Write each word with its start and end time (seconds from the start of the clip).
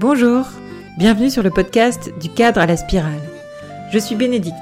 Bonjour, 0.00 0.46
bienvenue 0.96 1.28
sur 1.28 1.42
le 1.42 1.50
podcast 1.50 2.12
du 2.20 2.28
cadre 2.28 2.60
à 2.60 2.66
la 2.66 2.76
spirale. 2.76 3.20
Je 3.90 3.98
suis 3.98 4.14
Bénédicte, 4.14 4.54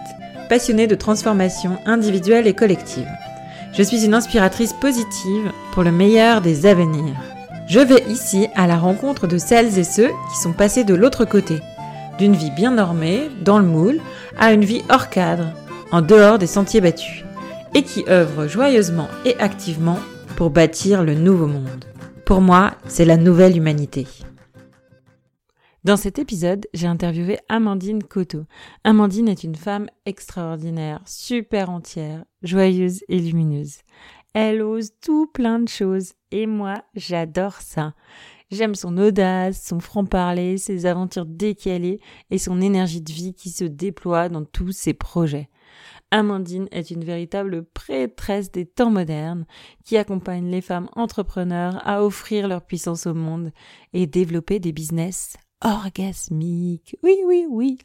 passionnée 0.48 0.86
de 0.86 0.94
transformation 0.94 1.76
individuelle 1.84 2.46
et 2.46 2.54
collective. 2.54 3.06
Je 3.74 3.82
suis 3.82 4.06
une 4.06 4.14
inspiratrice 4.14 4.72
positive 4.72 5.52
pour 5.72 5.82
le 5.82 5.92
meilleur 5.92 6.40
des 6.40 6.64
avenirs. 6.64 7.14
Je 7.68 7.80
vais 7.80 8.02
ici 8.08 8.48
à 8.54 8.66
la 8.66 8.78
rencontre 8.78 9.26
de 9.26 9.36
celles 9.36 9.78
et 9.78 9.84
ceux 9.84 10.08
qui 10.08 10.40
sont 10.40 10.54
passés 10.54 10.84
de 10.84 10.94
l'autre 10.94 11.26
côté, 11.26 11.60
d'une 12.16 12.34
vie 12.34 12.50
bien 12.50 12.70
normée, 12.70 13.28
dans 13.42 13.58
le 13.58 13.66
moule, 13.66 14.00
à 14.38 14.54
une 14.54 14.64
vie 14.64 14.84
hors 14.88 15.10
cadre, 15.10 15.52
en 15.92 16.00
dehors 16.00 16.38
des 16.38 16.46
sentiers 16.46 16.80
battus, 16.80 17.24
et 17.74 17.82
qui 17.82 18.06
œuvrent 18.08 18.48
joyeusement 18.48 19.08
et 19.26 19.38
activement 19.38 19.98
pour 20.34 20.48
bâtir 20.48 21.04
le 21.04 21.12
nouveau 21.12 21.46
monde. 21.46 21.84
Pour 22.24 22.40
moi, 22.40 22.72
c'est 22.88 23.04
la 23.04 23.18
nouvelle 23.18 23.54
humanité. 23.54 24.06
Dans 25.86 25.96
cet 25.96 26.18
épisode, 26.18 26.66
j'ai 26.74 26.88
interviewé 26.88 27.38
Amandine 27.48 28.02
Coteau. 28.02 28.42
Amandine 28.82 29.28
est 29.28 29.44
une 29.44 29.54
femme 29.54 29.88
extraordinaire, 30.04 31.00
super 31.06 31.70
entière, 31.70 32.24
joyeuse 32.42 33.04
et 33.08 33.20
lumineuse. 33.20 33.82
Elle 34.32 34.62
ose 34.62 34.90
tout 35.00 35.28
plein 35.28 35.60
de 35.60 35.68
choses 35.68 36.14
et 36.32 36.48
moi, 36.48 36.82
j'adore 36.96 37.60
ça. 37.60 37.94
J'aime 38.50 38.74
son 38.74 38.98
audace, 38.98 39.64
son 39.64 39.78
franc-parler, 39.78 40.58
ses 40.58 40.86
aventures 40.86 41.24
décalées 41.24 42.00
et 42.32 42.38
son 42.38 42.60
énergie 42.60 43.00
de 43.00 43.12
vie 43.12 43.32
qui 43.32 43.50
se 43.50 43.62
déploie 43.62 44.28
dans 44.28 44.44
tous 44.44 44.72
ses 44.72 44.92
projets. 44.92 45.48
Amandine 46.10 46.66
est 46.72 46.90
une 46.90 47.04
véritable 47.04 47.64
prêtresse 47.64 48.50
des 48.50 48.66
temps 48.66 48.90
modernes 48.90 49.46
qui 49.84 49.96
accompagne 49.96 50.50
les 50.50 50.62
femmes 50.62 50.88
entrepreneurs 50.96 51.80
à 51.86 52.04
offrir 52.04 52.48
leur 52.48 52.66
puissance 52.66 53.06
au 53.06 53.14
monde 53.14 53.52
et 53.92 54.08
développer 54.08 54.58
des 54.58 54.72
business 54.72 55.36
orgasmique. 55.64 56.96
Oui, 57.02 57.16
oui, 57.24 57.46
oui. 57.48 57.78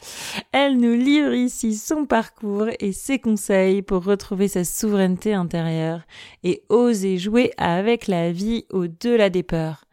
Elle 0.51 0.77
nous 0.77 0.93
livre 0.93 1.33
ici 1.33 1.75
son 1.75 2.05
parcours 2.05 2.67
et 2.79 2.91
ses 2.91 3.19
conseils 3.19 3.81
pour 3.81 4.03
retrouver 4.03 4.47
sa 4.47 4.63
souveraineté 4.63 5.33
intérieure 5.33 6.01
et 6.43 6.63
oser 6.69 7.17
jouer 7.17 7.51
avec 7.57 8.07
la 8.07 8.31
vie 8.31 8.65
au-delà 8.71 9.29
des 9.29 9.43
peurs. 9.43 9.85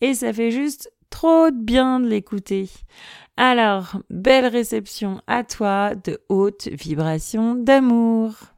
Et 0.00 0.14
ça 0.14 0.32
fait 0.32 0.50
juste 0.50 0.92
trop 1.10 1.50
de 1.50 1.56
bien 1.56 2.00
de 2.00 2.08
l'écouter. 2.08 2.70
Alors, 3.36 4.00
belle 4.10 4.46
réception 4.46 5.20
à 5.26 5.42
toi 5.44 5.94
de 5.94 6.20
haute 6.28 6.68
vibration 6.68 7.54
d'amour. 7.54 8.53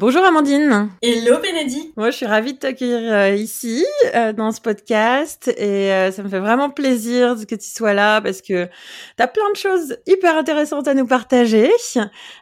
Bonjour 0.00 0.24
Amandine. 0.24 0.90
Hello 1.02 1.40
Bénédicte. 1.40 1.96
Moi, 1.96 2.12
je 2.12 2.18
suis 2.18 2.26
ravie 2.26 2.52
de 2.52 2.58
t'accueillir 2.58 3.12
euh, 3.12 3.34
ici 3.34 3.84
euh, 4.14 4.32
dans 4.32 4.52
ce 4.52 4.60
podcast 4.60 5.48
et 5.48 5.92
euh, 5.92 6.12
ça 6.12 6.22
me 6.22 6.28
fait 6.28 6.38
vraiment 6.38 6.70
plaisir 6.70 7.34
que 7.48 7.56
tu 7.56 7.68
sois 7.68 7.94
là 7.94 8.20
parce 8.20 8.40
que 8.40 8.66
tu 8.66 9.22
as 9.22 9.26
plein 9.26 9.50
de 9.50 9.56
choses 9.56 9.96
hyper 10.06 10.36
intéressantes 10.36 10.86
à 10.86 10.94
nous 10.94 11.08
partager. 11.08 11.68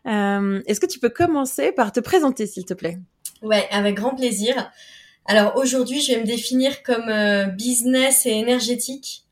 Est-ce 0.04 0.80
que 0.80 0.84
tu 0.84 0.98
peux 0.98 1.08
commencer 1.08 1.72
par 1.72 1.92
te 1.92 2.00
présenter 2.00 2.46
s'il 2.46 2.66
te 2.66 2.74
plaît? 2.74 2.98
Ouais, 3.40 3.66
avec 3.70 3.94
grand 3.94 4.14
plaisir. 4.14 4.70
Alors 5.24 5.56
aujourd'hui, 5.56 6.02
je 6.02 6.12
vais 6.12 6.20
me 6.20 6.26
définir 6.26 6.82
comme 6.82 7.10
business 7.56 8.26
et 8.26 8.32
énergétique, 8.32 9.24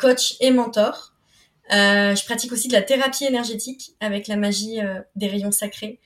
coach 0.00 0.36
et 0.40 0.50
mentor. 0.50 1.12
je 1.68 2.24
pratique 2.24 2.52
aussi 2.52 2.68
de 2.68 2.72
la 2.72 2.80
thérapie 2.80 3.26
énergétique 3.26 3.92
avec 4.00 4.28
la 4.28 4.36
magie 4.36 4.78
des 5.14 5.26
rayons 5.26 5.52
sacrés. 5.52 6.00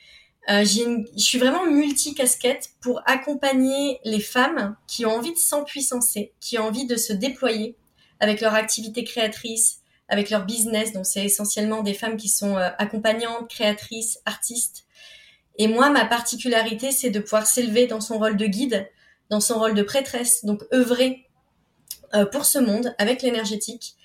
Euh, 0.51 0.65
je 0.65 1.07
suis 1.17 1.39
vraiment 1.39 1.67
multi-casquette 1.67 2.71
pour 2.81 3.01
accompagner 3.07 3.99
les 4.05 4.21
femmes 4.21 4.77
qui 4.87 5.07
ont 5.07 5.13
envie 5.13 5.33
de 5.33 5.39
s'empuissancer, 5.39 6.33
qui 6.41 6.59
ont 6.59 6.65
envie 6.65 6.87
de 6.87 6.97
se 6.97 7.13
déployer 7.13 7.77
avec 8.21 8.41
leur 8.41 8.55
activité 8.55 9.05
créatrice, 9.05 9.81
avec 10.09 10.29
leur 10.29 10.45
business. 10.45 10.93
Donc 10.93 11.07
c'est 11.07 11.25
essentiellement 11.25 11.83
des 11.83 11.95
femmes 11.95 12.17
qui 12.17 12.29
sont 12.29 12.59
euh, 12.59 12.69
accompagnantes, 12.79 13.49
créatrices, 13.49 14.19
artistes. 14.27 14.85
Et 15.57 15.67
moi, 15.67 15.89
ma 15.89 16.05
particularité, 16.05 16.91
c'est 16.91 17.11
de 17.11 17.21
pouvoir 17.21 17.47
s'élever 17.47 17.87
dans 17.87 18.01
son 18.01 18.19
rôle 18.19 18.37
de 18.37 18.47
guide, 18.47 18.91
dans 19.31 19.41
son 19.41 19.59
rôle 19.59 19.75
de 19.75 19.83
prêtresse, 19.83 20.45
donc 20.45 20.63
œuvrer 20.75 21.27
euh, 22.13 22.27
pour 22.27 22.45
ce 22.45 22.59
monde 22.59 22.95
avec 22.99 23.23
l'énergétique 23.23 23.97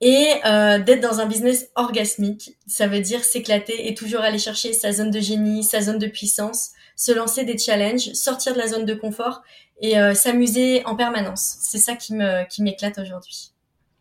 et 0.00 0.34
euh, 0.44 0.78
d'être 0.78 1.00
dans 1.00 1.20
un 1.20 1.26
business 1.26 1.70
orgasmique. 1.74 2.56
Ça 2.66 2.86
veut 2.86 3.00
dire 3.00 3.24
s'éclater 3.24 3.88
et 3.88 3.94
toujours 3.94 4.20
aller 4.20 4.38
chercher 4.38 4.72
sa 4.72 4.92
zone 4.92 5.10
de 5.10 5.20
génie, 5.20 5.64
sa 5.64 5.80
zone 5.80 5.98
de 5.98 6.06
puissance, 6.06 6.70
se 6.96 7.12
lancer 7.12 7.44
des 7.44 7.56
challenges, 7.56 8.12
sortir 8.12 8.52
de 8.52 8.58
la 8.58 8.68
zone 8.68 8.84
de 8.84 8.94
confort 8.94 9.42
et 9.80 9.98
euh, 9.98 10.14
s'amuser 10.14 10.82
en 10.84 10.96
permanence. 10.96 11.56
C'est 11.60 11.78
ça 11.78 11.94
qui 11.94 12.14
me 12.14 12.46
qui 12.48 12.62
m'éclate 12.62 12.98
aujourd'hui. 12.98 13.52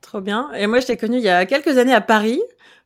Trop 0.01 0.21
bien. 0.21 0.51
Et 0.53 0.67
moi, 0.67 0.79
je 0.79 0.87
t'ai 0.87 0.97
connue 0.97 1.17
il 1.17 1.23
y 1.23 1.29
a 1.29 1.45
quelques 1.45 1.77
années 1.77 1.93
à 1.93 2.01
Paris 2.01 2.41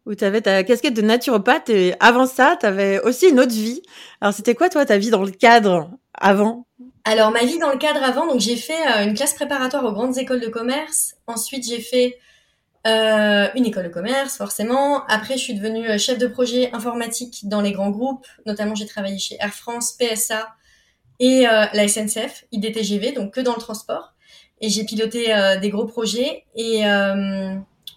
où 0.05 0.15
tu 0.15 0.23
avais 0.23 0.41
ta 0.41 0.63
casquette 0.63 0.93
de 0.93 1.01
naturopathe 1.01 1.69
et 1.69 1.93
avant 1.99 2.25
ça, 2.25 2.57
tu 2.59 2.65
avais 2.65 2.99
aussi 3.01 3.29
une 3.29 3.39
autre 3.39 3.51
vie. 3.51 3.81
Alors, 4.21 4.33
c'était 4.33 4.55
quoi 4.55 4.69
toi 4.69 4.85
ta 4.85 4.97
vie 4.97 5.09
dans 5.09 5.23
le 5.23 5.31
cadre 5.31 5.91
avant? 6.13 6.65
Alors, 7.03 7.31
ma 7.31 7.43
vie 7.43 7.59
dans 7.59 7.71
le 7.71 7.77
cadre 7.77 8.03
avant, 8.03 8.25
donc 8.25 8.39
j'ai 8.39 8.55
fait 8.55 8.81
euh, 8.87 9.03
une 9.03 9.13
classe 9.13 9.33
préparatoire 9.33 9.83
aux 9.85 9.91
grandes 9.91 10.17
écoles 10.17 10.39
de 10.39 10.47
commerce. 10.47 11.15
Ensuite, 11.27 11.67
j'ai 11.67 11.81
fait 11.81 12.17
euh, 12.87 13.47
une 13.55 13.65
école 13.65 13.83
de 13.85 13.89
commerce, 13.89 14.37
forcément. 14.37 15.05
Après, 15.07 15.35
je 15.35 15.43
suis 15.43 15.53
devenue 15.53 15.89
euh, 15.89 15.97
chef 15.97 16.17
de 16.17 16.27
projet 16.27 16.73
informatique 16.73 17.41
dans 17.43 17.61
les 17.61 17.73
grands 17.73 17.89
groupes. 17.89 18.25
Notamment, 18.45 18.73
j'ai 18.73 18.85
travaillé 18.85 19.17
chez 19.19 19.35
Air 19.39 19.53
France, 19.53 19.97
PSA 19.99 20.47
et 21.19 21.45
euh, 21.45 21.65
la 21.73 21.87
SNCF, 21.87 22.45
IDTGV, 22.53 23.11
donc 23.11 23.33
que 23.33 23.41
dans 23.41 23.53
le 23.53 23.59
transport. 23.59 24.13
Et 24.61 24.69
j'ai 24.69 24.85
piloté 24.85 25.33
des 25.61 25.69
gros 25.69 25.85
projets. 25.85 26.43
Et 26.53 26.81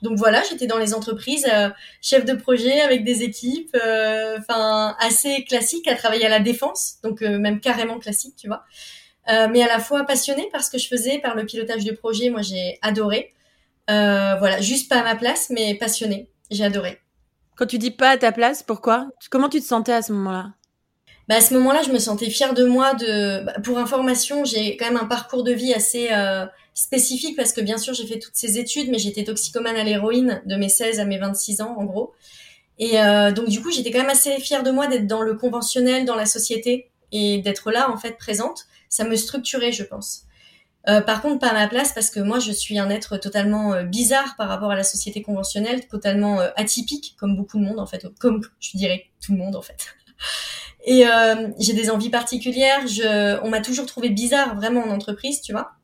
donc 0.03 0.17
voilà, 0.17 0.45
j'étais 0.49 0.69
dans 0.69 0.79
les 0.79 0.95
entreprises, 0.95 1.45
chef 2.01 2.25
de 2.25 2.35
projet 2.35 2.81
avec 2.83 3.03
des 3.03 3.25
équipes, 3.25 3.77
enfin 4.39 4.95
assez 5.01 5.43
classique 5.43 5.89
à 5.89 5.97
travailler 5.97 6.25
à 6.25 6.29
la 6.29 6.39
défense, 6.39 6.99
donc 7.03 7.21
même 7.21 7.59
carrément 7.59 7.99
classique, 7.99 8.37
tu 8.37 8.47
vois. 8.47 8.63
mais 9.27 9.61
à 9.61 9.67
la 9.67 9.81
fois 9.81 10.05
passionnée 10.05 10.49
par 10.53 10.63
ce 10.63 10.71
que 10.71 10.79
je 10.79 10.87
faisais, 10.87 11.19
par 11.19 11.35
le 11.35 11.45
pilotage 11.47 11.85
de 11.85 11.91
projet. 11.91 12.31
Moi, 12.31 12.43
j'ai 12.43 12.79
adoré. 12.81 13.35
Euh, 13.91 14.37
voilà, 14.37 14.61
juste 14.61 14.89
pas 14.89 15.01
à 15.01 15.03
ma 15.03 15.17
place, 15.17 15.51
mais 15.51 15.75
passionnée. 15.75 16.29
J'ai 16.51 16.65
adoré. 16.65 17.01
Quand 17.57 17.67
tu 17.67 17.79
dis 17.79 17.91
pas 17.91 18.11
à 18.11 18.17
ta 18.17 18.33
place, 18.33 18.63
pourquoi? 18.63 19.09
Comment 19.31 19.49
tu 19.49 19.61
te 19.61 19.67
sentais 19.67 19.93
à 19.93 20.03
ce 20.03 20.13
moment-là? 20.13 20.53
Bah, 21.29 21.37
à 21.37 21.41
ce 21.41 21.55
moment-là, 21.55 21.83
je 21.83 21.93
me 21.93 21.99
sentais 21.99 22.31
fière 22.31 22.55
de 22.55 22.65
moi. 22.65 22.95
De, 22.95 23.45
bah, 23.45 23.55
pour 23.63 23.79
information, 23.79 24.45
j'ai 24.45 24.77
quand 24.77 24.87
même 24.87 24.97
un 24.97 25.07
parcours 25.07 25.45
de 25.45 25.53
vie 25.53 25.73
assez 25.73 26.09
euh, 26.13 26.47
spécifique 26.75 27.37
parce 27.37 27.53
que 27.53 27.61
bien 27.61 27.79
sûr, 27.79 27.95
j'ai 27.95 28.07
fait 28.07 28.19
toutes 28.19 28.37
ces 28.37 28.59
études, 28.59 28.91
mais 28.91 28.99
j'étais 28.99 29.25
toxicomane 29.25 29.77
à 29.77 29.85
l'héroïne 29.85 30.43
de 30.47 30.57
mes 30.57 30.69
16 30.69 31.01
à 31.01 31.05
mes 31.05 31.19
26 31.19 31.61
ans, 31.61 31.75
en 31.79 31.85
gros. 31.85 32.13
Et 32.79 33.01
euh, 33.01 33.33
donc, 33.33 33.49
du 33.49 33.63
coup, 33.63 33.71
j'étais 33.71 33.91
quand 33.91 34.01
même 34.01 34.11
assez 34.11 34.39
fière 34.41 34.63
de 34.63 34.71
moi 34.71 34.87
d'être 34.87 35.07
dans 35.07 35.23
le 35.23 35.35
conventionnel, 35.35 36.05
dans 36.05 36.17
la 36.17 36.27
société 36.27 36.91
et 37.13 37.39
d'être 37.39 37.71
là, 37.71 37.91
en 37.91 37.97
fait, 37.97 38.17
présente. 38.17 38.67
Ça 38.89 39.05
me 39.05 39.15
structurait, 39.17 39.73
je 39.73 39.85
pense. 39.85 40.25
Euh, 40.89 41.01
par 41.01 41.23
contre, 41.23 41.39
pas 41.39 41.49
à 41.49 41.53
ma 41.53 41.69
place 41.69 41.93
parce 41.93 42.11
que 42.11 42.21
moi, 42.21 42.41
je 42.41 42.51
suis 42.51 42.79
un 42.79 42.91
être 42.91 43.17
totalement 43.17 43.73
euh, 43.73 43.85
bizarre 43.85 44.35
par 44.37 44.49
rapport 44.49 44.71
à 44.71 44.77
la 44.77 44.83
société 44.83 45.23
conventionnelle, 45.23 45.87
totalement 45.87 46.41
euh, 46.41 46.49
atypique, 46.57 47.15
comme 47.19 47.37
beaucoup 47.37 47.59
de 47.59 47.65
monde 47.65 47.79
en 47.79 47.87
fait, 47.87 48.07
comme 48.19 48.41
je 48.59 48.77
dirais 48.77 49.07
tout 49.25 49.33
le 49.33 49.39
monde 49.39 49.55
en 49.55 49.63
fait. 49.63 49.87
Et 50.85 51.05
j'ai 51.61 51.75
des 51.75 51.91
envies 51.91 52.11
particulières. 52.11 52.89
Je, 52.89 53.41
on 53.45 53.51
m'a 53.51 53.61
toujours 53.61 53.87
trouvé 53.87 54.09
bizarre 54.11 54.57
vraiment 54.57 54.83
en 54.83 54.91
entreprise, 54.91 55.41
tu 55.41 55.53
vois, 55.53 55.75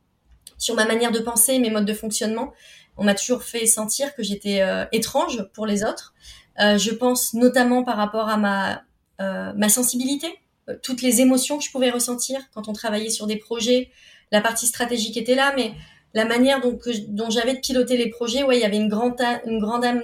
sur 0.59 0.75
ma 0.75 0.87
manière 0.87 1.13
de 1.13 1.21
penser, 1.21 1.61
mes 1.61 1.71
modes 1.71 1.85
de 1.85 1.95
fonctionnement. 1.95 2.53
On 2.97 3.05
m'a 3.05 3.15
toujours 3.15 3.45
fait 3.45 3.65
sentir 3.67 4.13
que 4.17 4.25
j'étais 4.25 4.61
étrange 4.91 5.45
pour 5.55 5.67
les 5.67 5.85
autres. 5.85 6.15
je 6.59 6.91
pense 6.91 7.33
notamment 7.33 7.85
par 7.85 7.97
rapport 7.97 8.29
à 8.29 8.37
ma 8.39 8.83
ma 9.21 9.69
sensibilité, 9.69 10.35
toutes 10.83 11.03
les 11.03 11.21
émotions 11.21 11.59
que 11.59 11.65
je 11.65 11.71
pouvais 11.71 11.91
ressentir 11.91 12.41
quand 12.53 12.67
on 12.67 12.73
travaillait 12.73 13.11
sur 13.11 13.29
des 13.29 13.37
projets 13.37 13.93
la 14.33 14.41
partie 14.41 14.66
stratégique 14.66 15.16
était 15.16 15.34
là, 15.34 15.53
mais 15.56 15.72
la 16.15 16.25
manière 16.25 16.61
dont, 16.61 16.78
dont 17.09 17.31
j'avais 17.31 17.55
de 17.55 17.61
piloter 17.61 17.97
les 17.97 18.08
projets, 18.08 18.43
ouais, 18.43 18.56
il 18.56 18.61
y 18.61 18.64
avait 18.64 18.76
une 18.76 18.88
grande, 18.88 19.17
une 19.47 19.58
grande 19.58 19.85
âme 19.85 20.03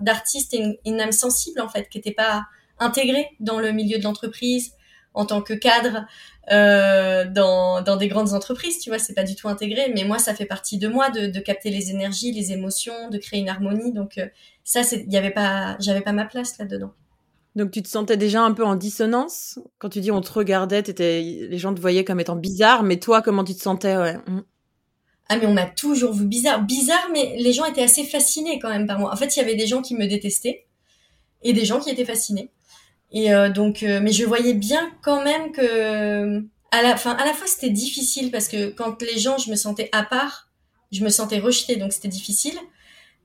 d'artiste 0.00 0.54
et 0.54 0.78
une, 0.84 1.00
âme 1.00 1.12
sensible 1.12 1.60
en 1.60 1.68
fait, 1.68 1.88
qui 1.88 1.98
n'était 1.98 2.12
pas 2.12 2.44
intégrée 2.78 3.28
dans 3.40 3.58
le 3.58 3.72
milieu 3.72 3.98
de 3.98 4.04
l'entreprise 4.04 4.72
en 5.14 5.24
tant 5.24 5.42
que 5.42 5.54
cadre 5.54 6.06
euh, 6.50 7.24
dans, 7.24 7.82
dans 7.82 7.96
des 7.96 8.08
grandes 8.08 8.34
entreprises, 8.34 8.78
tu 8.78 8.90
vois, 8.90 8.98
c'est 8.98 9.14
pas 9.14 9.24
du 9.24 9.34
tout 9.34 9.48
intégré. 9.48 9.90
Mais 9.94 10.04
moi, 10.04 10.18
ça 10.18 10.34
fait 10.34 10.46
partie 10.46 10.78
de 10.78 10.86
moi 10.86 11.10
de, 11.10 11.26
de 11.26 11.40
capter 11.40 11.70
les 11.70 11.90
énergies, 11.90 12.30
les 12.32 12.52
émotions, 12.52 13.08
de 13.10 13.18
créer 13.18 13.40
une 13.40 13.48
harmonie. 13.48 13.92
Donc 13.92 14.18
euh, 14.18 14.26
ça, 14.64 14.82
il 14.92 15.12
y 15.12 15.16
avait 15.16 15.30
pas, 15.30 15.76
j'avais 15.80 16.02
pas 16.02 16.12
ma 16.12 16.24
place 16.24 16.58
là-dedans. 16.58 16.92
Donc 17.58 17.72
tu 17.72 17.82
te 17.82 17.88
sentais 17.88 18.16
déjà 18.16 18.42
un 18.42 18.52
peu 18.52 18.64
en 18.64 18.76
dissonance? 18.76 19.58
Quand 19.78 19.88
tu 19.88 20.00
dis 20.00 20.12
on 20.12 20.20
te 20.20 20.30
regardait, 20.30 20.78
étais, 20.78 21.20
les 21.22 21.58
gens 21.58 21.74
te 21.74 21.80
voyaient 21.80 22.04
comme 22.04 22.20
étant 22.20 22.36
bizarre, 22.36 22.84
mais 22.84 23.00
toi 23.00 23.20
comment 23.20 23.42
tu 23.42 23.52
te 23.56 23.60
sentais? 23.60 24.14
Mmh. 24.14 24.42
Ah 25.28 25.36
mais 25.36 25.46
on 25.46 25.54
m'a 25.54 25.66
toujours 25.66 26.12
vu 26.12 26.24
bizarre, 26.24 26.62
bizarre, 26.62 27.08
mais 27.12 27.34
les 27.36 27.52
gens 27.52 27.64
étaient 27.64 27.82
assez 27.82 28.04
fascinés 28.04 28.60
quand 28.60 28.68
même 28.68 28.86
par 28.86 29.00
moi. 29.00 29.12
En 29.12 29.16
fait, 29.16 29.36
il 29.36 29.40
y 29.40 29.42
avait 29.42 29.56
des 29.56 29.66
gens 29.66 29.82
qui 29.82 29.96
me 29.96 30.06
détestaient 30.06 30.66
et 31.42 31.52
des 31.52 31.64
gens 31.64 31.80
qui 31.80 31.90
étaient 31.90 32.04
fascinés. 32.04 32.52
Et 33.10 33.34
euh, 33.34 33.50
donc, 33.50 33.82
euh, 33.82 33.98
mais 34.00 34.12
je 34.12 34.24
voyais 34.24 34.54
bien 34.54 34.92
quand 35.02 35.24
même 35.24 35.50
que 35.50 36.40
à 36.70 36.82
la, 36.82 36.96
fin, 36.96 37.12
à 37.12 37.24
la 37.24 37.32
fois 37.32 37.48
c'était 37.48 37.70
difficile 37.70 38.30
parce 38.30 38.46
que 38.46 38.70
quand 38.70 39.02
les 39.02 39.18
gens, 39.18 39.36
je 39.36 39.50
me 39.50 39.56
sentais 39.56 39.88
à 39.90 40.04
part, 40.04 40.48
je 40.92 41.02
me 41.02 41.08
sentais 41.08 41.40
rejetée, 41.40 41.74
donc 41.74 41.92
c'était 41.92 42.06
difficile. 42.06 42.56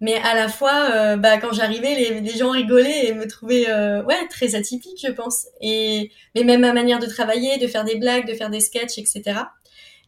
Mais 0.03 0.15
à 0.15 0.35
la 0.35 0.49
fois, 0.49 0.89
euh, 0.91 1.15
bah, 1.15 1.37
quand 1.37 1.53
j'arrivais, 1.53 1.95
les, 1.95 2.37
gens 2.37 2.49
rigolaient 2.49 3.05
et 3.05 3.13
me 3.13 3.25
trouvaient 3.25 3.69
euh, 3.69 4.03
ouais 4.03 4.27
très 4.29 4.53
atypique, 4.53 4.99
je 5.01 5.09
pense. 5.09 5.45
Et 5.61 6.11
mais 6.35 6.43
même 6.43 6.59
ma 6.59 6.73
manière 6.73 6.99
de 6.99 7.05
travailler, 7.05 7.57
de 7.57 7.67
faire 7.67 7.85
des 7.85 7.95
blagues, 7.95 8.27
de 8.27 8.33
faire 8.33 8.49
des 8.49 8.59
sketchs, 8.59 8.97
etc. 8.97 9.39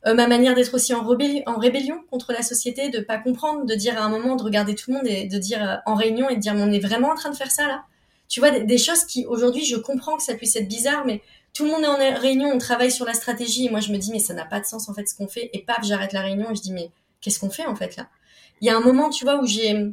Euh, 0.06 0.14
ma 0.14 0.28
manière 0.28 0.54
d'être 0.54 0.74
aussi 0.74 0.94
en, 0.94 1.02
rébellion, 1.06 2.02
contre 2.12 2.34
la 2.34 2.42
société, 2.42 2.90
de 2.90 3.00
pas 3.00 3.18
comprendre, 3.18 3.66
de 3.66 3.74
dire 3.74 3.98
à 3.98 4.04
un 4.04 4.10
moment, 4.10 4.36
de 4.36 4.44
regarder 4.44 4.76
tout 4.76 4.92
le 4.92 4.98
monde 4.98 5.08
et 5.08 5.28
de 5.28 5.38
dire 5.38 5.82
en 5.86 5.96
réunion 5.96 6.30
et 6.30 6.36
de 6.36 6.42
dire 6.42 6.56
on 6.58 6.74
est 6.74 6.80
vraiment 6.80 7.12
en 7.12 7.16
train 7.16 7.30
de 7.30 7.38
faire 7.38 7.52
ça 7.52 7.66
là. 7.66 7.86
Tu 8.28 8.42
vois 8.42 8.52
des, 8.52 8.66
des 8.66 8.78
choses 8.78 9.06
qui 9.06 9.26
aujourd'hui 9.26 9.64
je 9.64 9.78
comprends 9.78 10.18
que 10.18 10.24
ça 10.24 10.34
puisse 10.34 10.58
être 10.58 10.68
bizarre, 10.68 11.06
mais 11.06 11.22
tout 11.54 11.64
le 11.64 11.72
monde 11.72 11.84
est 11.84 11.88
en 11.88 12.20
réunion, 12.20 12.50
on 12.54 12.58
travaille 12.58 12.92
sur 12.92 13.06
la 13.06 13.14
stratégie 13.14 13.68
et 13.68 13.70
moi 13.70 13.80
je 13.80 13.94
me 13.94 13.98
dis 13.98 14.12
mais 14.12 14.20
ça 14.20 14.34
n'a 14.34 14.44
pas 14.44 14.60
de 14.60 14.66
sens 14.66 14.90
en 14.90 14.94
fait 14.94 15.08
ce 15.08 15.16
qu'on 15.16 15.30
fait 15.30 15.50
et 15.54 15.60
paf 15.60 15.86
j'arrête 15.86 16.12
la 16.12 16.22
réunion 16.22 16.52
et 16.52 16.56
je 16.56 16.62
dis 16.62 16.74
mais 16.74 16.92
qu'est-ce 17.22 17.40
qu'on 17.40 17.50
fait 17.50 17.66
en 17.66 17.78
fait 17.78 17.96
là? 17.96 18.10
Il 18.62 18.68
y 18.68 18.70
a 18.70 18.78
un 18.78 18.82
moment, 18.82 19.10
tu 19.10 19.26
vois, 19.26 19.42
où 19.42 19.46
j'ai, 19.46 19.92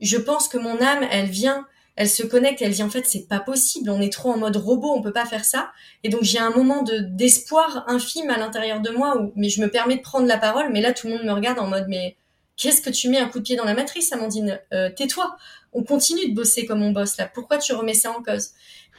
je 0.00 0.16
pense 0.16 0.48
que 0.48 0.58
mon 0.58 0.80
âme, 0.80 1.06
elle 1.10 1.26
vient, 1.26 1.66
elle 1.96 2.08
se 2.08 2.22
connecte, 2.24 2.60
elle 2.60 2.72
dit 2.72 2.82
en 2.82 2.90
fait 2.90 3.06
c'est 3.06 3.28
pas 3.28 3.38
possible, 3.38 3.88
on 3.88 4.00
est 4.00 4.12
trop 4.12 4.32
en 4.32 4.36
mode 4.36 4.56
robot, 4.56 4.92
on 4.94 5.02
peut 5.02 5.12
pas 5.12 5.26
faire 5.26 5.44
ça. 5.44 5.70
Et 6.02 6.08
donc 6.08 6.22
j'ai 6.22 6.38
un 6.38 6.50
moment 6.50 6.82
de 6.82 6.98
d'espoir 6.98 7.84
infime 7.86 8.30
à 8.30 8.36
l'intérieur 8.36 8.80
de 8.80 8.90
moi 8.90 9.16
où, 9.20 9.32
mais 9.36 9.48
je 9.48 9.60
me 9.60 9.68
permets 9.68 9.96
de 9.96 10.02
prendre 10.02 10.26
la 10.26 10.38
parole, 10.38 10.72
mais 10.72 10.80
là 10.80 10.92
tout 10.92 11.06
le 11.06 11.14
monde 11.14 11.24
me 11.24 11.32
regarde 11.32 11.58
en 11.58 11.68
mode 11.68 11.86
mais 11.88 12.16
qu'est-ce 12.56 12.82
que 12.82 12.90
tu 12.90 13.08
mets 13.08 13.18
un 13.18 13.28
coup 13.28 13.38
de 13.38 13.44
pied 13.44 13.56
dans 13.56 13.64
la 13.64 13.74
matrice, 13.74 14.12
Amandine? 14.12 14.60
Euh, 14.72 14.90
Tais-toi, 14.90 15.36
on 15.72 15.84
continue 15.84 16.28
de 16.28 16.34
bosser 16.34 16.66
comme 16.66 16.82
on 16.82 16.90
bosse 16.90 17.16
là. 17.16 17.30
Pourquoi 17.32 17.58
tu 17.58 17.72
remets 17.72 17.94
ça 17.94 18.10
en 18.10 18.22
cause? 18.22 18.50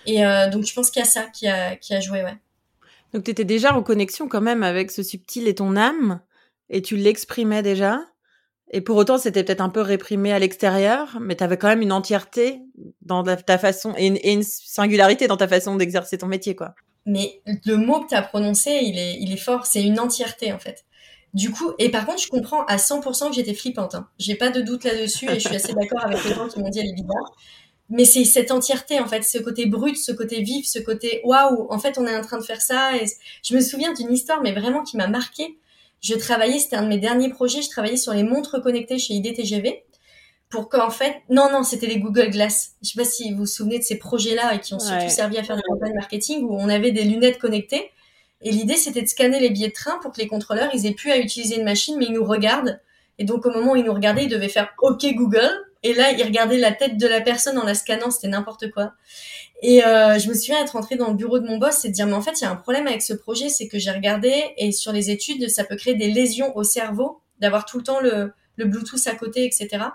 Et 0.06 0.26
euh, 0.26 0.50
donc 0.50 0.64
je 0.64 0.74
pense 0.74 0.90
qu'il 0.90 1.02
y 1.02 1.04
a 1.04 1.10
ça 1.10 1.24
qui 1.24 1.48
a 1.48 1.76
qui 1.76 1.94
a 1.94 2.00
joué, 2.00 2.24
ouais. 2.24 2.38
Donc 3.14 3.26
tu 3.26 3.32
étais 3.32 3.46
déjà 3.46 3.76
en 3.76 3.84
connexion 3.84 4.30
quand 4.30 4.42
même 4.42 4.64
avec 4.64 4.90
ce 4.92 5.04
subtil 5.04 5.50
et 5.50 5.56
ton 5.56 5.76
âme, 5.76 6.22
et 6.70 6.82
tu 6.82 6.96
l'exprimais 6.96 7.62
déjà? 7.62 8.00
Et 8.72 8.82
pour 8.82 8.98
autant, 8.98 9.18
c'était 9.18 9.44
peut-être 9.44 9.62
un 9.62 9.70
peu 9.70 9.82
réprimé 9.82 10.34
à 10.34 10.40
l'extérieur, 10.40 11.18
mais 11.22 11.36
tu 11.36 11.44
avais 11.44 11.58
quand 11.58 11.68
même 11.68 11.82
une 11.82 11.92
entièreté 11.92 12.62
dans 13.02 13.24
ta 13.24 13.58
façon 13.58 13.94
et 13.98 14.08
une, 14.34 14.44
singularité 14.44 15.28
dans 15.28 15.38
ta 15.38 15.48
façon 15.48 15.76
d'exercer 15.76 16.18
ton 16.18 16.28
métier, 16.28 16.56
quoi. 16.56 16.74
Mais 17.06 17.42
le 17.46 17.78
mot 17.78 18.02
que 18.02 18.10
tu 18.10 18.16
as 18.16 18.24
prononcé, 18.24 18.80
il 18.82 18.98
est, 18.98 19.18
il 19.22 19.32
est 19.32 19.38
fort, 19.38 19.68
c'est 19.68 19.84
une 19.84 20.00
entièreté 20.00 20.52
en 20.52 20.58
fait. 20.58 20.86
Du 21.36 21.52
coup, 21.52 21.74
et 21.78 21.90
par 21.90 22.06
contre, 22.08 22.22
je 22.22 22.30
comprends 22.30 22.64
à 22.66 22.78
100% 22.78 23.28
que 23.28 23.36
j'étais 23.36 23.54
flippante. 23.54 23.94
Hein. 23.94 24.08
J'ai 24.18 24.36
pas 24.36 24.50
de 24.50 24.62
doute 24.62 24.86
là-dessus 24.86 25.30
et 25.30 25.36
je 25.36 25.48
suis 25.48 25.56
assez 25.56 25.74
d'accord 25.80 26.04
avec 26.04 26.24
les 26.24 26.34
gens 26.34 26.48
qui 26.48 26.60
m'ont 26.60 26.70
dit 26.70 26.80
elle 26.80 26.88
est 26.88 26.94
bizarre. 26.94 27.32
Mais 27.90 28.06
c'est 28.06 28.26
cette 28.26 28.50
entièreté 28.50 29.00
en 29.00 29.06
fait, 29.06 29.22
ce 29.22 29.38
côté 29.38 29.68
brut, 29.68 29.96
ce 29.98 30.12
côté 30.12 30.42
vif, 30.42 30.66
ce 30.66 30.80
côté 30.80 31.22
waouh, 31.24 31.68
en 31.70 31.78
fait 31.78 32.00
on 32.00 32.08
est 32.08 32.18
en 32.18 32.22
train 32.22 32.40
de 32.40 32.44
faire 32.44 32.62
ça. 32.62 32.98
Et 32.98 33.06
je 33.44 33.54
me 33.54 33.62
souviens 33.62 33.94
d'une 33.94 34.12
histoire, 34.12 34.42
mais 34.42 34.54
vraiment 34.54 34.82
qui 34.82 34.98
m'a 34.98 35.08
marquée 35.08 35.60
je 36.06 36.14
travaillais, 36.14 36.60
c'était 36.60 36.76
un 36.76 36.84
de 36.84 36.88
mes 36.88 37.00
derniers 37.00 37.30
projets, 37.30 37.64
je 37.64 37.70
travaillais 37.70 37.98
sur 37.98 38.14
les 38.14 38.22
montres 38.22 38.62
connectées 38.62 39.00
chez 39.00 39.16
IDTGV 39.16 39.84
pour 40.50 40.70
qu'en 40.70 40.92
fait, 40.92 41.16
non, 41.30 41.50
non, 41.52 41.64
c'était 41.64 41.88
les 41.88 41.98
Google 41.98 42.30
Glass. 42.30 42.76
Je 42.84 42.90
sais 42.90 43.00
pas 43.00 43.10
si 43.10 43.32
vous 43.32 43.40
vous 43.40 43.46
souvenez 43.48 43.80
de 43.80 43.84
ces 43.84 43.98
projets-là 43.98 44.54
et 44.54 44.60
qui 44.60 44.76
ont 44.76 44.80
surtout 44.80 45.10
servi 45.10 45.40
à 45.40 45.44
faire 45.44 45.56
des 45.56 45.64
campagnes 45.64 45.96
marketing 45.96 46.44
où 46.44 46.56
on 46.56 46.70
avait 46.70 46.92
des 46.92 47.04
lunettes 47.04 47.40
connectées. 47.40 47.90
Et 48.42 48.52
l'idée, 48.52 48.76
c'était 48.76 49.02
de 49.02 49.08
scanner 49.08 49.40
les 49.40 49.50
billets 49.50 49.70
de 49.70 49.74
train 49.74 49.98
pour 50.04 50.12
que 50.12 50.22
les 50.22 50.28
contrôleurs, 50.28 50.70
ils 50.76 50.86
aient 50.86 50.94
pu 50.94 51.10
à 51.12 51.18
utiliser 51.18 51.58
une 51.58 51.64
machine, 51.64 51.96
mais 51.98 52.06
ils 52.06 52.14
nous 52.14 52.24
regardent. 52.24 52.80
Et 53.18 53.24
donc, 53.24 53.48
au 53.48 53.52
moment 53.52 53.72
où 53.72 53.76
ils 53.76 53.84
nous 53.84 53.94
regardaient, 53.94 54.26
ils 54.26 54.30
devaient 54.30 54.48
faire 54.48 54.70
OK 54.80 55.04
Google. 55.16 55.65
Et 55.86 55.94
là, 55.94 56.12
ils 56.12 56.24
regardaient 56.24 56.58
la 56.58 56.72
tête 56.72 56.98
de 56.98 57.06
la 57.06 57.22
personne 57.22 57.60
en 57.60 57.64
la 57.64 57.76
scannant, 57.76 58.10
c'était 58.10 58.28
n'importe 58.28 58.72
quoi. 58.72 58.94
Et 59.62 59.86
euh, 59.86 60.18
je 60.18 60.28
me 60.28 60.34
souviens 60.34 60.60
être 60.64 60.72
rentrée 60.72 60.96
dans 60.96 61.10
le 61.10 61.14
bureau 61.14 61.38
de 61.38 61.46
mon 61.46 61.60
boss 61.60 61.86
et 61.86 61.90
dire 61.90 62.08
mais 62.08 62.14
en 62.14 62.24
fait 62.24 62.42
il 62.42 62.44
y 62.44 62.48
a 62.48 62.52
un 62.52 62.56
problème 62.56 62.88
avec 62.88 63.04
ce 63.04 63.14
projet, 63.14 63.50
c'est 63.50 63.68
que 63.68 63.78
j'ai 63.78 63.92
regardé 63.92 64.34
et 64.58 64.72
sur 64.72 64.92
les 64.92 65.12
études 65.12 65.48
ça 65.48 65.64
peut 65.64 65.76
créer 65.76 65.94
des 65.94 66.12
lésions 66.12 66.58
au 66.58 66.64
cerveau 66.64 67.22
d'avoir 67.40 67.66
tout 67.66 67.78
le 67.78 67.84
temps 67.84 68.00
le, 68.02 68.34
Bluetooth 68.58 69.08
à 69.08 69.16
côté, 69.16 69.46
etc. 69.46 69.86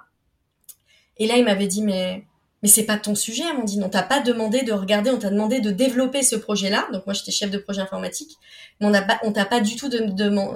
Et 1.18 1.26
là 1.26 1.36
il 1.36 1.44
m'avait 1.44 1.66
dit 1.66 1.82
mais 1.82 2.24
mais 2.62 2.68
c'est 2.68 2.84
pas 2.84 2.98
ton 2.98 3.14
sujet, 3.14 3.44
Amandine. 3.44 3.82
On 3.82 3.88
t'a 3.88 4.02
pas 4.02 4.20
demandé 4.20 4.62
de 4.62 4.72
regarder, 4.72 5.10
on 5.10 5.18
t'a 5.18 5.30
demandé 5.30 5.60
de 5.60 5.70
développer 5.70 6.22
ce 6.22 6.36
projet-là. 6.36 6.88
Donc 6.92 7.04
moi 7.06 7.14
j'étais 7.14 7.32
chef 7.32 7.50
de 7.50 7.58
projet 7.58 7.80
informatique, 7.80 8.36
mais 8.80 8.86
on 8.86 9.28
on 9.28 9.32
t'a 9.32 9.44
pas 9.44 9.60
du 9.60 9.76
tout 9.76 9.88
de, 9.88 9.98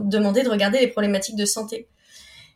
demandé 0.02 0.42
de 0.42 0.48
regarder 0.48 0.78
les 0.78 0.88
problématiques 0.88 1.36
de 1.36 1.46
santé. 1.46 1.88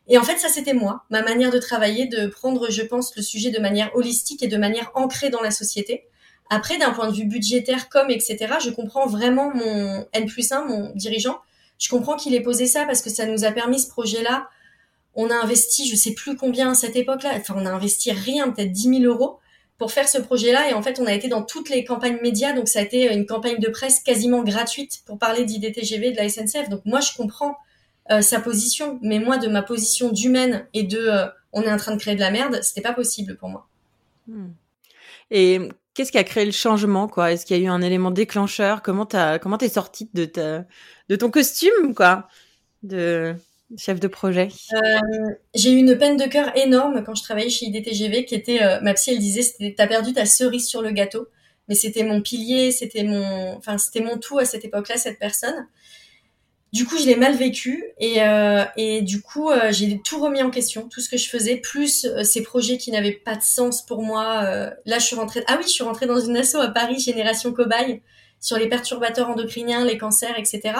Et 0.09 0.17
en 0.17 0.23
fait, 0.23 0.37
ça, 0.39 0.49
c'était 0.49 0.73
moi, 0.73 1.03
ma 1.11 1.21
manière 1.21 1.51
de 1.51 1.59
travailler, 1.59 2.07
de 2.07 2.25
prendre, 2.25 2.71
je 2.71 2.81
pense, 2.81 3.15
le 3.15 3.21
sujet 3.21 3.51
de 3.51 3.59
manière 3.59 3.95
holistique 3.95 4.41
et 4.41 4.47
de 4.47 4.57
manière 4.57 4.91
ancrée 4.95 5.29
dans 5.29 5.41
la 5.41 5.51
société. 5.51 6.05
Après, 6.49 6.79
d'un 6.79 6.89
point 6.89 7.07
de 7.07 7.15
vue 7.15 7.25
budgétaire, 7.25 7.89
comme 7.89 8.09
etc., 8.09 8.55
je 8.63 8.71
comprends 8.71 9.05
vraiment 9.05 9.53
mon 9.53 10.07
N 10.13 10.25
plus 10.25 10.51
1, 10.51 10.65
mon 10.65 10.91
dirigeant. 10.95 11.37
Je 11.77 11.89
comprends 11.89 12.15
qu'il 12.15 12.33
ait 12.33 12.41
posé 12.41 12.65
ça 12.65 12.85
parce 12.85 13.03
que 13.03 13.11
ça 13.11 13.27
nous 13.27 13.45
a 13.45 13.51
permis 13.51 13.79
ce 13.79 13.87
projet-là. 13.87 14.49
On 15.13 15.29
a 15.29 15.35
investi, 15.35 15.87
je 15.87 15.95
sais 15.95 16.13
plus 16.13 16.35
combien 16.35 16.71
à 16.71 16.73
cette 16.73 16.95
époque-là. 16.95 17.33
Enfin, 17.35 17.53
on 17.55 17.65
a 17.67 17.69
investi 17.69 18.11
rien, 18.11 18.49
peut-être 18.49 18.71
10 18.71 19.01
000 19.01 19.03
euros 19.03 19.39
pour 19.77 19.91
faire 19.91 20.09
ce 20.09 20.17
projet-là. 20.17 20.71
Et 20.71 20.73
en 20.73 20.81
fait, 20.81 20.99
on 20.99 21.05
a 21.05 21.13
été 21.13 21.27
dans 21.27 21.43
toutes 21.43 21.69
les 21.69 21.83
campagnes 21.85 22.17
médias. 22.23 22.53
Donc, 22.53 22.67
ça 22.67 22.79
a 22.79 22.81
été 22.81 23.13
une 23.13 23.27
campagne 23.27 23.59
de 23.59 23.69
presse 23.69 23.99
quasiment 23.99 24.43
gratuite 24.43 25.01
pour 25.05 25.19
parler 25.19 25.45
d'IDTGV 25.45 26.11
de 26.11 26.17
la 26.17 26.27
SNCF. 26.29 26.67
Donc, 26.69 26.81
moi, 26.85 26.99
je 26.99 27.15
comprends 27.15 27.57
euh, 28.11 28.21
sa 28.21 28.39
position. 28.39 28.99
Mais 29.01 29.19
moi, 29.19 29.37
de 29.37 29.47
ma 29.47 29.61
position 29.61 30.11
d'humaine 30.11 30.65
et 30.73 30.83
de 30.83 30.97
euh, 30.97 31.27
on 31.53 31.61
est 31.61 31.71
en 31.71 31.77
train 31.77 31.95
de 31.95 31.99
créer 31.99 32.15
de 32.15 32.19
la 32.19 32.31
merde, 32.31 32.59
c'était 32.63 32.81
pas 32.81 32.93
possible 32.93 33.37
pour 33.37 33.49
moi. 33.49 33.67
Hmm. 34.27 34.49
Et 35.31 35.59
qu'est-ce 35.93 36.11
qui 36.11 36.17
a 36.17 36.23
créé 36.23 36.45
le 36.45 36.51
changement 36.51 37.07
quoi? 37.07 37.31
Est-ce 37.31 37.45
qu'il 37.45 37.57
y 37.57 37.59
a 37.59 37.63
eu 37.63 37.67
un 37.67 37.81
élément 37.81 38.11
déclencheur? 38.11 38.81
Comment 38.81 39.05
t'as 39.05 39.37
comment 39.37 39.57
t'es 39.57 39.69
sortie 39.69 40.09
de 40.13 40.25
ta 40.25 40.65
de 41.09 41.15
ton 41.15 41.29
costume 41.29 41.93
quoi? 41.95 42.27
De 42.81 43.35
chef 43.77 43.99
de 43.99 44.07
projet? 44.07 44.49
Euh, 44.73 45.29
J'ai 45.53 45.71
eu 45.71 45.77
une 45.77 45.95
peine 45.97 46.17
de 46.17 46.25
cœur 46.25 46.55
énorme 46.57 47.03
quand 47.03 47.13
je 47.13 47.21
travaillais 47.21 47.49
chez 47.49 47.67
IDTGV 47.67 48.25
qui 48.25 48.33
était 48.33 48.79
ma 48.81 48.95
psy 48.95 49.11
elle 49.11 49.19
disait 49.19 49.73
t'as 49.77 49.87
perdu 49.87 50.13
ta 50.13 50.25
cerise 50.25 50.67
sur 50.67 50.81
le 50.81 50.91
gâteau 50.91 51.27
mais 51.67 51.75
c'était 51.75 52.03
mon 52.03 52.21
pilier 52.21 52.71
c'était 52.71 53.03
mon 53.03 53.55
enfin 53.55 53.77
c'était 53.77 54.01
mon 54.01 54.17
tout 54.17 54.39
à 54.39 54.45
cette 54.45 54.65
époque-là 54.65 54.97
cette 54.97 55.19
personne 55.19 55.67
du 56.71 56.85
coup, 56.85 56.97
je 56.99 57.05
l'ai 57.05 57.15
mal 57.15 57.35
vécu 57.35 57.83
et, 57.97 58.21
euh, 58.21 58.63
et 58.77 59.01
du 59.01 59.21
coup, 59.21 59.49
euh, 59.49 59.71
j'ai 59.71 59.99
tout 60.03 60.21
remis 60.21 60.43
en 60.43 60.51
question, 60.51 60.87
tout 60.87 61.01
ce 61.01 61.09
que 61.09 61.17
je 61.17 61.27
faisais, 61.27 61.57
plus 61.57 62.05
euh, 62.05 62.23
ces 62.23 62.43
projets 62.43 62.77
qui 62.77 62.91
n'avaient 62.91 63.11
pas 63.11 63.35
de 63.35 63.41
sens 63.41 63.83
pour 63.83 64.03
moi. 64.03 64.43
là, 64.85 64.99
je 64.99 65.05
suis 65.05 65.15
rentrée. 65.15 65.43
Ah 65.47 65.55
oui, 65.57 65.63
je 65.63 65.69
suis 65.69 65.83
rentrée 65.83 66.05
dans 66.05 66.19
une 66.19 66.37
asso 66.37 66.55
à 66.55 66.67
Paris, 66.67 66.99
Génération 66.99 67.53
Cobaye, 67.53 68.03
sur 68.39 68.57
les 68.57 68.69
perturbateurs 68.69 69.29
endocriniens, 69.29 69.83
les 69.83 69.97
cancers, 69.97 70.37
etc. 70.37 70.75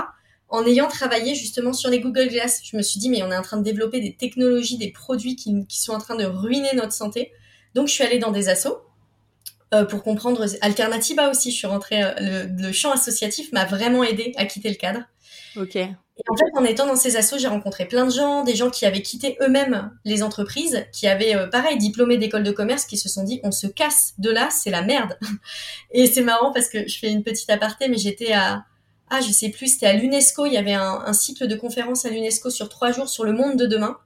En 0.48 0.66
ayant 0.66 0.88
travaillé 0.88 1.34
justement 1.34 1.74
sur 1.74 1.90
les 1.90 2.00
Google 2.00 2.30
Glass, 2.30 2.62
je 2.64 2.78
me 2.78 2.84
suis 2.84 3.00
dit 3.00 3.10
mais 3.10 3.24
on 3.24 3.32
est 3.32 3.38
en 3.38 3.42
train 3.42 3.58
de 3.58 3.64
développer 3.64 4.00
des 4.00 4.16
technologies, 4.16 4.78
des 4.78 4.92
produits 4.92 5.36
qui, 5.36 5.66
qui 5.68 5.82
sont 5.82 5.94
en 5.94 6.00
train 6.00 6.16
de 6.16 6.26
ruiner 6.26 6.70
notre 6.76 6.94
santé. 6.94 7.32
Donc, 7.74 7.88
je 7.88 7.94
suis 7.94 8.04
allée 8.04 8.20
dans 8.20 8.32
des 8.32 8.50
assos. 8.50 8.78
pour 9.90 10.04
comprendre 10.04 10.46
Alternativa 10.62 11.32
aussi, 11.32 11.52
je 11.52 11.58
suis 11.58 11.68
rentrée. 11.68 12.02
le, 12.20 12.46
le 12.46 12.72
champ 12.72 12.92
associatif 12.92 13.52
m'a 13.54 13.66
vraiment 13.66 14.04
aidé 14.04 14.34
à 14.38 14.46
quitter 14.46 14.70
le 14.70 14.76
cadre. 14.76 15.02
Ok. 15.56 15.76
Et 15.76 16.24
en 16.28 16.36
fait, 16.36 16.52
en 16.54 16.66
étant 16.66 16.86
dans 16.86 16.98
ces 16.98 17.16
assos, 17.16 17.38
j'ai 17.38 17.48
rencontré 17.48 17.86
plein 17.86 18.06
de 18.06 18.12
gens, 18.12 18.44
des 18.44 18.56
gens 18.56 18.70
qui 18.70 18.86
avaient 18.86 19.02
quitté 19.02 19.38
eux-mêmes 19.42 19.92
les 20.04 20.22
entreprises, 20.22 20.86
qui 20.92 21.08
avaient, 21.08 21.36
euh, 21.36 21.48
pareil, 21.48 21.78
diplômé 21.78 22.18
d'école 22.18 22.44
de 22.44 22.52
commerce, 22.52 22.86
qui 22.86 22.98
se 22.98 23.08
sont 23.08 23.24
dit, 23.24 23.40
on 23.44 23.52
se 23.52 23.68
casse 23.68 24.14
de 24.18 24.30
là, 24.30 24.50
c'est 24.52 24.70
la 24.70 24.82
merde. 24.82 25.18
Et 25.92 26.08
c'est 26.08 26.22
marrant 26.22 26.52
parce 26.52 26.68
que 26.68 26.88
je 26.88 27.00
fais 27.00 27.10
une 27.10 27.24
petite 27.24 27.50
aparté, 27.50 27.88
mais 27.88 27.98
j'étais 27.98 28.34
à, 28.34 28.66
ah, 29.10 29.22
je 29.22 29.32
sais 29.32 29.50
plus, 29.50 29.68
c'était 29.68 29.88
à 29.88 29.94
l'UNESCO, 29.94 30.46
il 30.46 30.54
y 30.54 30.58
avait 30.58 30.74
un, 30.74 31.14
cycle 31.14 31.48
de 31.48 31.56
conférences 31.56 32.06
à 32.06 32.10
l'UNESCO 32.10 32.50
sur 32.50 32.68
trois 32.68 32.92
jours 32.92 33.08
sur 33.08 33.24
le 33.24 33.32
monde 33.32 33.58
de 33.58 33.66
demain. 33.66 33.98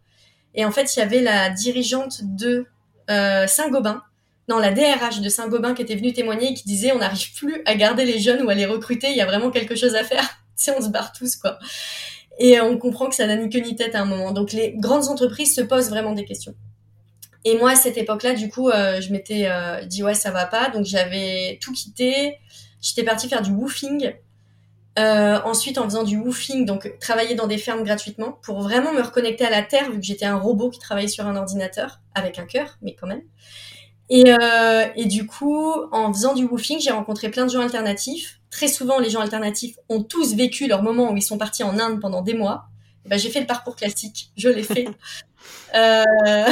Et 0.53 0.65
en 0.65 0.71
fait, 0.71 0.95
il 0.95 0.99
y 0.99 1.01
avait 1.01 1.21
la 1.21 1.49
dirigeante 1.49 2.19
de 2.23 2.67
euh, 3.09 3.47
Saint-Gobain, 3.47 4.03
non, 4.49 4.59
la 4.59 4.71
DRH 4.71 5.21
de 5.21 5.29
Saint-Gobain 5.29 5.73
qui 5.73 5.81
était 5.81 5.95
venue 5.95 6.11
témoigner 6.11 6.51
et 6.51 6.53
qui 6.53 6.65
disait 6.65 6.91
on 6.91 6.97
n'arrive 6.99 7.33
plus 7.33 7.61
à 7.65 7.75
garder 7.75 8.03
les 8.03 8.19
jeunes 8.19 8.43
ou 8.43 8.49
à 8.49 8.53
les 8.53 8.65
recruter, 8.65 9.09
il 9.09 9.17
y 9.17 9.21
a 9.21 9.25
vraiment 9.25 9.51
quelque 9.51 9.75
chose 9.75 9.95
à 9.95 10.03
faire 10.03 10.42
si 10.55 10.71
on 10.71 10.81
se 10.81 10.89
barre 10.89 11.11
tous, 11.11 11.35
quoi. 11.35 11.59
Et 12.39 12.59
on 12.61 12.77
comprend 12.77 13.09
que 13.09 13.15
ça 13.15 13.27
n'a 13.27 13.35
ni 13.35 13.49
queue 13.49 13.59
ni 13.59 13.75
tête 13.75 13.95
à 13.95 14.01
un 14.01 14.05
moment. 14.05 14.31
Donc 14.31 14.53
les 14.53 14.73
grandes 14.75 15.07
entreprises 15.07 15.55
se 15.55 15.61
posent 15.61 15.89
vraiment 15.89 16.13
des 16.13 16.25
questions. 16.25 16.55
Et 17.45 17.57
moi, 17.57 17.71
à 17.71 17.75
cette 17.75 17.97
époque-là, 17.97 18.33
du 18.33 18.49
coup, 18.49 18.69
euh, 18.69 19.01
je 19.01 19.11
m'étais 19.11 19.47
euh, 19.47 19.85
dit 19.85 20.03
ouais, 20.03 20.13
ça 20.13 20.31
va 20.31 20.45
pas. 20.45 20.69
Donc 20.69 20.85
j'avais 20.85 21.59
tout 21.61 21.73
quitté. 21.73 22.37
J'étais 22.81 23.03
partie 23.03 23.29
faire 23.29 23.41
du 23.41 23.51
woofing. 23.51 24.13
Euh, 24.99 25.39
ensuite, 25.43 25.77
en 25.79 25.85
faisant 25.85 26.03
du 26.03 26.17
woofing, 26.17 26.65
donc 26.65 26.97
travailler 26.99 27.33
dans 27.33 27.47
des 27.47 27.57
fermes 27.57 27.83
gratuitement 27.83 28.37
pour 28.43 28.61
vraiment 28.61 28.93
me 28.93 29.01
reconnecter 29.01 29.43
à 29.43 29.49
la 29.49 29.63
terre, 29.63 29.89
vu 29.89 29.99
que 29.99 30.05
j'étais 30.05 30.25
un 30.25 30.37
robot 30.37 30.69
qui 30.69 30.79
travaillait 30.79 31.07
sur 31.07 31.25
un 31.25 31.35
ordinateur 31.35 31.99
avec 32.13 32.37
un 32.37 32.45
cœur, 32.45 32.77
mais 32.81 32.93
quand 32.93 33.07
même. 33.07 33.23
Et, 34.09 34.31
euh, 34.31 34.85
et 34.95 35.05
du 35.05 35.25
coup, 35.25 35.71
en 35.91 36.13
faisant 36.13 36.35
du 36.35 36.45
woofing, 36.45 36.79
j'ai 36.79 36.91
rencontré 36.91 37.29
plein 37.29 37.45
de 37.45 37.51
gens 37.51 37.61
alternatifs. 37.61 38.39
Très 38.53 38.67
souvent, 38.67 38.99
les 38.99 39.09
gens 39.09 39.21
alternatifs 39.21 39.77
ont 39.89 40.03
tous 40.03 40.35
vécu 40.35 40.67
leur 40.67 40.83
moment 40.83 41.11
où 41.11 41.17
ils 41.17 41.23
sont 41.23 41.39
partis 41.39 41.63
en 41.63 41.79
Inde 41.79 41.99
pendant 41.99 42.21
des 42.21 42.35
mois. 42.35 42.65
ben, 43.03 43.17
j'ai 43.17 43.31
fait 43.31 43.39
le 43.39 43.47
parcours 43.47 43.75
classique, 43.75 44.29
je 44.37 44.47
l'ai 44.47 44.61
fait. 44.61 44.85
euh, 45.75 46.45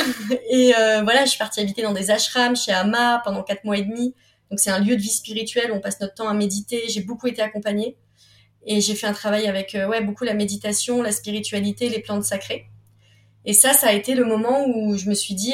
et 0.49 0.73
euh, 0.75 1.03
voilà, 1.03 1.25
je 1.25 1.29
suis 1.29 1.37
partie 1.37 1.59
habiter 1.59 1.83
dans 1.83 1.93
des 1.93 2.09
ashrams 2.09 2.55
chez 2.55 2.71
Ama 2.71 3.21
pendant 3.23 3.43
quatre 3.43 3.65
mois 3.65 3.77
et 3.77 3.83
demi. 3.83 4.15
Donc 4.49 4.59
c'est 4.59 4.71
un 4.71 4.79
lieu 4.79 4.95
de 4.95 5.01
vie 5.01 5.11
spirituel, 5.11 5.71
on 5.71 5.79
passe 5.79 5.99
notre 5.99 6.15
temps 6.15 6.27
à 6.27 6.33
méditer. 6.33 6.85
J'ai 6.89 7.01
beaucoup 7.01 7.27
été 7.27 7.43
accompagnée 7.43 7.97
et 8.65 8.81
j'ai 8.81 8.95
fait 8.95 9.05
un 9.05 9.13
travail 9.13 9.47
avec 9.47 9.75
euh, 9.75 9.87
ouais 9.87 10.01
beaucoup 10.01 10.23
la 10.23 10.33
méditation, 10.33 11.03
la 11.03 11.11
spiritualité, 11.11 11.87
les 11.87 11.99
plantes 11.99 12.23
sacrées. 12.23 12.65
Et 13.45 13.53
ça, 13.53 13.73
ça 13.73 13.89
a 13.89 13.93
été 13.93 14.15
le 14.15 14.25
moment 14.25 14.65
où 14.65 14.97
je 14.97 15.07
me 15.07 15.13
suis 15.13 15.35
dit, 15.35 15.53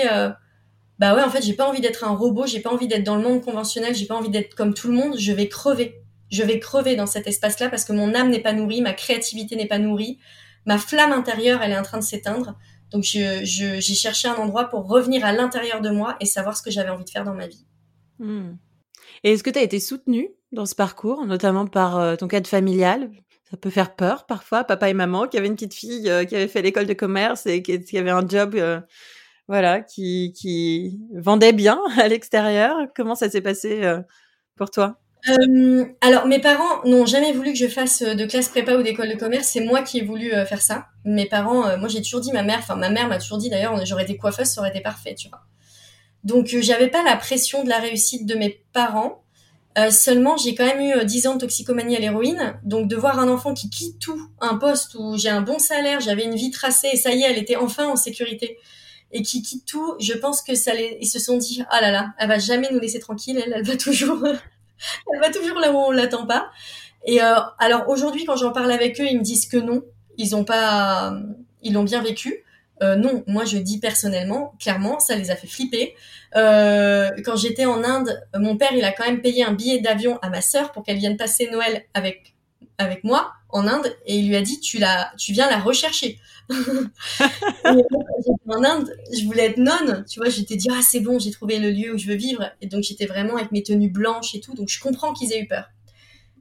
bah 0.99 1.13
ouais, 1.13 1.23
en 1.23 1.29
fait, 1.29 1.41
j'ai 1.41 1.53
pas 1.53 1.67
envie 1.67 1.81
d'être 1.81 2.05
un 2.05 2.15
robot, 2.15 2.45
j'ai 2.45 2.61
pas 2.61 2.71
envie 2.71 2.87
d'être 2.87 3.03
dans 3.03 3.17
le 3.17 3.21
monde 3.23 3.43
conventionnel, 3.43 3.95
j'ai 3.95 4.05
pas 4.05 4.15
envie 4.15 4.29
d'être 4.29 4.55
comme 4.55 4.73
tout 4.73 4.87
le 4.87 4.93
monde, 4.93 5.17
je 5.17 5.31
vais 5.33 5.49
crever. 5.49 6.03
Je 6.29 6.43
vais 6.43 6.59
crever 6.59 6.95
dans 6.95 7.05
cet 7.05 7.27
espace-là 7.27 7.69
parce 7.69 7.85
que 7.85 7.93
mon 7.93 8.13
âme 8.13 8.29
n'est 8.29 8.41
pas 8.41 8.53
nourrie, 8.53 8.81
ma 8.81 8.93
créativité 8.93 9.55
n'est 9.55 9.67
pas 9.67 9.79
nourrie, 9.79 10.19
ma 10.65 10.77
flamme 10.77 11.13
intérieure, 11.13 11.61
elle 11.61 11.71
est 11.71 11.77
en 11.77 11.83
train 11.83 11.99
de 11.99 12.03
s'éteindre. 12.03 12.57
Donc, 12.91 13.03
j'ai 13.03 13.45
je, 13.45 13.79
cherché 13.79 14.27
un 14.27 14.35
endroit 14.35 14.65
pour 14.65 14.87
revenir 14.87 15.25
à 15.25 15.33
l'intérieur 15.33 15.81
de 15.81 15.89
moi 15.89 16.15
et 16.21 16.25
savoir 16.25 16.55
ce 16.55 16.61
que 16.61 16.71
j'avais 16.71 16.89
envie 16.89 17.03
de 17.03 17.09
faire 17.09 17.25
dans 17.25 17.33
ma 17.33 17.47
vie. 17.47 17.65
Hmm. 18.19 18.55
Et 19.23 19.33
est-ce 19.33 19.43
que 19.43 19.49
tu 19.49 19.59
as 19.59 19.63
été 19.63 19.79
soutenue 19.79 20.29
dans 20.51 20.65
ce 20.65 20.75
parcours, 20.75 21.25
notamment 21.25 21.67
par 21.67 21.97
euh, 21.97 22.15
ton 22.15 22.27
cadre 22.27 22.47
familial? 22.47 23.09
Ça 23.49 23.57
peut 23.57 23.69
faire 23.69 23.95
peur 23.95 24.25
parfois, 24.25 24.63
papa 24.63 24.89
et 24.89 24.93
maman 24.93 25.27
qui 25.27 25.37
avaient 25.37 25.47
une 25.47 25.55
petite 25.55 25.73
fille 25.73 26.09
euh, 26.09 26.25
qui 26.25 26.35
avait 26.35 26.47
fait 26.47 26.61
l'école 26.61 26.85
de 26.85 26.93
commerce 26.93 27.45
et 27.45 27.61
qui, 27.61 27.97
avait 27.97 28.09
un 28.09 28.27
job, 28.27 28.55
euh, 28.55 28.79
voilà, 29.47 29.81
qui, 29.81 30.33
qui 30.33 30.99
vendait 31.13 31.53
bien 31.53 31.79
à 31.97 32.07
l'extérieur. 32.07 32.75
Comment 32.95 33.15
ça 33.15 33.29
s'est 33.29 33.41
passé 33.41 33.81
pour 34.55 34.69
toi? 34.69 34.99
Alors 36.01 36.27
mes 36.27 36.39
parents 36.39 36.83
n'ont 36.85 37.05
jamais 37.05 37.33
voulu 37.33 37.51
que 37.51 37.57
je 37.57 37.67
fasse 37.67 38.01
de 38.01 38.25
classe 38.25 38.49
prépa 38.49 38.75
ou 38.77 38.83
d'école 38.83 39.09
de 39.09 39.15
commerce, 39.15 39.47
c'est 39.47 39.61
moi 39.61 39.81
qui 39.81 39.99
ai 39.99 40.03
voulu 40.03 40.31
faire 40.47 40.61
ça. 40.61 40.87
Mes 41.03 41.25
parents, 41.25 41.77
moi 41.77 41.89
j'ai 41.89 42.01
toujours 42.01 42.21
dit 42.21 42.31
ma 42.31 42.43
mère, 42.43 42.59
enfin 42.59 42.75
ma 42.75 42.89
mère 42.89 43.07
m'a 43.07 43.19
toujours 43.19 43.37
dit 43.37 43.49
d'ailleurs 43.49 43.85
j'aurais 43.85 44.03
été 44.03 44.15
coiffeuse, 44.15 44.47
ça 44.47 44.61
aurait 44.61 44.69
été 44.69 44.81
parfait, 44.81 45.15
tu 45.15 45.27
vois. 45.27 45.41
Donc 46.27 46.53
euh, 46.53 46.61
j'avais 46.61 46.89
pas 46.89 47.03
la 47.03 47.15
pression 47.15 47.63
de 47.63 47.69
la 47.69 47.79
réussite 47.79 48.25
de 48.25 48.35
mes 48.35 48.61
parents. 48.73 49.23
Euh, 49.77 49.91
seulement, 49.91 50.37
j'ai 50.37 50.55
quand 50.55 50.65
même 50.65 50.81
eu 50.81 51.05
10 51.05 51.25
euh, 51.25 51.29
ans 51.29 51.33
de 51.35 51.39
toxicomanie 51.39 51.95
à 51.95 51.99
l'héroïne. 51.99 52.59
Donc, 52.63 52.87
de 52.87 52.95
voir 52.95 53.19
un 53.19 53.29
enfant 53.29 53.53
qui 53.53 53.69
quitte 53.69 53.99
tout, 53.99 54.19
un 54.41 54.57
poste 54.57 54.95
où 54.95 55.17
j'ai 55.17 55.29
un 55.29 55.41
bon 55.41 55.59
salaire, 55.59 55.99
j'avais 55.99 56.23
une 56.23 56.35
vie 56.35 56.49
tracée 56.49 56.89
et 56.91 56.97
ça 56.97 57.11
y 57.11 57.21
est, 57.21 57.29
elle 57.29 57.37
était 57.37 57.55
enfin 57.55 57.87
en 57.87 57.95
sécurité. 57.95 58.57
Et 59.11 59.21
qui 59.21 59.43
quitte 59.43 59.65
tout, 59.65 59.95
je 59.99 60.13
pense 60.13 60.41
que 60.41 60.55
ça 60.55 60.73
les, 60.73 60.97
ils 60.99 61.07
se 61.07 61.19
sont 61.19 61.37
dit, 61.37 61.63
ah 61.69 61.79
là 61.79 61.91
là, 61.91 62.13
elle 62.17 62.27
va 62.27 62.39
jamais 62.39 62.67
nous 62.71 62.79
laisser 62.79 62.99
tranquille, 62.99 63.41
elle, 63.45 63.53
elle 63.55 63.63
va 63.63 63.77
toujours, 63.77 64.27
elle 65.13 65.19
va 65.19 65.29
toujours 65.29 65.59
là 65.59 65.71
où 65.71 65.77
on 65.77 65.91
l'attend 65.91 66.25
pas. 66.25 66.49
Et 67.05 67.21
alors 67.21 67.87
aujourd'hui, 67.87 68.25
quand 68.25 68.35
j'en 68.35 68.51
parle 68.51 68.71
avec 68.71 68.99
eux, 68.99 69.05
ils 69.09 69.17
me 69.17 69.23
disent 69.23 69.47
que 69.47 69.55
non, 69.55 69.81
ils 70.17 70.35
ont 70.35 70.43
pas, 70.43 71.13
ils 71.61 71.73
l'ont 71.73 71.83
bien 71.83 72.01
vécu. 72.01 72.43
Euh, 72.83 72.95
non, 72.95 73.23
moi 73.27 73.45
je 73.45 73.57
dis 73.57 73.79
personnellement, 73.79 74.53
clairement, 74.59 74.99
ça 74.99 75.15
les 75.15 75.31
a 75.31 75.35
fait 75.35 75.47
flipper. 75.47 75.95
Euh, 76.35 77.09
quand 77.25 77.35
j'étais 77.35 77.65
en 77.65 77.83
Inde, 77.83 78.21
mon 78.35 78.57
père 78.57 78.73
il 78.73 78.83
a 78.83 78.91
quand 78.91 79.05
même 79.05 79.21
payé 79.21 79.43
un 79.43 79.53
billet 79.53 79.79
d'avion 79.79 80.19
à 80.21 80.29
ma 80.29 80.41
sœur 80.41 80.71
pour 80.71 80.83
qu'elle 80.83 80.97
vienne 80.97 81.17
passer 81.17 81.49
Noël 81.49 81.85
avec 81.93 82.35
avec 82.77 83.03
moi 83.03 83.33
en 83.49 83.67
Inde 83.67 83.95
et 84.05 84.17
il 84.17 84.27
lui 84.27 84.35
a 84.35 84.41
dit 84.41 84.59
tu 84.59 84.77
la 84.77 85.11
tu 85.17 85.31
viens 85.31 85.49
la 85.49 85.59
rechercher. 85.59 86.19
en 86.49 86.63
Inde, 88.63 88.95
je 89.11 89.25
voulais 89.25 89.45
être 89.45 89.57
nonne, 89.57 90.05
tu 90.09 90.19
vois, 90.19 90.29
j'étais 90.29 90.55
dit 90.55 90.67
ah 90.71 90.79
c'est 90.81 90.99
bon, 90.99 91.19
j'ai 91.19 91.31
trouvé 91.31 91.59
le 91.59 91.71
lieu 91.71 91.93
où 91.93 91.97
je 91.97 92.07
veux 92.07 92.15
vivre. 92.15 92.51
Et 92.61 92.67
donc 92.67 92.83
j'étais 92.83 93.05
vraiment 93.05 93.37
avec 93.37 93.51
mes 93.51 93.63
tenues 93.63 93.89
blanches 93.89 94.35
et 94.35 94.39
tout, 94.39 94.53
donc 94.53 94.69
je 94.69 94.79
comprends 94.79 95.13
qu'ils 95.13 95.33
aient 95.33 95.41
eu 95.41 95.47
peur. 95.47 95.65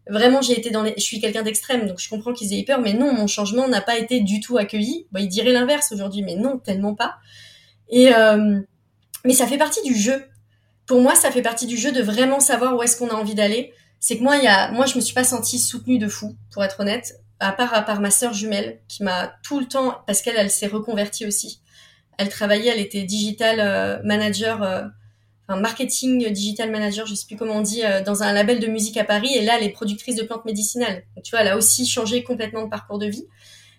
Vraiment 0.09 0.41
j'ai 0.41 0.59
été 0.59 0.71
dans 0.71 0.83
les 0.83 0.95
je 0.97 1.03
suis 1.03 1.21
quelqu'un 1.21 1.43
d'extrême 1.43 1.87
donc 1.87 1.99
je 1.99 2.09
comprends 2.09 2.33
qu'ils 2.33 2.53
aient 2.55 2.65
peur. 2.65 2.81
Mais 2.81 2.93
non 2.93 3.13
mon 3.13 3.27
changement 3.27 3.69
n'a 3.69 3.81
pas 3.81 3.99
été 3.99 4.21
du 4.21 4.41
tout 4.41 4.59
accueilli. 4.59 5.07
Bah, 5.13 5.21
il 5.21 5.29
dirait 5.29 5.53
l'inverse 5.53 5.93
aujourd'hui 5.93 6.23
mais 6.23 6.37
non 6.37 6.59
tellement 6.59 6.95
pas. 6.95 7.17
Et 7.89 8.15
euh, 8.15 8.61
mais 9.25 9.33
ça 9.33 9.47
fait 9.47 9.59
partie 9.59 9.83
du 9.83 9.97
jeu. 9.97 10.25
Pour 10.87 11.01
moi 11.01 11.15
ça 11.15 11.33
fait 11.33 11.43
partie 11.43 11.67
du 11.67 11.77
jeu 11.77 11.91
de 11.91 12.03
vraiment 12.03 12.41
savoir 12.41 12.77
où 12.77 12.83
est-ce 12.83 12.97
qu'on 12.97 13.09
a 13.09 13.15
envie 13.15 13.35
d'aller 13.35 13.73
c'est 14.07 14.19
que 14.19 14.23
moi 14.23 14.37
il 14.37 14.45
y 14.45 14.47
a 14.47 14.71
moi 14.71 14.87
je 14.87 14.95
me 14.95 15.01
suis 15.01 15.15
pas 15.15 15.25
sentie 15.25 15.59
soutenue 15.59 15.99
de 15.99 16.07
fou 16.07 16.37
pour 16.53 16.63
être 16.63 16.79
honnête 16.79 17.21
à 17.41 17.51
part 17.51 17.75
à 17.75 17.83
part 17.83 18.01
ma 18.01 18.13
sœur 18.13 18.33
jumelle 18.33 18.79
qui 18.87 19.03
m'a 19.03 19.33
tout 19.43 19.59
le 19.59 19.67
temps 19.67 19.99
parce 20.07 20.23
qu'elle 20.23 20.37
elle, 20.37 20.49
s'est 20.49 20.69
reconvertie 20.69 21.27
aussi 21.27 21.61
elle 22.17 22.29
travaillait 22.29 22.71
elle 22.71 22.81
était 22.81 23.03
digital 23.03 23.59
euh, 23.59 24.01
manager 24.05 24.63
euh, 24.63 24.85
un 25.49 25.61
marketing 25.61 26.33
digital 26.33 26.71
manager, 26.71 27.07
je 27.07 27.15
sais 27.15 27.27
plus 27.27 27.37
comment 27.37 27.55
on 27.55 27.61
dit, 27.61 27.85
euh, 27.85 28.03
dans 28.03 28.25
un 28.25 28.33
label 28.33 28.59
de 28.59 28.67
musique 28.67 28.97
à 28.97 29.05
Paris. 29.05 29.33
Et 29.33 29.45
là, 29.45 29.55
elle 29.57 29.63
est 29.63 29.71
productrice 29.71 30.17
de 30.17 30.25
plantes 30.25 30.45
médicinales. 30.45 31.05
Tu 31.23 31.31
vois, 31.31 31.43
elle 31.43 31.47
a 31.47 31.57
aussi 31.57 31.87
changé 31.87 32.25
complètement 32.25 32.65
de 32.65 32.69
parcours 32.69 32.99
de 32.99 33.07
vie. 33.07 33.27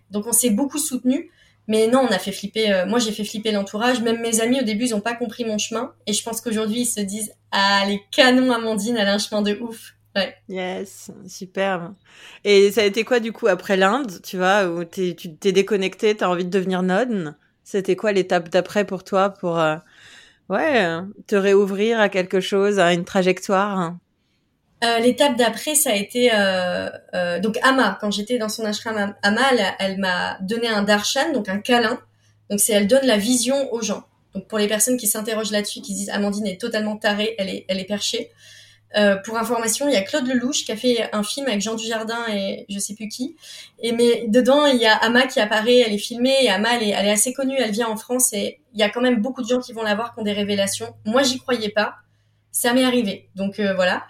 Donc, 0.09 0.27
on 0.27 0.31
s'est 0.31 0.49
beaucoup 0.49 0.77
soutenu. 0.77 1.29
Mais 1.67 1.87
non, 1.87 1.99
on 1.99 2.07
a 2.07 2.19
fait 2.19 2.31
flipper. 2.31 2.71
Euh, 2.71 2.85
moi, 2.85 2.99
j'ai 2.99 3.11
fait 3.11 3.25
flipper 3.25 3.51
l'entourage. 3.51 3.99
Même 3.99 4.21
mes 4.21 4.39
amis, 4.39 4.61
au 4.61 4.63
début, 4.63 4.85
ils 4.85 4.95
ont 4.95 5.01
pas 5.01 5.13
compris 5.13 5.43
mon 5.43 5.57
chemin. 5.57 5.91
Et 6.05 6.13
je 6.13 6.23
pense 6.23 6.39
qu'aujourd'hui, 6.39 6.83
ils 6.83 6.85
se 6.85 7.01
disent 7.01 7.33
Ah, 7.51 7.83
les 7.85 8.01
canons, 8.11 8.53
Amandine, 8.53 8.95
elle 8.95 9.09
a 9.09 9.13
un 9.13 9.17
chemin 9.17 9.41
de 9.41 9.57
ouf. 9.59 9.96
Ouais. 10.17 10.35
Yes, 10.49 11.11
super. 11.27 11.93
Et 12.43 12.71
ça 12.71 12.81
a 12.81 12.85
été 12.85 13.03
quoi, 13.03 13.19
du 13.19 13.31
coup, 13.31 13.47
après 13.47 13.77
l'Inde, 13.77 14.19
tu 14.23 14.37
vois, 14.37 14.65
où 14.65 14.83
tu 14.83 15.15
t'es 15.15 15.51
déconnecté, 15.51 16.17
tu 16.17 16.23
as 16.23 16.29
envie 16.29 16.45
de 16.45 16.49
devenir 16.49 16.81
nonne? 16.81 17.35
C'était 17.63 17.95
quoi 17.95 18.11
l'étape 18.13 18.49
d'après 18.49 18.83
pour 18.83 19.03
toi 19.03 19.29
pour. 19.29 19.59
Euh, 19.59 19.75
ouais, 20.49 20.87
te 21.27 21.35
réouvrir 21.35 21.99
à 21.99 22.09
quelque 22.09 22.39
chose, 22.39 22.79
à 22.79 22.93
une 22.93 23.05
trajectoire? 23.05 23.95
Euh, 24.83 24.99
L'étape 24.99 25.35
d'après, 25.37 25.75
ça 25.75 25.91
a 25.91 25.95
été 25.95 26.31
euh, 26.33 27.39
donc 27.39 27.59
Ama. 27.63 27.97
Quand 28.01 28.09
j'étais 28.09 28.39
dans 28.39 28.49
son 28.49 28.65
ashram, 28.65 29.13
Ama, 29.21 29.41
elle, 29.79 29.99
m'a 29.99 30.37
donné 30.41 30.67
un 30.67 30.83
darshan, 30.83 31.31
donc 31.33 31.49
un 31.49 31.59
câlin. 31.59 31.99
Donc 32.49 32.59
c'est 32.59 32.73
elle 32.73 32.87
donne 32.87 33.05
la 33.05 33.17
vision 33.17 33.71
aux 33.73 33.81
gens. 33.81 34.03
Donc 34.33 34.47
pour 34.47 34.57
les 34.57 34.67
personnes 34.67 34.97
qui 34.97 35.07
s'interrogent 35.07 35.51
là-dessus, 35.51 35.81
qui 35.81 35.93
disent 35.93 36.09
Amandine 36.09 36.47
est 36.47 36.61
totalement 36.61 36.97
tarée, 36.97 37.35
elle 37.37 37.49
est, 37.49 37.65
elle 37.67 37.79
est 37.79 37.85
perchée. 37.85 38.31
Euh, 38.95 39.17
pour 39.17 39.37
information, 39.37 39.87
il 39.89 39.93
y 39.93 39.97
a 39.97 40.01
Claude 40.01 40.27
Lelouch 40.27 40.63
qui 40.65 40.71
a 40.71 40.77
fait 40.77 41.09
un 41.13 41.23
film 41.23 41.47
avec 41.47 41.61
Jean 41.61 41.75
Dujardin 41.75 42.25
et 42.29 42.65
je 42.69 42.79
sais 42.79 42.95
plus 42.95 43.09
qui. 43.09 43.35
Et 43.79 43.91
mais 43.91 44.25
dedans, 44.27 44.65
il 44.65 44.77
y 44.77 44.85
a 44.85 44.95
Ama 44.95 45.27
qui 45.27 45.39
apparaît, 45.39 45.79
elle 45.79 45.93
est 45.93 45.97
filmée 45.97 46.35
et 46.41 46.49
Ama, 46.49 46.77
elle 46.77 46.83
est, 46.83 46.91
elle 46.91 47.05
est 47.05 47.11
assez 47.11 47.33
connue, 47.33 47.57
elle 47.57 47.71
vient 47.71 47.87
en 47.87 47.97
France 47.97 48.31
et 48.33 48.59
il 48.73 48.79
y 48.79 48.83
a 48.83 48.89
quand 48.89 49.01
même 49.01 49.21
beaucoup 49.21 49.43
de 49.43 49.47
gens 49.47 49.59
qui 49.59 49.73
vont 49.73 49.83
la 49.83 49.95
voir 49.95 50.13
qui 50.13 50.21
ont 50.21 50.23
des 50.23 50.33
révélations. 50.33 50.95
Moi, 51.05 51.23
j'y 51.23 51.37
croyais 51.37 51.69
pas. 51.69 51.95
Ça 52.51 52.73
m'est 52.73 52.85
arrivé. 52.85 53.29
Donc 53.35 53.59
euh, 53.59 53.73
voilà. 53.75 54.05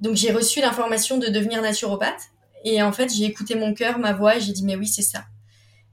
Donc 0.00 0.14
j'ai 0.14 0.30
reçu 0.30 0.60
l'information 0.60 1.18
de 1.18 1.28
devenir 1.28 1.62
naturopathe 1.62 2.28
et 2.64 2.82
en 2.82 2.92
fait, 2.92 3.12
j'ai 3.12 3.24
écouté 3.24 3.54
mon 3.54 3.72
cœur, 3.72 3.98
ma 3.98 4.12
voix 4.12 4.36
et 4.36 4.40
j'ai 4.40 4.52
dit 4.52 4.64
mais 4.64 4.76
oui, 4.76 4.86
c'est 4.86 5.02
ça. 5.02 5.24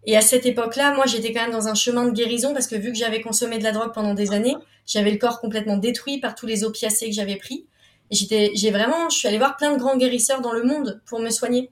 Et 0.08 0.16
à 0.16 0.22
cette 0.22 0.46
époque-là, 0.46 0.94
moi, 0.94 1.06
j'étais 1.08 1.34
quand 1.34 1.42
même 1.42 1.52
dans 1.52 1.68
un 1.68 1.74
chemin 1.74 2.06
de 2.06 2.12
guérison 2.12 2.54
parce 2.54 2.68
que 2.68 2.76
vu 2.76 2.92
que 2.92 2.98
j'avais 2.98 3.22
consommé 3.22 3.58
de 3.58 3.64
la 3.64 3.72
drogue 3.72 3.92
pendant 3.92 4.14
des 4.14 4.34
années, 4.34 4.56
j'avais 4.86 5.10
le 5.10 5.18
corps 5.18 5.40
complètement 5.42 5.78
détruit 5.78 6.20
par 6.20 6.36
tous 6.36 6.46
les 6.46 6.64
opiacés 6.64 7.08
que 7.08 7.16
j'avais 7.16 7.38
pris 7.38 7.66
j'étais, 8.12 8.52
j'ai 8.56 8.72
vraiment, 8.72 9.10
je 9.10 9.18
suis 9.18 9.28
allée 9.28 9.38
voir 9.38 9.58
plein 9.58 9.74
de 9.74 9.80
grands 9.80 9.98
guérisseurs 9.98 10.42
dans 10.42 10.54
le 10.54 10.64
monde 10.64 11.02
pour 11.06 11.20
me 11.20 11.30
soigner. 11.30 11.72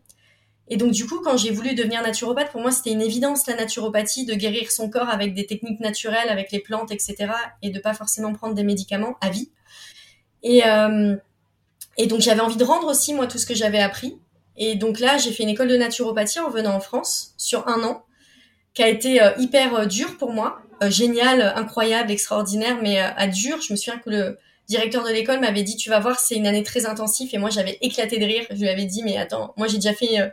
Et 0.70 0.78
donc 0.78 0.92
du 0.92 1.06
coup, 1.06 1.20
quand 1.20 1.38
j'ai 1.38 1.52
voulu 1.52 1.76
devenir 1.76 2.02
naturopathe, 2.02 2.52
pour 2.52 2.62
moi 2.62 2.72
c'était 2.72 2.92
une 2.92 3.02
évidence 3.02 3.46
la 3.48 3.56
naturopathie 3.56 4.26
de 4.26 4.34
guérir 4.34 4.72
son 4.72 4.90
corps 4.90 5.10
avec 5.10 5.34
des 5.34 5.46
techniques 5.46 5.80
naturelles, 5.80 6.30
avec 6.30 6.52
les 6.52 6.60
plantes, 6.60 6.92
etc. 6.92 7.32
Et 7.62 7.70
de 7.70 7.80
pas 7.80 7.94
forcément 7.94 8.34
prendre 8.34 8.56
des 8.56 8.64
médicaments 8.64 9.18
à 9.22 9.30
vie. 9.30 9.52
Et 10.42 10.66
euh, 10.66 11.16
et 11.98 12.08
donc 12.08 12.22
j'avais 12.22 12.42
envie 12.42 12.56
de 12.56 12.64
rendre 12.64 12.88
aussi 12.88 13.14
moi 13.14 13.28
tout 13.28 13.38
ce 13.38 13.46
que 13.46 13.54
j'avais 13.54 13.80
appris. 13.80 14.18
Et 14.56 14.76
donc 14.76 15.00
là, 15.00 15.18
j'ai 15.18 15.32
fait 15.32 15.44
une 15.44 15.50
école 15.50 15.68
de 15.68 15.78
naturopathie 15.78 16.40
en 16.40 16.50
venant 16.50 16.76
en 16.76 16.80
France 16.80 17.34
sur 17.38 17.68
un 17.68 17.84
an, 17.84 18.06
qui 18.74 18.84
a 18.84 18.88
été 18.88 19.22
euh, 19.22 19.32
hyper 19.38 19.76
euh, 19.76 19.86
dur 19.86 20.18
pour 20.18 20.32
moi, 20.32 20.62
génial, 20.90 21.42
incroyable, 21.56 22.12
extraordinaire, 22.12 22.78
mais 22.82 23.00
à 23.00 23.28
dur. 23.28 23.62
Je 23.62 23.74
me 23.74 23.78
souviens 23.78 24.00
que 24.00 24.10
le 24.10 24.38
directeur 24.68 25.04
de 25.04 25.10
l'école 25.10 25.40
m'avait 25.40 25.64
dit 25.64 25.76
tu 25.76 25.90
vas 25.90 26.00
voir 26.00 26.20
c'est 26.20 26.36
une 26.36 26.48
année 26.48 26.64
très 26.64 26.86
intensive. 26.86 27.30
Et 27.34 27.38
moi 27.38 27.50
j'avais 27.50 27.78
éclaté 27.82 28.20
de 28.20 28.26
rire. 28.26 28.46
Je 28.50 28.56
lui 28.56 28.70
avais 28.70 28.86
dit 28.86 29.04
mais 29.04 29.18
attends 29.18 29.54
moi 29.58 29.68
j'ai 29.68 29.78
déjà 29.78 29.94
fait 29.94 30.20
euh, 30.20 30.28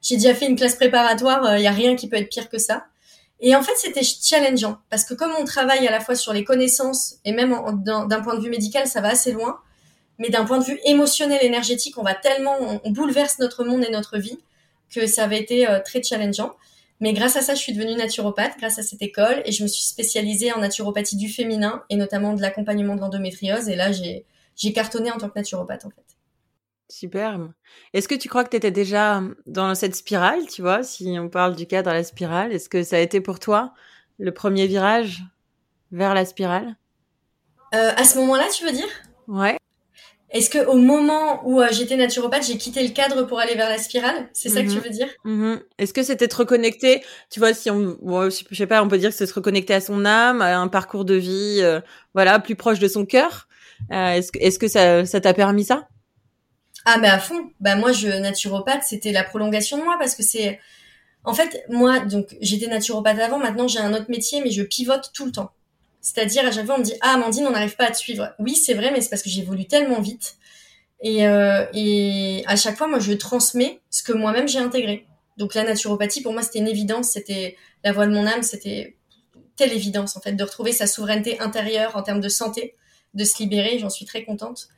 j'ai 0.00 0.16
déjà 0.16 0.34
fait 0.34 0.46
une 0.46 0.56
classe 0.56 0.76
préparatoire 0.76 1.56
il 1.56 1.60
euh, 1.60 1.64
y 1.64 1.66
a 1.66 1.72
rien 1.72 1.96
qui 1.96 2.08
peut 2.08 2.16
être 2.16 2.30
pire 2.30 2.48
que 2.48 2.58
ça. 2.58 2.86
Et 3.40 3.56
en 3.56 3.62
fait 3.62 3.74
c'était 3.76 4.02
challengeant. 4.02 4.78
Parce 4.90 5.04
que 5.04 5.14
comme 5.14 5.32
on 5.38 5.44
travaille 5.44 5.86
à 5.86 5.90
la 5.90 6.00
fois 6.00 6.14
sur 6.14 6.32
les 6.32 6.44
connaissances 6.44 7.16
et 7.24 7.32
même 7.32 7.54
d'un 7.84 8.20
point 8.20 8.36
de 8.36 8.40
vue 8.40 8.50
médical 8.50 8.86
ça 8.86 9.00
va 9.00 9.08
assez 9.08 9.32
loin. 9.32 9.58
Mais 10.18 10.28
d'un 10.28 10.44
point 10.44 10.58
de 10.58 10.64
vue 10.64 10.78
émotionnel 10.84 11.42
énergétique 11.42 11.98
on 11.98 12.02
va 12.02 12.14
tellement 12.14 12.56
on, 12.84 12.90
bouleverse 12.90 13.38
notre 13.38 13.64
monde 13.64 13.84
et 13.84 13.90
notre 13.90 14.18
vie 14.18 14.38
que 14.90 15.06
ça 15.06 15.24
avait 15.24 15.40
été 15.40 15.68
euh, 15.68 15.80
très 15.80 16.02
challengeant 16.02 16.54
mais 17.02 17.12
grâce 17.14 17.34
à 17.34 17.40
ça, 17.40 17.56
je 17.56 17.60
suis 17.60 17.72
devenue 17.72 17.96
naturopathe, 17.96 18.56
grâce 18.58 18.78
à 18.78 18.82
cette 18.84 19.02
école, 19.02 19.42
et 19.44 19.50
je 19.50 19.64
me 19.64 19.68
suis 19.68 19.82
spécialisée 19.82 20.52
en 20.52 20.60
naturopathie 20.60 21.16
du 21.16 21.28
féminin, 21.28 21.82
et 21.90 21.96
notamment 21.96 22.32
de 22.32 22.40
l'accompagnement 22.40 22.94
de 22.94 23.00
l'endométriose. 23.00 23.68
Et 23.68 23.74
là, 23.74 23.90
j'ai 23.90 24.72
cartonné 24.72 25.10
en 25.10 25.18
tant 25.18 25.28
que 25.28 25.36
naturopathe, 25.36 25.84
en 25.84 25.90
fait. 25.90 26.04
Superbe. 26.88 27.52
Est-ce 27.92 28.06
que 28.06 28.14
tu 28.14 28.28
crois 28.28 28.44
que 28.44 28.50
tu 28.50 28.56
étais 28.56 28.70
déjà 28.70 29.20
dans 29.46 29.74
cette 29.74 29.96
spirale, 29.96 30.46
tu 30.46 30.62
vois, 30.62 30.84
si 30.84 31.16
on 31.18 31.28
parle 31.28 31.56
du 31.56 31.66
cadre 31.66 31.90
à 31.90 31.94
la 31.94 32.04
spirale 32.04 32.52
Est-ce 32.52 32.68
que 32.68 32.84
ça 32.84 32.96
a 32.96 33.00
été 33.00 33.20
pour 33.20 33.40
toi 33.40 33.74
le 34.20 34.32
premier 34.32 34.68
virage 34.68 35.24
vers 35.90 36.14
la 36.14 36.24
spirale? 36.24 36.76
Euh, 37.74 37.90
À 37.96 38.04
ce 38.04 38.16
moment-là, 38.18 38.44
tu 38.54 38.64
veux 38.64 38.72
dire? 38.72 38.88
Ouais. 39.26 39.56
Est-ce 40.32 40.48
que 40.48 40.64
au 40.64 40.76
moment 40.76 41.46
où 41.46 41.60
euh, 41.60 41.68
j'étais 41.70 41.96
naturopathe, 41.96 42.46
j'ai 42.46 42.56
quitté 42.56 42.82
le 42.82 42.88
cadre 42.94 43.24
pour 43.24 43.38
aller 43.38 43.54
vers 43.54 43.68
la 43.68 43.76
spirale? 43.76 44.28
C'est 44.32 44.48
ça 44.48 44.62
que 44.62 44.68
tu 44.68 44.76
mhm. 44.76 44.80
veux 44.80 44.90
dire? 44.90 45.08
Mhm. 45.24 45.60
Est-ce 45.76 45.92
que 45.92 46.02
c'était 46.02 46.26
te 46.26 46.36
reconnecter? 46.36 47.02
Tu 47.30 47.38
vois, 47.38 47.52
si 47.52 47.70
on, 47.70 47.98
je 48.00 48.56
sais 48.56 48.66
pas, 48.66 48.82
on 48.82 48.88
peut 48.88 48.96
dire 48.96 49.10
que 49.10 49.16
c'est 49.16 49.26
se 49.26 49.34
reconnecter 49.34 49.74
à 49.74 49.82
son 49.82 50.06
âme, 50.06 50.40
à 50.40 50.58
un 50.58 50.68
parcours 50.68 51.04
de 51.04 51.14
vie, 51.14 51.58
euh, 51.60 51.80
voilà, 52.14 52.38
plus 52.38 52.56
proche 52.56 52.78
de 52.78 52.88
son 52.88 53.04
cœur. 53.04 53.46
Euh, 53.92 54.12
est-ce 54.12 54.32
que, 54.32 54.38
est-ce 54.38 54.58
que 54.58 54.68
ça, 54.68 55.04
ça 55.04 55.20
t'a 55.20 55.34
permis 55.34 55.64
ça? 55.64 55.86
Ah, 56.86 56.96
mais 56.98 57.08
à 57.08 57.18
fond. 57.18 57.50
Bah 57.60 57.76
moi, 57.76 57.92
je 57.92 58.08
naturopathe, 58.08 58.84
c'était 58.84 59.12
la 59.12 59.24
prolongation 59.24 59.76
de 59.76 59.84
moi 59.84 59.96
parce 59.98 60.14
que 60.14 60.22
c'est 60.22 60.58
En 61.24 61.34
fait, 61.34 61.62
moi, 61.68 62.00
donc 62.00 62.34
j'étais 62.40 62.68
naturopathe 62.68 63.18
avant, 63.18 63.38
maintenant 63.38 63.68
j'ai 63.68 63.80
un 63.80 63.92
autre 63.92 64.08
métier, 64.08 64.40
mais 64.42 64.50
je 64.50 64.62
pivote 64.62 65.10
tout 65.12 65.26
le 65.26 65.32
temps. 65.32 65.52
C'est-à-dire 66.02 66.44
à 66.44 66.52
chaque 66.52 66.66
fois 66.66 66.74
on 66.74 66.80
me 66.80 66.84
dit 66.84 66.94
ah 67.00 67.14
Amandine, 67.14 67.46
on 67.46 67.52
n'arrive 67.52 67.76
pas 67.76 67.86
à 67.86 67.90
te 67.90 67.96
suivre. 67.96 68.34
Oui, 68.38 68.54
c'est 68.54 68.74
vrai, 68.74 68.90
mais 68.92 69.00
c'est 69.00 69.08
parce 69.08 69.22
que 69.22 69.30
j'évolue 69.30 69.66
tellement 69.66 70.00
vite. 70.00 70.36
Et, 71.00 71.26
euh, 71.26 71.64
et 71.72 72.44
à 72.46 72.56
chaque 72.56 72.76
fois, 72.76 72.86
moi, 72.86 72.98
je 73.00 73.12
transmets 73.12 73.80
ce 73.90 74.02
que 74.02 74.12
moi-même 74.12 74.46
j'ai 74.48 74.58
intégré. 74.58 75.06
Donc 75.38 75.54
la 75.54 75.64
naturopathie, 75.64 76.22
pour 76.22 76.32
moi, 76.32 76.42
c'était 76.42 76.58
une 76.58 76.68
évidence, 76.68 77.10
c'était 77.10 77.56
la 77.82 77.92
voix 77.92 78.06
de 78.06 78.12
mon 78.12 78.26
âme, 78.26 78.42
c'était 78.42 78.96
telle 79.56 79.72
évidence 79.72 80.16
en 80.16 80.20
fait 80.20 80.32
de 80.32 80.44
retrouver 80.44 80.72
sa 80.72 80.86
souveraineté 80.86 81.40
intérieure 81.40 81.96
en 81.96 82.02
termes 82.02 82.20
de 82.20 82.28
santé, 82.28 82.74
de 83.14 83.24
se 83.24 83.38
libérer. 83.38 83.78
J'en 83.78 83.90
suis 83.90 84.04
très 84.04 84.24
contente. 84.24 84.68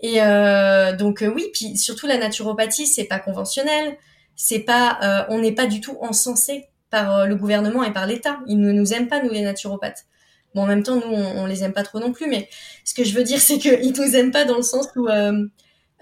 Et 0.00 0.20
euh, 0.20 0.96
donc 0.96 1.22
euh, 1.22 1.28
oui, 1.28 1.46
puis 1.52 1.76
surtout 1.76 2.06
la 2.06 2.18
naturopathie, 2.18 2.86
c'est 2.86 3.04
pas 3.04 3.20
conventionnel, 3.20 3.96
c'est 4.34 4.60
pas, 4.60 4.98
euh, 5.02 5.24
on 5.28 5.38
n'est 5.38 5.52
pas 5.52 5.66
du 5.66 5.80
tout 5.80 5.96
encensé 6.00 6.66
par 6.90 7.16
euh, 7.16 7.26
le 7.26 7.36
gouvernement 7.36 7.84
et 7.84 7.92
par 7.92 8.06
l'État. 8.06 8.40
Ils 8.46 8.60
ne 8.60 8.72
nous 8.72 8.92
aiment 8.92 9.08
pas 9.08 9.22
nous 9.22 9.30
les 9.30 9.42
naturopathes. 9.42 10.06
Bon, 10.54 10.62
en 10.62 10.66
même 10.66 10.82
temps, 10.82 10.96
nous 10.96 11.02
on, 11.02 11.42
on 11.42 11.46
les 11.46 11.64
aime 11.64 11.72
pas 11.72 11.82
trop 11.82 11.98
non 11.98 12.12
plus, 12.12 12.28
mais 12.28 12.48
ce 12.84 12.94
que 12.94 13.04
je 13.04 13.14
veux 13.14 13.24
dire, 13.24 13.40
c'est 13.40 13.58
qu'ils 13.58 13.92
nous 13.92 14.16
aiment 14.16 14.32
pas 14.32 14.44
dans 14.44 14.56
le 14.56 14.62
sens 14.62 14.88
où 14.96 15.08
euh, 15.08 15.46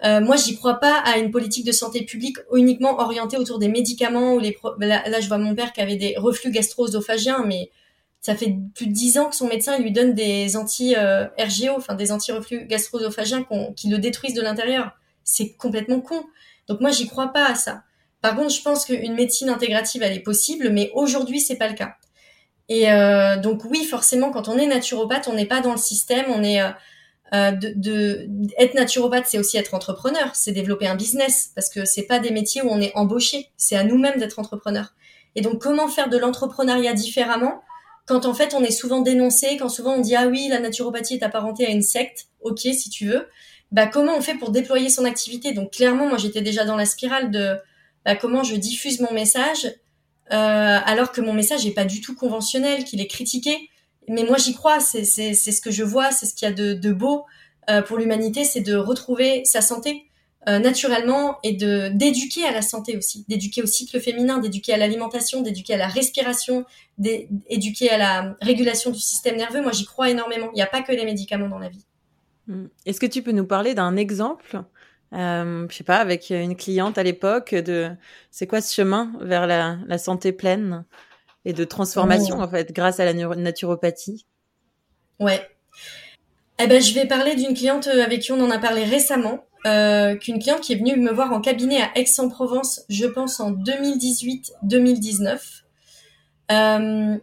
euh, 0.04 0.20
moi, 0.20 0.36
j'y 0.36 0.56
crois 0.56 0.74
pas 0.74 0.94
à 0.94 1.18
une 1.18 1.30
politique 1.30 1.66
de 1.66 1.72
santé 1.72 2.04
publique 2.04 2.38
uniquement 2.54 2.98
orientée 3.00 3.36
autour 3.36 3.58
des 3.58 3.68
médicaments 3.68 4.34
ou 4.34 4.38
les. 4.40 4.56
Là, 4.78 5.20
je 5.20 5.28
vois 5.28 5.38
mon 5.38 5.54
père 5.54 5.72
qui 5.72 5.80
avait 5.80 5.96
des 5.96 6.14
reflux 6.16 6.50
gastro-œsophagiens, 6.50 7.44
mais 7.46 7.70
ça 8.20 8.34
fait 8.34 8.54
plus 8.74 8.86
de 8.86 8.92
dix 8.92 9.18
ans 9.18 9.26
que 9.28 9.36
son 9.36 9.48
médecin 9.48 9.78
lui 9.78 9.92
donne 9.92 10.14
des 10.14 10.56
anti-RGO, 10.56 11.74
enfin 11.76 11.94
des 11.94 12.12
anti-reflux 12.12 12.66
gastro-œsophagiens 12.66 13.46
qui 13.76 13.88
le 13.88 13.98
détruisent 13.98 14.34
de 14.34 14.42
l'intérieur. 14.42 14.92
C'est 15.24 15.52
complètement 15.52 16.00
con. 16.00 16.22
Donc 16.68 16.80
moi, 16.80 16.90
j'y 16.90 17.06
crois 17.06 17.28
pas 17.28 17.46
à 17.46 17.54
ça. 17.54 17.82
Par 18.22 18.36
contre, 18.36 18.50
je 18.50 18.62
pense 18.62 18.84
qu'une 18.84 19.14
médecine 19.14 19.48
intégrative, 19.48 20.02
elle 20.02 20.12
est 20.12 20.20
possible, 20.20 20.70
mais 20.70 20.90
aujourd'hui, 20.94 21.40
c'est 21.40 21.56
pas 21.56 21.68
le 21.68 21.74
cas. 21.74 21.96
Et 22.70 22.90
euh, 22.90 23.36
donc 23.36 23.64
oui, 23.68 23.84
forcément, 23.84 24.30
quand 24.30 24.48
on 24.48 24.56
est 24.56 24.66
naturopathe, 24.66 25.26
on 25.26 25.34
n'est 25.34 25.44
pas 25.44 25.60
dans 25.60 25.72
le 25.72 25.78
système, 25.78 26.26
on 26.28 26.44
est 26.44 26.62
euh, 26.62 26.70
euh, 27.34 27.50
de, 27.50 27.74
de, 27.76 28.28
être 28.58 28.74
naturopathe, 28.74 29.26
c'est 29.26 29.38
aussi 29.38 29.58
être 29.58 29.74
entrepreneur, 29.74 30.30
c'est 30.34 30.52
développer 30.52 30.86
un 30.86 30.94
business 30.94 31.50
parce 31.56 31.68
que 31.68 31.84
c'est 31.84 32.04
pas 32.04 32.20
des 32.20 32.30
métiers 32.30 32.62
où 32.62 32.68
on 32.70 32.80
est 32.80 32.92
embauché, 32.94 33.50
c'est 33.56 33.76
à 33.76 33.82
nous-mêmes 33.82 34.20
d'être 34.20 34.38
entrepreneur. 34.38 34.94
Et 35.34 35.40
donc 35.42 35.60
comment 35.60 35.88
faire 35.88 36.08
de 36.08 36.16
l'entrepreneuriat 36.16 36.92
différemment 36.92 37.60
quand 38.06 38.24
en 38.24 38.34
fait 38.34 38.54
on 38.54 38.62
est 38.62 38.70
souvent 38.70 39.00
dénoncé, 39.00 39.56
quand 39.56 39.68
souvent 39.68 39.94
on 39.94 40.00
dit 40.00 40.14
ah 40.14 40.28
oui 40.28 40.46
la 40.48 40.60
naturopathie 40.60 41.14
est 41.14 41.24
apparentée 41.24 41.66
à 41.66 41.70
une 41.70 41.82
secte, 41.82 42.28
ok 42.40 42.60
si 42.60 42.88
tu 42.88 43.06
veux, 43.06 43.28
bah 43.72 43.88
comment 43.88 44.16
on 44.16 44.20
fait 44.20 44.34
pour 44.34 44.50
déployer 44.50 44.90
son 44.90 45.04
activité? 45.04 45.52
Donc 45.52 45.72
clairement 45.72 46.08
moi 46.08 46.18
j'étais 46.18 46.40
déjà 46.40 46.64
dans 46.64 46.76
la 46.76 46.86
spirale 46.86 47.32
de 47.32 47.56
bah, 48.04 48.14
comment 48.14 48.44
je 48.44 48.54
diffuse 48.54 49.00
mon 49.00 49.12
message 49.12 49.72
alors 50.30 51.12
que 51.12 51.20
mon 51.20 51.32
message 51.32 51.66
est 51.66 51.74
pas 51.74 51.84
du 51.84 52.00
tout 52.00 52.14
conventionnel, 52.14 52.84
qu'il 52.84 53.00
est 53.00 53.06
critiqué 53.06 53.70
mais 54.10 54.24
moi 54.24 54.36
j'y 54.38 54.54
crois, 54.54 54.80
c'est 54.80 55.04
ce 55.04 55.60
que 55.60 55.70
je 55.70 55.84
vois, 55.84 56.10
c'est 56.10 56.26
ce 56.26 56.34
qu'il 56.34 56.48
y 56.48 56.50
a 56.50 56.54
de, 56.54 56.74
de 56.74 56.92
beau 56.92 57.26
euh, 57.70 57.80
pour 57.80 57.96
l'humanité, 57.96 58.44
c'est 58.44 58.60
de 58.60 58.74
retrouver 58.74 59.44
sa 59.44 59.60
santé 59.60 60.06
euh, 60.48 60.58
naturellement 60.58 61.38
et 61.44 61.52
de 61.52 61.90
d'éduquer 61.92 62.44
à 62.44 62.50
la 62.50 62.62
santé 62.62 62.96
aussi, 62.96 63.24
d'éduquer 63.28 63.62
au 63.62 63.66
cycle 63.66 64.00
féminin, 64.00 64.38
d'éduquer 64.38 64.72
à 64.72 64.78
l'alimentation, 64.78 65.42
d'éduquer 65.42 65.74
à 65.74 65.76
la 65.76 65.86
respiration, 65.86 66.64
d'éduquer 66.98 67.90
à 67.90 67.98
la 67.98 68.36
régulation 68.40 68.90
du 68.90 68.98
système 68.98 69.36
nerveux. 69.36 69.62
Moi 69.62 69.72
j'y 69.72 69.84
crois 69.84 70.10
énormément. 70.10 70.48
Il 70.52 70.56
n'y 70.56 70.62
a 70.62 70.66
pas 70.66 70.82
que 70.82 70.92
les 70.92 71.04
médicaments 71.04 71.48
dans 71.48 71.58
la 71.58 71.68
vie. 71.68 71.84
Hmm. 72.48 72.66
Est-ce 72.86 72.98
que 72.98 73.06
tu 73.06 73.22
peux 73.22 73.32
nous 73.32 73.46
parler 73.46 73.74
d'un 73.74 73.96
exemple 73.96 74.64
euh, 75.12 75.66
je 75.68 75.76
sais 75.76 75.84
pas, 75.84 75.98
avec 75.98 76.30
une 76.30 76.56
cliente 76.56 76.98
à 76.98 77.02
l'époque, 77.02 77.54
de 77.54 77.90
c'est 78.30 78.46
quoi 78.46 78.60
ce 78.60 78.74
chemin 78.74 79.12
vers 79.20 79.46
la, 79.46 79.78
la 79.86 79.98
santé 79.98 80.32
pleine 80.32 80.84
et 81.44 81.52
de 81.52 81.64
transformation 81.64 82.36
oh. 82.38 82.42
en 82.42 82.48
fait 82.48 82.72
grâce 82.72 83.00
à 83.00 83.04
la 83.04 83.12
naturopathie? 83.12 84.26
Ouais. 85.18 85.46
Eh 86.62 86.66
ben, 86.66 86.82
je 86.82 86.92
vais 86.94 87.06
parler 87.06 87.36
d'une 87.36 87.54
cliente 87.54 87.86
euh, 87.86 88.04
avec 88.04 88.20
qui 88.20 88.32
on 88.32 88.40
en 88.40 88.50
a 88.50 88.58
parlé 88.58 88.84
récemment, 88.84 89.46
euh, 89.66 90.14
qu'une 90.16 90.38
cliente 90.38 90.60
qui 90.60 90.74
est 90.74 90.76
venue 90.76 90.96
me 90.96 91.10
voir 91.10 91.32
en 91.32 91.40
cabinet 91.40 91.80
à 91.80 91.90
Aix-en-Provence, 91.94 92.82
je 92.88 93.06
pense 93.06 93.40
en 93.40 93.52
2018-2019. 93.52 95.38
Euh, 96.52 97.16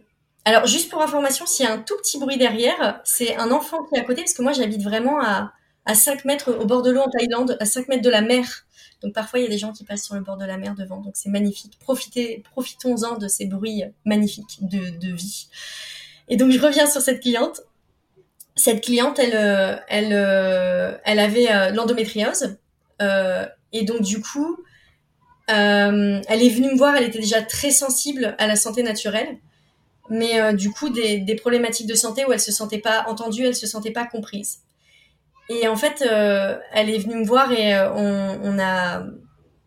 alors, 0.44 0.66
juste 0.66 0.90
pour 0.90 1.02
information, 1.02 1.46
s'il 1.46 1.66
y 1.66 1.68
a 1.68 1.72
un 1.72 1.78
tout 1.78 1.96
petit 1.98 2.18
bruit 2.18 2.36
derrière, 2.36 3.00
c'est 3.04 3.36
un 3.36 3.52
enfant 3.52 3.84
qui 3.84 3.96
est 3.96 4.00
à 4.00 4.04
côté, 4.04 4.22
parce 4.22 4.34
que 4.34 4.42
moi, 4.42 4.52
j'habite 4.52 4.82
vraiment 4.82 5.20
à, 5.20 5.52
à 5.88 5.94
5 5.94 6.26
mètres 6.26 6.52
au 6.52 6.66
bord 6.66 6.82
de 6.82 6.90
l'eau 6.90 7.00
en 7.00 7.08
Thaïlande, 7.08 7.56
à 7.60 7.64
5 7.64 7.88
mètres 7.88 8.02
de 8.02 8.10
la 8.10 8.20
mer. 8.20 8.66
Donc 9.02 9.14
parfois, 9.14 9.38
il 9.38 9.44
y 9.44 9.46
a 9.46 9.48
des 9.48 9.58
gens 9.58 9.72
qui 9.72 9.84
passent 9.84 10.04
sur 10.04 10.14
le 10.14 10.20
bord 10.20 10.36
de 10.36 10.44
la 10.44 10.58
mer 10.58 10.74
devant. 10.74 11.00
Donc 11.00 11.14
c'est 11.16 11.30
magnifique. 11.30 11.78
Profitez, 11.80 12.42
profitons-en 12.52 13.16
de 13.16 13.26
ces 13.26 13.46
bruits 13.46 13.84
magnifiques 14.04 14.58
de, 14.60 15.12
vie. 15.12 15.48
Et 16.28 16.36
donc 16.36 16.50
je 16.50 16.60
reviens 16.60 16.86
sur 16.86 17.00
cette 17.00 17.20
cliente. 17.20 17.62
Cette 18.54 18.84
cliente, 18.84 19.18
elle, 19.18 19.34
euh, 19.34 19.76
elle, 19.88 20.12
euh, 20.12 20.94
elle 21.04 21.20
avait 21.20 21.50
euh, 21.50 21.70
l'endométriose. 21.70 22.58
et 23.00 23.84
donc 23.84 24.02
du 24.02 24.20
coup, 24.20 24.58
elle 25.46 26.22
est 26.28 26.50
venue 26.50 26.72
me 26.72 26.76
voir. 26.76 26.96
Elle 26.96 27.04
était 27.04 27.20
déjà 27.20 27.40
très 27.40 27.70
sensible 27.70 28.36
à 28.38 28.46
la 28.46 28.56
santé 28.56 28.82
naturelle. 28.82 29.38
Mais 30.10 30.52
du 30.52 30.70
coup, 30.70 30.90
des, 30.90 31.18
des 31.18 31.34
problématiques 31.34 31.86
de 31.86 31.94
santé 31.94 32.26
où 32.26 32.32
elle 32.32 32.40
se 32.40 32.52
sentait 32.52 32.78
pas 32.78 33.04
entendue, 33.08 33.46
elle 33.46 33.56
se 33.56 33.66
sentait 33.66 33.90
pas 33.90 34.04
comprise. 34.04 34.60
Et 35.48 35.66
en 35.66 35.76
fait, 35.76 36.02
euh, 36.02 36.58
elle 36.72 36.90
est 36.90 36.98
venue 36.98 37.16
me 37.16 37.24
voir 37.24 37.52
et 37.52 37.74
euh, 37.74 37.92
on, 37.94 38.40
on, 38.42 38.58
a, 38.58 39.02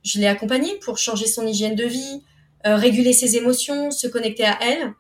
je 0.03 0.19
l'ai 0.19 0.27
accompagnée 0.27 0.77
pour 0.83 0.97
changer 0.97 1.25
son 1.25 1.45
hygiène 1.47 1.75
de 1.75 1.85
vie, 1.85 2.23
euh, 2.67 2.75
réguler 2.75 3.13
ses 3.13 3.35
émotions, 3.37 3.89
se 3.89 4.07
connecter 4.07 4.45
à 4.45 4.57
elle. 4.61 4.93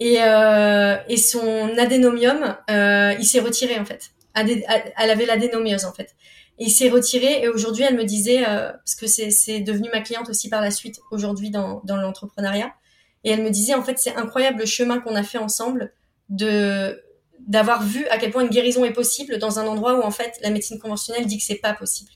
Et, 0.00 0.16
euh, 0.20 0.96
et 1.08 1.16
son 1.16 1.76
adénomium, 1.78 2.56
il 2.68 3.24
s'est 3.24 3.40
retiré 3.40 3.78
en 3.78 3.84
fait. 3.84 4.10
Elle 4.34 5.10
avait 5.10 5.26
l'adénomiose 5.26 5.84
en 5.84 5.92
fait. 5.92 6.14
Et 6.58 6.64
il 6.64 6.70
s'est 6.70 6.90
retiré 6.90 7.42
et 7.42 7.48
aujourd'hui 7.48 7.84
elle 7.84 7.96
me 7.96 8.04
disait, 8.04 8.42
parce 8.44 8.94
que 8.94 9.06
c'est 9.06 9.60
devenu 9.60 9.88
ma 9.92 10.00
cliente 10.00 10.28
aussi 10.28 10.48
par 10.50 10.60
la 10.60 10.70
suite 10.70 11.00
aujourd'hui 11.10 11.50
dans, 11.50 11.80
dans 11.84 11.96
l'entrepreneuriat, 11.96 12.72
et 13.24 13.30
elle 13.30 13.42
me 13.42 13.50
disait 13.50 13.74
en 13.74 13.82
fait 13.82 13.98
c'est 13.98 14.14
incroyable 14.16 14.60
le 14.60 14.66
chemin 14.66 15.00
qu'on 15.00 15.14
a 15.14 15.22
fait 15.22 15.38
ensemble 15.38 15.92
de 16.28 17.02
d'avoir 17.46 17.82
vu 17.82 18.06
à 18.08 18.18
quel 18.18 18.30
point 18.30 18.42
une 18.42 18.50
guérison 18.50 18.84
est 18.84 18.92
possible 18.92 19.38
dans 19.38 19.58
un 19.58 19.66
endroit 19.66 19.98
où 19.98 20.02
en 20.02 20.10
fait 20.10 20.38
la 20.42 20.50
médecine 20.50 20.78
conventionnelle 20.78 21.26
dit 21.26 21.38
que 21.38 21.44
c'est 21.44 21.56
pas 21.56 21.74
possible. 21.74 22.10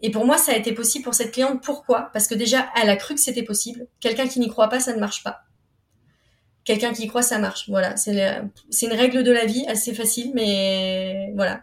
Et 0.00 0.10
pour 0.10 0.26
moi, 0.26 0.36
ça 0.36 0.52
a 0.52 0.56
été 0.56 0.72
possible 0.72 1.02
pour 1.02 1.14
cette 1.14 1.32
cliente. 1.32 1.62
Pourquoi? 1.62 2.10
Parce 2.12 2.28
que 2.28 2.34
déjà, 2.34 2.68
elle 2.76 2.90
a 2.90 2.96
cru 2.96 3.14
que 3.14 3.20
c'était 3.20 3.42
possible. 3.42 3.86
Quelqu'un 4.00 4.28
qui 4.28 4.38
n'y 4.38 4.48
croit 4.48 4.68
pas, 4.68 4.78
ça 4.78 4.92
ne 4.92 5.00
marche 5.00 5.22
pas. 5.22 5.44
Quelqu'un 6.64 6.92
qui 6.92 7.04
y 7.04 7.08
croit, 7.08 7.22
ça 7.22 7.38
marche. 7.38 7.68
Voilà, 7.70 7.96
c'est 7.96 8.12
une 8.82 8.92
règle 8.92 9.22
de 9.22 9.32
la 9.32 9.46
vie 9.46 9.64
assez 9.66 9.94
facile, 9.94 10.32
mais 10.34 11.32
voilà. 11.36 11.62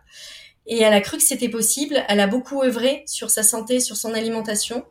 Et 0.66 0.82
elle 0.82 0.94
a 0.94 1.02
cru 1.02 1.18
que 1.18 1.24
c'était 1.24 1.50
possible. 1.50 2.04
Elle 2.08 2.20
a 2.20 2.28
beaucoup 2.28 2.64
œuvré 2.64 3.04
sur 3.06 3.30
sa 3.30 3.44
santé, 3.44 3.80
sur 3.80 3.96
son 3.96 4.14
alimentation. 4.14 4.86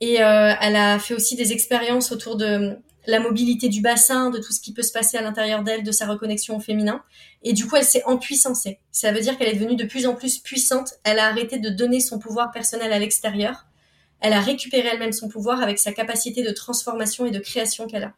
Et 0.00 0.22
euh, 0.22 0.52
elle 0.60 0.76
a 0.76 0.98
fait 0.98 1.14
aussi 1.14 1.36
des 1.36 1.52
expériences 1.52 2.10
autour 2.10 2.36
de 2.36 2.76
la 3.06 3.20
mobilité 3.20 3.68
du 3.68 3.80
bassin, 3.80 4.30
de 4.30 4.38
tout 4.38 4.52
ce 4.52 4.60
qui 4.60 4.72
peut 4.72 4.82
se 4.82 4.92
passer 4.92 5.16
à 5.16 5.22
l'intérieur 5.22 5.62
d'elle, 5.62 5.82
de 5.82 5.92
sa 5.92 6.06
reconnexion 6.06 6.56
au 6.56 6.60
féminin. 6.60 7.02
Et 7.42 7.52
du 7.52 7.66
coup, 7.66 7.76
elle 7.76 7.84
s'est 7.84 8.04
empuissancée. 8.04 8.78
Ça 8.90 9.12
veut 9.12 9.20
dire 9.20 9.38
qu'elle 9.38 9.48
est 9.48 9.54
devenue 9.54 9.76
de 9.76 9.84
plus 9.84 10.06
en 10.06 10.14
plus 10.14 10.38
puissante. 10.38 10.94
Elle 11.04 11.18
a 11.18 11.26
arrêté 11.26 11.58
de 11.58 11.70
donner 11.70 12.00
son 12.00 12.18
pouvoir 12.18 12.50
personnel 12.50 12.92
à 12.92 12.98
l'extérieur. 12.98 13.66
Elle 14.20 14.34
a 14.34 14.40
récupéré 14.40 14.88
elle-même 14.92 15.12
son 15.12 15.28
pouvoir 15.28 15.62
avec 15.62 15.78
sa 15.78 15.92
capacité 15.92 16.42
de 16.42 16.50
transformation 16.50 17.24
et 17.24 17.30
de 17.30 17.38
création 17.38 17.86
qu'elle 17.86 18.04
a. 18.04 18.14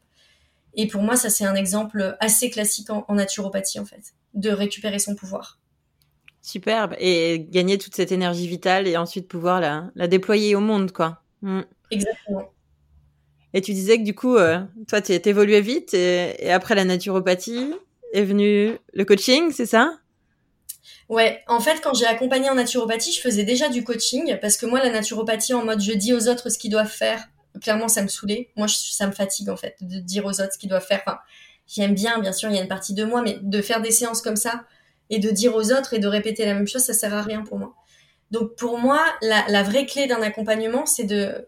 Et 0.75 0.87
pour 0.89 1.03
moi, 1.03 1.17
ça 1.17 1.31
c'est 1.31 1.45
un 1.45 1.55
exemple 1.55 2.17
assez 2.19 2.51
classique 2.51 2.89
en, 2.91 3.05
naturopathie 3.15 3.79
en 3.79 3.85
fait, 3.85 4.15
de 4.35 4.51
récupérer 4.51 4.99
son 4.99 5.15
pouvoir. 5.15 5.59
Superbe. 6.41 6.97
Et 6.99 7.47
gagner 7.51 7.79
toute 7.79 7.95
cette 7.95 8.11
énergie 8.11 8.49
vitale 8.49 8.89
et 8.89 8.97
ensuite 8.97 9.29
pouvoir 9.29 9.61
la, 9.61 10.09
déployer 10.09 10.57
au 10.57 10.61
monde, 10.61 10.91
quoi. 10.91 11.23
Mm. 11.43 11.61
Exactement. 11.91 12.51
Et 13.55 13.61
tu 13.61 13.73
disais 13.73 13.99
que 13.99 14.05
du 14.05 14.15
coup, 14.15 14.37
euh, 14.37 14.61
toi, 14.89 15.01
tu 15.01 15.13
évolué 15.13 15.61
vite 15.61 15.95
et, 15.95 16.51
après 16.51 16.75
la 16.75 16.85
naturopathie 16.85 17.75
est 18.13 18.25
venu 18.25 18.79
le 18.93 19.05
coaching, 19.05 19.53
c'est 19.53 19.67
ça? 19.67 19.99
Ouais, 21.09 21.43
en 21.47 21.61
fait, 21.61 21.81
quand 21.83 21.95
j'ai 21.95 22.07
accompagné 22.07 22.49
en 22.49 22.55
naturopathie, 22.55 23.13
je 23.13 23.21
faisais 23.21 23.45
déjà 23.45 23.69
du 23.69 23.85
coaching 23.85 24.39
parce 24.41 24.57
que 24.57 24.65
moi, 24.65 24.83
la 24.83 24.91
naturopathie 24.91 25.53
en 25.53 25.65
mode 25.65 25.81
je 25.81 25.93
dis 25.93 26.15
aux 26.15 26.29
autres 26.29 26.49
ce 26.49 26.59
qu'ils 26.59 26.71
doivent 26.71 26.91
faire, 26.91 27.29
clairement, 27.61 27.89
ça 27.89 28.03
me 28.03 28.09
saoulait. 28.09 28.51
Moi, 28.57 28.67
ça 28.69 29.07
me 29.07 29.13
fatigue 29.13 29.51
en 29.51 29.57
fait 29.57 29.77
de 29.83 29.99
dire 29.99 30.25
aux 30.25 30.41
autres 30.41 30.55
ce 30.55 30.59
qu'ils 30.59 30.71
doivent 30.71 30.87
faire. 30.87 31.03
Enfin, 31.07 31.19
j'aime 31.67 31.95
bien, 31.95 32.19
bien 32.19 32.33
sûr, 32.33 32.49
il 32.49 32.57
y 32.57 32.59
a 32.59 32.63
une 32.63 32.69
partie 32.69 32.95
de 32.95 33.05
moi, 33.05 33.21
mais 33.21 33.39
de 33.43 33.61
faire 33.61 33.83
des 33.83 33.91
séances 33.91 34.23
comme 34.23 34.37
ça 34.37 34.65
et 35.11 35.19
de 35.19 35.31
dire 35.31 35.55
aux 35.55 35.73
autres 35.73 35.93
et 35.93 35.99
de 35.99 36.09
répéter 36.09 36.47
la 36.47 36.55
même 36.55 36.67
chose, 36.67 36.83
ça 36.83 36.95
sert 36.95 37.13
à 37.13 37.23
rien 37.23 37.43
pour 37.43 37.59
moi. 37.59 37.75
Donc 38.31 38.57
pour 38.57 38.79
moi, 38.79 39.05
la, 39.21 39.45
la 39.49 39.63
vraie 39.63 39.85
clé 39.85 40.07
d'un 40.07 40.23
accompagnement, 40.23 40.87
c'est 40.87 41.05
de 41.05 41.47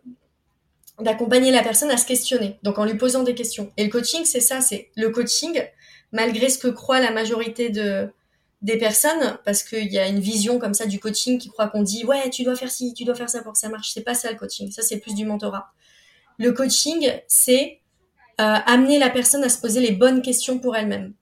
d'accompagner 1.01 1.51
la 1.51 1.63
personne 1.63 1.91
à 1.91 1.97
se 1.97 2.07
questionner, 2.07 2.59
donc 2.63 2.79
en 2.79 2.85
lui 2.85 2.95
posant 2.95 3.23
des 3.23 3.35
questions. 3.35 3.73
Et 3.77 3.85
le 3.85 3.91
coaching, 3.91 4.25
c'est 4.25 4.41
ça, 4.41 4.61
c'est 4.61 4.91
le 4.97 5.11
coaching, 5.11 5.63
malgré 6.13 6.49
ce 6.49 6.59
que 6.59 6.69
croit 6.69 7.01
la 7.01 7.11
majorité 7.11 7.71
de 7.71 8.09
des 8.63 8.79
personnes, 8.79 9.39
parce 9.45 9.63
qu'il 9.63 9.93
y 9.93 9.99
a 9.99 10.07
une 10.07 10.21
vision 10.21 10.59
comme 10.59 10.73
ça 10.73 10.87
du 10.87 10.99
coaching 10.99 11.39
qui 11.39 11.51
croit 11.51 11.69
qu'on 11.69 11.83
dit 11.83 12.07
ouais 12.07 12.31
tu 12.31 12.45
dois 12.45 12.57
faire 12.57 12.71
ci, 12.71 12.95
tu 12.95 13.05
dois 13.05 13.15
faire 13.15 13.29
ça 13.29 13.43
pour 13.43 13.53
que 13.53 13.59
ça 13.59 13.69
marche. 13.69 13.91
C'est 13.93 14.03
pas 14.03 14.15
ça 14.15 14.31
le 14.31 14.39
coaching, 14.39 14.71
ça 14.71 14.81
c'est 14.83 14.99
plus 14.99 15.15
du 15.15 15.27
mentorat. 15.27 15.73
le 16.39 16.51
coaching, 16.53 17.13
c'est 17.29 17.81
euh, 18.41 18.57
amener 18.67 18.99
la 18.99 19.11
personne 19.11 19.45
à 19.45 19.49
se 19.49 19.61
poser 19.61 19.81
les 19.81 19.93
bonnes 19.93 20.23
questions 20.23 20.59
pour 20.59 20.77
elle-même. 20.77 21.13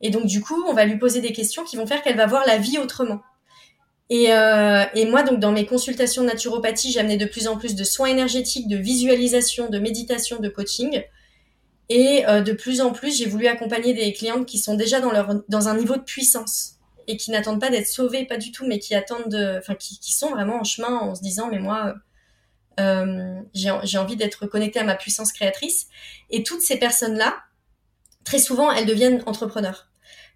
Et 0.00 0.10
donc 0.10 0.26
du 0.26 0.40
coup, 0.40 0.64
on 0.66 0.72
va 0.72 0.84
lui 0.84 0.98
poser 0.98 1.20
des 1.20 1.32
questions 1.32 1.64
qui 1.64 1.76
vont 1.76 1.86
faire 1.86 2.02
qu'elle 2.02 2.16
va 2.16 2.26
voir 2.26 2.44
la 2.46 2.58
vie 2.58 2.78
autrement. 2.78 3.20
Et, 4.10 4.32
euh, 4.32 4.84
et, 4.94 5.06
moi, 5.06 5.22
donc 5.22 5.38
dans 5.38 5.52
mes 5.52 5.66
consultations 5.66 6.22
de 6.22 6.26
naturopathie, 6.26 6.90
j'amenais 6.90 7.16
de 7.16 7.26
plus 7.26 7.46
en 7.46 7.56
plus 7.56 7.76
de 7.76 7.84
soins 7.84 8.08
énergétiques, 8.08 8.66
de 8.66 8.76
visualisation, 8.76 9.70
de 9.70 9.78
méditation, 9.78 10.40
de 10.40 10.48
coaching. 10.48 11.04
Et 11.88 12.26
euh, 12.26 12.40
de 12.40 12.52
plus 12.52 12.80
en 12.80 12.92
plus, 12.92 13.16
j'ai 13.16 13.26
voulu 13.26 13.46
accompagner 13.46 13.94
des 13.94 14.12
clientes 14.12 14.46
qui 14.46 14.58
sont 14.58 14.74
déjà 14.74 15.00
dans, 15.00 15.12
leur, 15.12 15.42
dans 15.48 15.68
un 15.68 15.76
niveau 15.76 15.96
de 15.96 16.02
puissance 16.02 16.74
et 17.06 17.16
qui 17.16 17.30
n'attendent 17.30 17.60
pas 17.60 17.70
d'être 17.70 17.86
sauvées, 17.86 18.24
pas 18.26 18.36
du 18.36 18.50
tout, 18.50 18.66
mais 18.66 18.80
qui 18.80 18.96
attendent 18.96 19.28
de, 19.28 19.58
enfin, 19.58 19.76
qui, 19.76 19.98
qui, 20.00 20.12
sont 20.12 20.30
vraiment 20.30 20.60
en 20.60 20.64
chemin 20.64 20.98
en 20.98 21.14
se 21.14 21.22
disant, 21.22 21.48
mais 21.48 21.58
moi, 21.60 21.94
euh, 22.80 23.40
j'ai 23.54 23.98
envie 23.98 24.16
d'être 24.16 24.46
connectée 24.46 24.80
à 24.80 24.84
ma 24.84 24.96
puissance 24.96 25.32
créatrice. 25.32 25.86
Et 26.30 26.42
toutes 26.42 26.62
ces 26.62 26.78
personnes-là, 26.78 27.36
très 28.24 28.38
souvent, 28.38 28.72
elles 28.72 28.86
deviennent 28.86 29.22
entrepreneurs. 29.26 29.89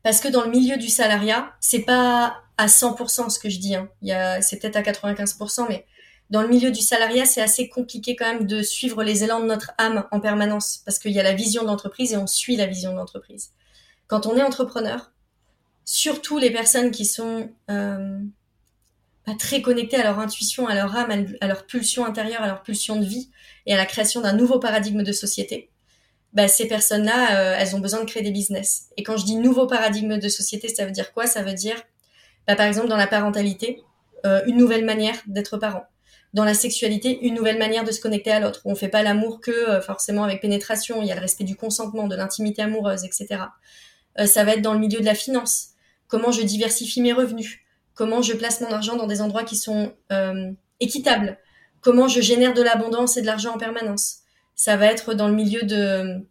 Parce 0.04 0.20
que 0.20 0.28
dans 0.28 0.44
le 0.44 0.50
milieu 0.50 0.76
du 0.76 0.88
salariat, 0.88 1.52
c'est 1.60 1.80
pas 1.80 2.36
à 2.58 2.66
100% 2.66 3.30
ce 3.30 3.38
que 3.40 3.48
je 3.48 3.58
dis. 3.58 3.74
Hein. 3.74 3.88
Il 4.02 4.08
y 4.08 4.12
a, 4.12 4.40
c'est 4.42 4.58
peut-être 4.58 4.76
à 4.76 4.82
95%, 4.82 5.66
mais 5.68 5.86
dans 6.30 6.42
le 6.42 6.48
milieu 6.48 6.70
du 6.70 6.82
salariat, 6.82 7.24
c'est 7.24 7.40
assez 7.40 7.68
compliqué 7.68 8.14
quand 8.14 8.26
même 8.26 8.46
de 8.46 8.62
suivre 8.62 9.02
les 9.02 9.24
élans 9.24 9.40
de 9.40 9.46
notre 9.46 9.72
âme 9.78 10.06
en 10.12 10.20
permanence, 10.20 10.82
parce 10.84 10.98
qu'il 10.98 11.12
y 11.12 11.20
a 11.20 11.22
la 11.22 11.32
vision 11.32 11.62
de 11.62 11.68
l'entreprise 11.68 12.12
et 12.12 12.16
on 12.16 12.26
suit 12.26 12.56
la 12.56 12.66
vision 12.66 12.92
de 12.92 12.98
l'entreprise. 12.98 13.50
Quand 14.06 14.26
on 14.26 14.36
est 14.36 14.42
entrepreneur, 14.42 15.10
surtout 15.86 16.38
les 16.38 16.50
personnes 16.50 16.90
qui 16.90 17.06
sont 17.06 17.50
euh, 17.70 18.18
pas 19.24 19.34
très 19.38 19.62
connectées 19.62 19.96
à 19.96 20.04
leur 20.04 20.18
intuition, 20.18 20.66
à 20.66 20.74
leur 20.74 20.94
âme, 20.94 21.34
à 21.40 21.46
leur 21.46 21.66
pulsion 21.66 22.04
intérieure, 22.04 22.42
à 22.42 22.46
leur 22.46 22.62
pulsion 22.62 23.00
de 23.00 23.06
vie 23.06 23.30
et 23.64 23.72
à 23.72 23.76
la 23.78 23.86
création 23.86 24.20
d'un 24.20 24.34
nouveau 24.34 24.58
paradigme 24.58 25.02
de 25.02 25.12
société, 25.12 25.70
bah, 26.34 26.48
ces 26.48 26.66
personnes-là, 26.66 27.38
euh, 27.38 27.56
elles 27.58 27.76
ont 27.76 27.78
besoin 27.78 28.00
de 28.00 28.06
créer 28.06 28.22
des 28.22 28.32
business. 28.32 28.88
Et 28.96 29.04
quand 29.04 29.16
je 29.16 29.24
dis 29.24 29.36
nouveau 29.36 29.66
paradigme 29.66 30.18
de 30.18 30.28
société, 30.28 30.68
ça 30.68 30.84
veut 30.84 30.90
dire 30.90 31.12
quoi? 31.12 31.26
Ça 31.26 31.42
veut 31.42 31.54
dire, 31.54 31.76
bah, 32.46 32.56
par 32.56 32.66
exemple, 32.66 32.88
dans 32.88 32.96
la 32.96 33.06
parentalité, 33.06 33.82
euh, 34.26 34.42
une 34.46 34.56
nouvelle 34.56 34.84
manière 34.84 35.16
d'être 35.26 35.56
parent. 35.58 35.84
Dans 36.32 36.44
la 36.44 36.54
sexualité, 36.54 37.20
une 37.22 37.34
nouvelle 37.34 37.58
manière 37.58 37.84
de 37.84 37.92
se 37.92 38.00
connecter 38.00 38.32
à 38.32 38.40
l'autre. 38.40 38.62
On 38.64 38.74
fait 38.74 38.88
pas 38.88 39.04
l'amour 39.04 39.40
que 39.40 39.52
euh, 39.52 39.80
forcément 39.80 40.24
avec 40.24 40.40
pénétration. 40.40 41.00
Il 41.02 41.06
y 41.06 41.12
a 41.12 41.14
le 41.14 41.20
respect 41.20 41.44
du 41.44 41.54
consentement, 41.54 42.08
de 42.08 42.16
l'intimité 42.16 42.62
amoureuse, 42.62 43.04
etc. 43.04 43.42
ça 44.26 44.44
va 44.44 44.54
être 44.54 44.62
dans 44.62 44.72
le 44.74 44.80
milieu 44.80 44.98
de 44.98 45.04
la 45.04 45.14
finance. 45.14 45.68
Comment 46.08 46.32
je 46.32 46.42
diversifie 46.42 47.00
mes 47.00 47.12
revenus? 47.12 47.60
Comment 47.94 48.22
je 48.22 48.32
place 48.32 48.60
mon 48.60 48.72
argent 48.72 48.96
dans 48.96 49.06
des 49.06 49.20
endroits 49.20 49.44
qui 49.44 49.54
sont 49.54 49.92
équitables? 50.80 51.38
Comment 51.80 52.08
je 52.08 52.20
génère 52.20 52.54
de 52.54 52.62
l'abondance 52.62 53.16
et 53.16 53.20
de 53.20 53.26
l'argent 53.26 53.54
en 53.54 53.58
permanence? 53.58 54.23
Ça 54.54 54.76
va 54.76 54.86
être 54.86 55.14
dans 55.14 55.28
le 55.28 55.34
milieu 55.34 55.62
de 55.62 56.24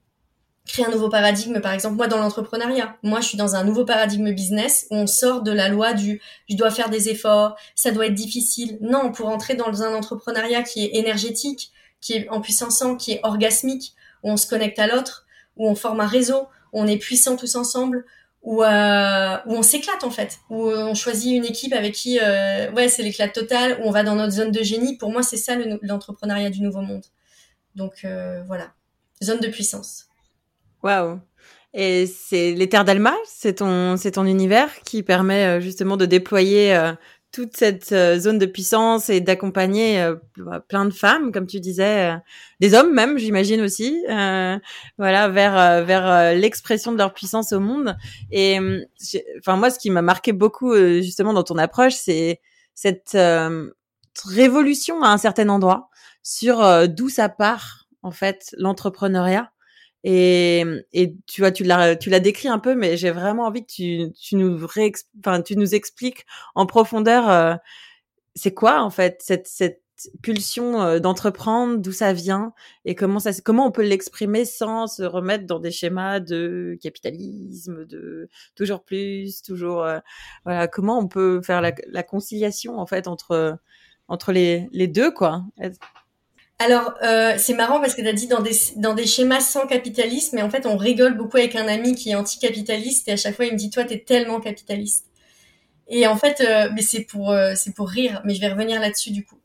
créer 0.66 0.86
un 0.86 0.92
nouveau 0.92 1.10
paradigme. 1.10 1.60
Par 1.60 1.74
exemple, 1.74 1.96
moi, 1.96 2.08
dans 2.08 2.18
l'entrepreneuriat, 2.18 2.98
moi, 3.04 3.22
je 3.22 3.28
suis 3.28 3.38
dans 3.38 3.56
un 3.56 3.64
nouveau 3.64 3.86
paradigme 3.86 4.32
business 4.32 4.88
où 4.92 4.96
on 4.96 5.08
sort 5.08 5.42
de 5.42 5.52
la 5.52 5.70
loi 5.70 5.94
du 5.94 6.22
je 6.50 6.56
dois 6.56 6.72
faire 6.72 6.90
des 6.90 7.10
efforts, 7.10 7.58
ça 7.76 7.92
doit 7.92 8.08
être 8.08 8.14
difficile. 8.14 8.78
Non, 8.82 9.12
pour 9.12 9.28
entrer 9.28 9.56
dans 9.56 9.84
un 9.84 9.94
entrepreneuriat 9.94 10.64
qui 10.64 10.86
est 10.86 10.96
énergétique, 10.96 11.72
qui 12.02 12.14
est 12.14 12.30
en 12.30 12.42
puissance, 12.42 12.84
qui 13.00 13.14
est 13.14 13.20
orgasmique, 13.24 13.94
où 14.24 14.32
on 14.32 14.38
se 14.38 14.48
connecte 14.48 14.80
à 14.80 14.88
l'autre, 14.88 15.26
où 15.58 15.68
on 15.68 15.76
forme 15.76 16.02
un 16.02 16.08
réseau, 16.08 16.48
où 16.72 16.82
on 16.82 16.88
est 16.88 16.98
puissant 16.98 17.36
tous 17.36 17.56
ensemble, 17.56 18.06
où, 18.42 18.62
euh, 18.64 19.38
où 19.46 19.54
on 19.54 19.64
s'éclate 19.64 20.04
en 20.04 20.10
fait, 20.10 20.40
où 20.50 20.68
on 20.68 20.96
choisit 20.96 21.34
une 21.34 21.46
équipe 21.46 21.74
avec 21.74 21.94
qui, 21.94 22.20
euh, 22.22 22.72
ouais, 22.72 22.90
c'est 22.90 23.04
l'éclat 23.04 23.30
total, 23.30 23.80
où 23.82 23.88
on 23.88 23.92
va 23.92 24.04
dans 24.04 24.16
notre 24.16 24.34
zone 24.34 24.52
de 24.52 24.64
génie. 24.64 24.98
Pour 24.98 25.12
moi, 25.12 25.24
c'est 25.24 25.38
ça 25.38 25.56
l'entrepreneuriat 25.82 26.50
du 26.50 26.62
nouveau 26.62 26.82
monde. 26.82 27.04
Donc 27.76 28.06
euh, 28.06 28.44
voilà, 28.48 28.72
zone 29.24 29.40
de 29.40 29.48
puissance. 29.48 30.06
Waouh. 30.84 31.20
Et 31.74 32.06
c'est 32.06 32.56
terres 32.70 32.86
d'Alma, 32.86 33.16
c'est 33.26 33.56
ton, 33.56 33.98
c'est 33.98 34.12
ton 34.12 34.26
univers 34.26 34.70
qui 34.84 35.02
permet 35.02 35.58
euh, 35.58 35.60
justement 35.60 35.98
de 35.98 36.06
déployer 36.06 36.76
euh, 36.76 36.94
toute 37.32 37.58
cette 37.58 37.90
zone 38.20 38.38
de 38.38 38.46
puissance 38.46 39.10
et 39.10 39.20
d'accompagner 39.20 40.08
bah, 40.38 40.60
plein 40.60 40.86
de 40.86 40.94
femmes, 40.94 41.32
comme 41.32 41.48
tu 41.48 41.60
disais, 41.60 42.16
des 42.60 42.76
hommes 42.76 42.94
même, 42.94 43.18
j'imagine 43.18 43.60
aussi, 43.62 44.04
voilà, 45.00 45.30
vers 45.30 45.84
vers 45.84 46.36
l'expression 46.36 46.92
de 46.92 47.00
leur 47.00 47.12
puissance 47.12 47.52
au 47.52 47.60
monde. 47.60 47.98
Et 48.30 48.60
enfin 49.40 49.56
moi, 49.56 49.72
ce 49.72 49.80
qui 49.80 49.90
m'a 49.90 50.04
marqué 50.04 50.32
beaucoup 50.32 50.76
justement 50.76 51.34
dans 51.34 51.42
ton 51.42 51.58
approche, 51.58 51.96
c'est 51.96 52.40
cette 52.76 53.18
révolution 54.26 55.02
à 55.02 55.08
un 55.08 55.18
certain 55.18 55.50
endroit 55.50 55.90
sur 56.24 56.62
euh, 56.64 56.88
d'où 56.88 57.10
ça 57.10 57.30
part 57.30 57.88
en 58.02 58.12
fait 58.12 58.56
l'entrepreneuriat. 58.58 59.52
Et, 60.06 60.66
et 60.92 61.16
tu 61.28 61.42
vois, 61.42 61.52
tu 61.52 61.64
l'as, 61.64 61.96
tu 61.96 62.10
l'as 62.10 62.20
décrit 62.20 62.50
un 62.50 62.60
peu, 62.60 62.76
mais 62.76 62.98
j'ai 62.98 63.12
vraiment 63.12 63.46
envie 63.46 63.66
que 63.66 63.72
tu, 63.72 64.12
tu 64.14 64.36
nous 64.36 64.66
enfin, 65.20 65.42
tu 65.42 65.56
nous 65.56 65.76
expliques 65.76 66.26
en 66.56 66.66
profondeur, 66.66 67.30
euh, 67.30 67.56
c'est 68.36 68.54
quoi 68.54 68.82
en 68.82 68.90
fait 68.90 69.22
cette, 69.22 69.48
cette 69.48 69.82
pulsion 70.22 70.82
euh, 70.82 71.00
d'entreprendre, 71.00 71.78
d'où 71.78 71.94
ça 71.94 72.12
vient 72.12 72.54
et 72.84 72.96
comment 72.96 73.20
ça, 73.20 73.32
comment 73.46 73.66
on 73.66 73.72
peut 73.72 73.84
l'exprimer 73.84 74.44
sans 74.44 74.88
se 74.88 75.04
remettre 75.04 75.46
dans 75.46 75.60
des 75.60 75.72
schémas 75.72 76.20
de 76.20 76.78
capitalisme, 76.82 77.86
de 77.86 78.30
toujours 78.56 78.84
plus, 78.84 79.42
toujours, 79.42 79.88
voilà, 80.44 80.68
comment 80.68 81.00
on 81.00 81.08
peut 81.08 81.42
faire 81.42 81.62
la, 81.62 81.74
la 81.88 82.04
conciliation 82.04 82.78
en 82.78 82.86
fait 82.86 83.08
entre 83.08 83.58
entre 84.10 84.34
les, 84.34 84.68
les 84.74 84.88
deux 84.88 85.12
quoi. 85.12 85.46
Alors, 86.60 86.94
euh, 87.04 87.34
c'est 87.38 87.56
marrant 87.56 87.80
parce 87.80 87.96
que 87.96 88.02
tu 88.02 88.08
as 88.08 88.13
dit 88.13 88.28
dans 88.28 88.42
des, 88.42 88.56
dans 88.78 88.94
des 88.94 89.08
schémas 89.08 89.42
sans 89.42 89.68
capitalisme, 89.68 90.36
mais 90.36 90.42
en 90.42 90.50
fait, 90.50 90.66
on 90.66 90.78
rigole 90.78 91.18
beaucoup 91.18 91.38
avec 91.38 91.56
un 91.56 91.68
ami 91.68 91.96
qui 91.96 92.12
est 92.12 92.16
anticapitaliste 92.16 93.08
et 93.08 93.13
à 93.13 93.18
chaque 93.18 93.36
fois, 93.36 93.46
il 93.46 93.54
me 93.54 93.58
dit, 93.58 93.70
toi, 93.70 93.84
tu 93.84 93.94
es 93.96 94.00
tellement 94.00 94.39
capitaliste. 94.39 95.06
Et 95.89 96.08
en 96.08 96.16
fait, 96.16 96.42
euh, 96.42 96.70
mais 96.74 96.82
c'est 96.82 97.02
pour, 97.02 97.32
euh, 97.32 97.54
c'est 97.56 97.74
pour 97.74 97.89
rire, 97.89 98.22
mais 98.24 98.36
je 98.36 98.39
vais 98.39 98.48
revenir 98.48 98.80
là-dessus 98.80 99.12
du 99.12 99.26
coup. 99.26 99.39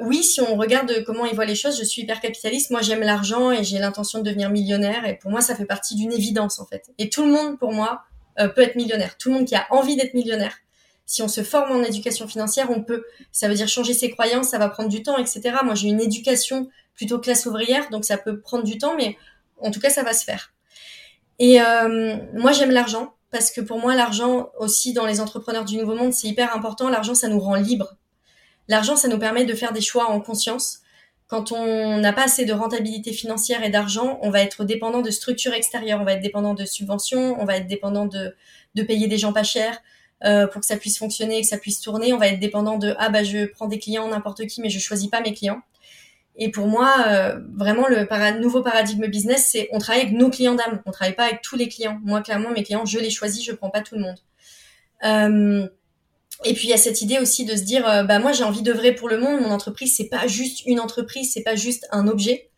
oui, 0.00 0.22
si 0.22 0.40
on 0.40 0.56
regarde 0.56 1.04
comment 1.04 1.26
il 1.26 1.34
voit 1.34 1.44
les 1.44 1.54
choses, 1.54 1.78
je 1.78 1.84
suis 1.84 2.02
hyper 2.02 2.20
capitaliste. 2.20 2.70
Moi, 2.70 2.80
j'aime 2.80 3.00
l'argent 3.00 3.50
et 3.50 3.62
j'ai 3.62 3.78
l'intention 3.78 4.20
de 4.20 4.24
devenir 4.24 4.48
millionnaire. 4.50 5.06
Et 5.06 5.18
pour 5.18 5.30
moi, 5.30 5.42
ça 5.42 5.54
fait 5.54 5.66
partie 5.66 5.94
d'une 5.96 6.12
évidence 6.12 6.58
en 6.60 6.66
fait. 6.66 6.90
Et 6.98 7.10
tout 7.10 7.24
le 7.26 7.32
monde, 7.32 7.58
pour 7.58 7.72
moi, 7.72 8.04
peut 8.36 8.62
être 8.62 8.76
millionnaire. 8.76 9.18
Tout 9.18 9.28
le 9.28 9.34
monde 9.36 9.46
qui 9.46 9.54
a 9.54 9.66
envie 9.70 9.96
d'être 9.96 10.14
millionnaire 10.14 10.56
si 11.06 11.22
on 11.22 11.28
se 11.28 11.42
forme 11.42 11.72
en 11.72 11.82
éducation 11.82 12.26
financière, 12.26 12.70
on 12.70 12.82
peut. 12.82 13.04
Ça 13.30 13.48
veut 13.48 13.54
dire 13.54 13.68
changer 13.68 13.94
ses 13.94 14.10
croyances, 14.10 14.48
ça 14.48 14.58
va 14.58 14.68
prendre 14.68 14.88
du 14.88 15.02
temps, 15.02 15.18
etc. 15.18 15.56
Moi, 15.62 15.74
j'ai 15.74 15.88
une 15.88 16.00
éducation 16.00 16.70
plutôt 16.94 17.18
classe 17.18 17.46
ouvrière, 17.46 17.90
donc 17.90 18.04
ça 18.04 18.16
peut 18.16 18.40
prendre 18.40 18.64
du 18.64 18.78
temps, 18.78 18.96
mais 18.96 19.16
en 19.60 19.70
tout 19.70 19.80
cas, 19.80 19.90
ça 19.90 20.02
va 20.02 20.12
se 20.12 20.24
faire. 20.24 20.52
Et 21.38 21.60
euh, 21.60 22.16
moi, 22.34 22.52
j'aime 22.52 22.70
l'argent 22.70 23.14
parce 23.30 23.50
que 23.50 23.60
pour 23.60 23.78
moi, 23.78 23.94
l'argent 23.94 24.50
aussi 24.58 24.92
dans 24.92 25.06
les 25.06 25.20
entrepreneurs 25.20 25.64
du 25.64 25.76
nouveau 25.76 25.96
monde, 25.96 26.12
c'est 26.12 26.28
hyper 26.28 26.54
important. 26.54 26.88
L'argent, 26.88 27.14
ça 27.14 27.28
nous 27.28 27.40
rend 27.40 27.56
libres. 27.56 27.96
L'argent, 28.68 28.96
ça 28.96 29.08
nous 29.08 29.18
permet 29.18 29.44
de 29.44 29.54
faire 29.54 29.72
des 29.72 29.80
choix 29.80 30.08
en 30.08 30.20
conscience. 30.20 30.80
Quand 31.26 31.52
on 31.52 31.98
n'a 31.98 32.12
pas 32.12 32.24
assez 32.24 32.44
de 32.44 32.52
rentabilité 32.52 33.12
financière 33.12 33.64
et 33.64 33.70
d'argent, 33.70 34.18
on 34.22 34.30
va 34.30 34.40
être 34.40 34.64
dépendant 34.64 35.00
de 35.00 35.10
structures 35.10 35.52
extérieures, 35.52 36.00
on 36.00 36.04
va 36.04 36.12
être 36.12 36.22
dépendant 36.22 36.54
de 36.54 36.64
subventions, 36.64 37.36
on 37.40 37.44
va 37.44 37.56
être 37.56 37.66
dépendant 37.66 38.06
de, 38.06 38.36
de 38.74 38.82
payer 38.82 39.08
des 39.08 39.18
gens 39.18 39.32
pas 39.32 39.42
chers, 39.42 39.82
euh, 40.24 40.46
pour 40.46 40.60
que 40.60 40.66
ça 40.66 40.76
puisse 40.76 40.98
fonctionner, 40.98 41.42
que 41.42 41.46
ça 41.46 41.58
puisse 41.58 41.80
tourner. 41.80 42.14
On 42.14 42.18
va 42.18 42.28
être 42.28 42.40
dépendant 42.40 42.78
de 42.78 42.94
ah 42.98 43.10
bah 43.10 43.24
je 43.24 43.44
prends 43.46 43.66
des 43.66 43.78
clients 43.78 44.08
n'importe 44.08 44.46
qui, 44.46 44.62
mais 44.62 44.70
je 44.70 44.78
choisis 44.78 45.08
pas 45.08 45.20
mes 45.20 45.34
clients. 45.34 45.60
Et 46.36 46.50
pour 46.50 46.66
moi, 46.66 46.96
euh, 47.08 47.38
vraiment 47.54 47.86
le 47.88 48.40
nouveau 48.40 48.62
paradigme 48.62 49.06
business, 49.06 49.48
c'est 49.52 49.68
on 49.70 49.78
travaille 49.78 50.02
avec 50.02 50.14
nos 50.14 50.30
clients 50.30 50.54
d'âme. 50.54 50.82
On 50.86 50.90
travaille 50.92 51.14
pas 51.14 51.24
avec 51.24 51.42
tous 51.42 51.56
les 51.56 51.68
clients. 51.68 52.00
Moi, 52.04 52.22
clairement, 52.22 52.50
mes 52.50 52.62
clients, 52.62 52.86
je 52.86 52.98
les 52.98 53.10
choisis, 53.10 53.44
je 53.44 53.52
prends 53.52 53.70
pas 53.70 53.82
tout 53.82 53.96
le 53.96 54.00
monde. 54.00 54.16
Euh, 55.04 55.68
et 56.44 56.54
puis 56.54 56.64
il 56.66 56.70
y 56.70 56.72
a 56.74 56.78
cette 56.78 57.02
idée 57.02 57.18
aussi 57.18 57.44
de 57.44 57.54
se 57.54 57.62
dire, 57.62 57.84
bah 57.84 58.18
moi 58.18 58.32
j'ai 58.32 58.42
envie 58.44 58.62
d'œuvrer 58.62 58.94
pour 58.94 59.08
le 59.08 59.18
monde. 59.18 59.40
Mon 59.42 59.50
entreprise, 59.50 59.94
c'est 59.94 60.08
pas 60.08 60.26
juste 60.26 60.64
une 60.66 60.80
entreprise, 60.80 61.32
c'est 61.32 61.42
pas 61.42 61.54
juste 61.54 61.86
un 61.92 62.08
objet. 62.08 62.50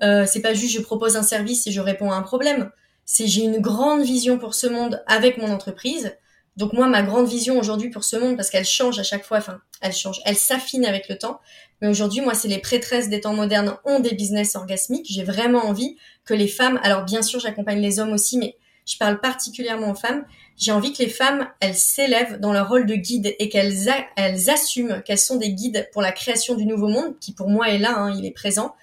c'est 0.00 0.40
pas 0.42 0.54
juste 0.54 0.74
je 0.74 0.80
propose 0.80 1.16
un 1.16 1.22
service 1.22 1.66
et 1.66 1.72
je 1.72 1.80
réponds 1.80 2.12
à 2.12 2.14
un 2.14 2.22
problème. 2.22 2.70
C'est 3.04 3.26
j'ai 3.26 3.42
une 3.42 3.58
grande 3.58 4.02
vision 4.02 4.38
pour 4.38 4.54
ce 4.54 4.68
monde 4.68 5.02
avec 5.06 5.36
mon 5.36 5.50
entreprise. 5.50 6.12
Donc 6.60 6.74
moi, 6.74 6.88
ma 6.88 7.02
grande 7.02 7.26
vision 7.26 7.58
aujourd'hui 7.58 7.88
pour 7.88 8.04
ce 8.04 8.16
monde, 8.16 8.36
parce 8.36 8.50
qu'elle 8.50 8.66
change 8.66 8.98
à 8.98 9.02
chaque 9.02 9.24
fois, 9.24 9.38
enfin, 9.38 9.62
elle 9.80 9.94
change, 9.94 10.20
elle 10.26 10.36
s'affine 10.36 10.84
avec 10.84 11.08
le 11.08 11.16
temps. 11.16 11.40
Mais 11.80 11.88
aujourd'hui, 11.88 12.20
moi, 12.20 12.34
c'est 12.34 12.48
les 12.48 12.58
prêtresses 12.58 13.08
des 13.08 13.22
temps 13.22 13.32
modernes 13.32 13.78
ont 13.86 13.98
des 13.98 14.14
business 14.14 14.56
orgasmiques. 14.56 15.06
J'ai 15.08 15.24
vraiment 15.24 15.64
envie 15.64 15.96
que 16.26 16.34
les 16.34 16.48
femmes, 16.48 16.78
alors 16.82 17.04
bien 17.04 17.22
sûr, 17.22 17.40
j'accompagne 17.40 17.80
les 17.80 17.98
hommes 17.98 18.12
aussi, 18.12 18.36
mais 18.36 18.58
je 18.84 18.98
parle 18.98 19.20
particulièrement 19.20 19.92
aux 19.92 19.94
femmes. 19.94 20.26
J'ai 20.58 20.70
envie 20.70 20.92
que 20.92 21.02
les 21.02 21.08
femmes, 21.08 21.48
elles 21.60 21.76
s'élèvent 21.76 22.38
dans 22.40 22.52
leur 22.52 22.68
rôle 22.68 22.84
de 22.84 22.94
guide 22.94 23.34
et 23.38 23.48
qu'elles 23.48 23.88
elles 24.16 24.50
assument 24.50 25.00
qu'elles 25.02 25.16
sont 25.16 25.36
des 25.36 25.54
guides 25.54 25.88
pour 25.94 26.02
la 26.02 26.12
création 26.12 26.56
du 26.56 26.66
nouveau 26.66 26.88
monde, 26.88 27.18
qui 27.20 27.32
pour 27.32 27.48
moi 27.48 27.70
est 27.70 27.78
là, 27.78 27.96
hein, 27.96 28.14
il 28.14 28.26
est 28.26 28.32
présent. 28.32 28.74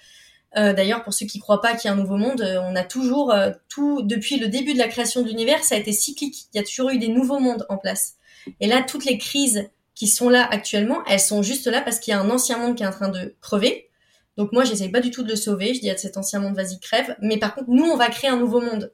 Euh, 0.55 0.73
d'ailleurs, 0.73 1.03
pour 1.03 1.13
ceux 1.13 1.25
qui 1.25 1.39
croient 1.39 1.61
pas 1.61 1.75
qu'il 1.75 1.89
y 1.89 1.91
a 1.91 1.93
un 1.93 1.97
nouveau 1.97 2.17
monde, 2.17 2.41
euh, 2.41 2.61
on 2.61 2.75
a 2.75 2.83
toujours 2.83 3.31
euh, 3.31 3.51
tout 3.67 4.01
depuis 4.01 4.37
le 4.37 4.47
début 4.47 4.73
de 4.73 4.79
la 4.79 4.87
création 4.87 5.21
de 5.21 5.27
l'univers, 5.27 5.63
ça 5.63 5.75
a 5.75 5.77
été 5.77 5.91
cyclique. 5.91 6.45
Il 6.53 6.57
y 6.57 6.59
a 6.59 6.63
toujours 6.63 6.89
eu 6.89 6.97
des 6.97 7.09
nouveaux 7.09 7.39
mondes 7.39 7.65
en 7.69 7.77
place. 7.77 8.15
Et 8.59 8.67
là, 8.67 8.81
toutes 8.81 9.05
les 9.05 9.17
crises 9.17 9.69
qui 9.93 10.07
sont 10.07 10.29
là 10.29 10.47
actuellement, 10.49 11.03
elles 11.05 11.19
sont 11.19 11.43
juste 11.43 11.67
là 11.67 11.81
parce 11.81 11.99
qu'il 11.99 12.11
y 12.11 12.15
a 12.15 12.19
un 12.19 12.29
ancien 12.29 12.57
monde 12.57 12.75
qui 12.75 12.83
est 12.83 12.87
en 12.87 12.91
train 12.91 13.09
de 13.09 13.35
crever. 13.41 13.89
Donc 14.37 14.51
moi, 14.51 14.63
j'essaye 14.63 14.89
pas 14.89 15.01
du 15.01 15.11
tout 15.11 15.23
de 15.23 15.29
le 15.29 15.35
sauver. 15.35 15.73
Je 15.73 15.81
dis 15.81 15.89
à 15.89 15.97
cet 15.97 16.17
ancien 16.17 16.39
monde, 16.39 16.55
vas-y, 16.55 16.79
crève. 16.79 17.15
Mais 17.21 17.37
par 17.37 17.55
contre, 17.55 17.69
nous, 17.69 17.85
on 17.85 17.97
va 17.97 18.07
créer 18.07 18.29
un 18.29 18.37
nouveau 18.37 18.61
monde. 18.61 18.93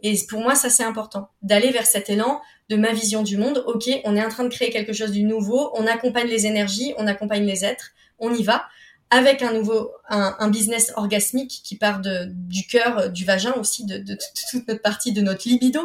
Et 0.00 0.18
pour 0.28 0.40
moi, 0.40 0.54
ça, 0.54 0.70
c'est 0.70 0.84
important. 0.84 1.28
D'aller 1.42 1.70
vers 1.70 1.86
cet 1.86 2.08
élan 2.10 2.40
de 2.70 2.76
ma 2.76 2.92
vision 2.92 3.22
du 3.22 3.36
monde. 3.36 3.62
OK, 3.66 3.88
on 4.04 4.16
est 4.16 4.24
en 4.24 4.28
train 4.28 4.44
de 4.44 4.48
créer 4.48 4.70
quelque 4.70 4.92
chose 4.92 5.12
du 5.12 5.22
nouveau. 5.22 5.70
On 5.74 5.86
accompagne 5.86 6.28
les 6.28 6.46
énergies, 6.46 6.94
on 6.98 7.06
accompagne 7.06 7.44
les 7.44 7.64
êtres. 7.64 7.90
On 8.18 8.32
y 8.32 8.42
va 8.42 8.64
avec 9.10 9.42
un 9.42 9.52
nouveau, 9.52 9.92
un, 10.08 10.48
business 10.48 10.92
orgasmique 10.96 11.60
qui 11.64 11.76
part 11.76 12.00
de, 12.00 12.26
du 12.30 12.66
cœur, 12.66 13.10
du 13.10 13.24
vagin 13.24 13.52
aussi, 13.52 13.86
de, 13.86 13.98
de, 13.98 14.14
toute 14.14 14.68
notre 14.68 14.82
partie 14.82 15.12
de 15.12 15.22
notre 15.22 15.48
libido. 15.48 15.80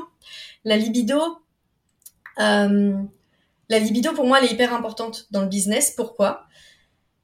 La 0.66 0.78
libido, 0.78 1.20
euh, 2.40 2.94
la 3.70 3.80
libido 3.80 4.12
pour 4.14 4.26
moi, 4.26 4.40
elle 4.40 4.50
est 4.50 4.54
hyper 4.54 4.74
importante 4.74 5.28
dans 5.32 5.42
le 5.42 5.48
business. 5.48 5.92
Pourquoi? 5.92 6.46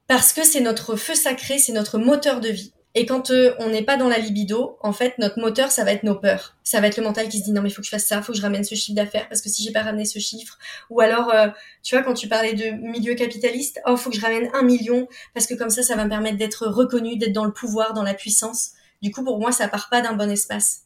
Parce 0.06 0.32
que 0.32 0.44
c'est 0.44 0.60
notre 0.60 0.96
feu 0.96 1.14
sacré, 1.14 1.58
c'est 1.58 1.72
notre 1.72 1.98
moteur 1.98 2.40
de 2.40 2.48
vie. 2.48 2.72
Et 2.96 3.06
quand 3.06 3.30
euh, 3.30 3.54
on 3.60 3.68
n'est 3.68 3.84
pas 3.84 3.96
dans 3.96 4.08
la 4.08 4.18
libido, 4.18 4.76
en 4.80 4.92
fait, 4.92 5.16
notre 5.18 5.38
moteur, 5.38 5.70
ça 5.70 5.84
va 5.84 5.92
être 5.92 6.02
nos 6.02 6.16
peurs. 6.16 6.56
Ça 6.64 6.80
va 6.80 6.88
être 6.88 6.96
le 6.96 7.04
mental 7.04 7.28
qui 7.28 7.38
se 7.38 7.44
dit 7.44 7.52
non 7.52 7.62
mais 7.62 7.68
il 7.68 7.72
faut 7.72 7.82
que 7.82 7.86
je 7.86 7.90
fasse 7.90 8.06
ça, 8.06 8.20
faut 8.20 8.32
que 8.32 8.38
je 8.38 8.42
ramène 8.42 8.64
ce 8.64 8.74
chiffre 8.74 8.96
d'affaires 8.96 9.28
parce 9.28 9.40
que 9.42 9.48
si 9.48 9.62
j'ai 9.62 9.70
pas 9.70 9.82
ramené 9.82 10.04
ce 10.04 10.18
chiffre, 10.18 10.58
ou 10.88 11.00
alors 11.00 11.32
euh, 11.32 11.48
tu 11.84 11.94
vois 11.94 12.04
quand 12.04 12.14
tu 12.14 12.26
parlais 12.26 12.54
de 12.54 12.70
milieu 12.70 13.14
capitaliste, 13.14 13.80
oh 13.86 13.96
faut 13.96 14.10
que 14.10 14.16
je 14.16 14.20
ramène 14.20 14.50
un 14.54 14.62
million 14.62 15.06
parce 15.34 15.46
que 15.46 15.54
comme 15.54 15.70
ça, 15.70 15.82
ça 15.82 15.94
va 15.94 16.04
me 16.04 16.10
permettre 16.10 16.36
d'être 16.38 16.66
reconnu, 16.66 17.16
d'être 17.16 17.32
dans 17.32 17.44
le 17.44 17.52
pouvoir, 17.52 17.94
dans 17.94 18.02
la 18.02 18.14
puissance. 18.14 18.72
Du 19.02 19.12
coup, 19.12 19.24
pour 19.24 19.38
moi, 19.38 19.52
ça 19.52 19.68
part 19.68 19.88
pas 19.88 20.00
d'un 20.00 20.14
bon 20.14 20.28
espace. 20.28 20.82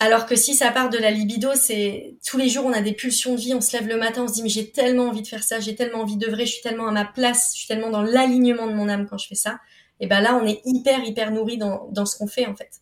Alors 0.00 0.26
que 0.26 0.36
si 0.36 0.54
ça 0.54 0.70
part 0.70 0.90
de 0.90 0.98
la 0.98 1.10
libido, 1.10 1.50
c'est 1.54 2.16
tous 2.24 2.38
les 2.38 2.48
jours 2.48 2.64
on 2.64 2.72
a 2.72 2.80
des 2.80 2.92
pulsions 2.92 3.34
de 3.34 3.40
vie, 3.40 3.52
on 3.54 3.60
se 3.60 3.76
lève 3.76 3.88
le 3.88 3.96
matin, 3.96 4.22
on 4.22 4.28
se 4.28 4.34
dit 4.34 4.42
mais 4.42 4.48
j'ai 4.48 4.70
tellement 4.70 5.08
envie 5.08 5.22
de 5.22 5.26
faire 5.26 5.42
ça, 5.42 5.58
j'ai 5.58 5.74
tellement 5.74 6.02
envie 6.02 6.16
vrai, 6.16 6.46
je 6.46 6.52
suis 6.52 6.62
tellement 6.62 6.86
à 6.86 6.92
ma 6.92 7.04
place, 7.04 7.50
je 7.52 7.58
suis 7.58 7.66
tellement 7.66 7.90
dans 7.90 8.02
l'alignement 8.02 8.68
de 8.68 8.74
mon 8.74 8.88
âme 8.88 9.06
quand 9.10 9.18
je 9.18 9.26
fais 9.26 9.34
ça. 9.34 9.58
Et 10.00 10.06
ben 10.06 10.20
là 10.20 10.38
on 10.40 10.46
est 10.46 10.60
hyper 10.64 11.04
hyper 11.04 11.30
nourri 11.30 11.58
dans, 11.58 11.88
dans 11.90 12.06
ce 12.06 12.16
qu'on 12.16 12.26
fait 12.26 12.46
en 12.46 12.54
fait. 12.54 12.80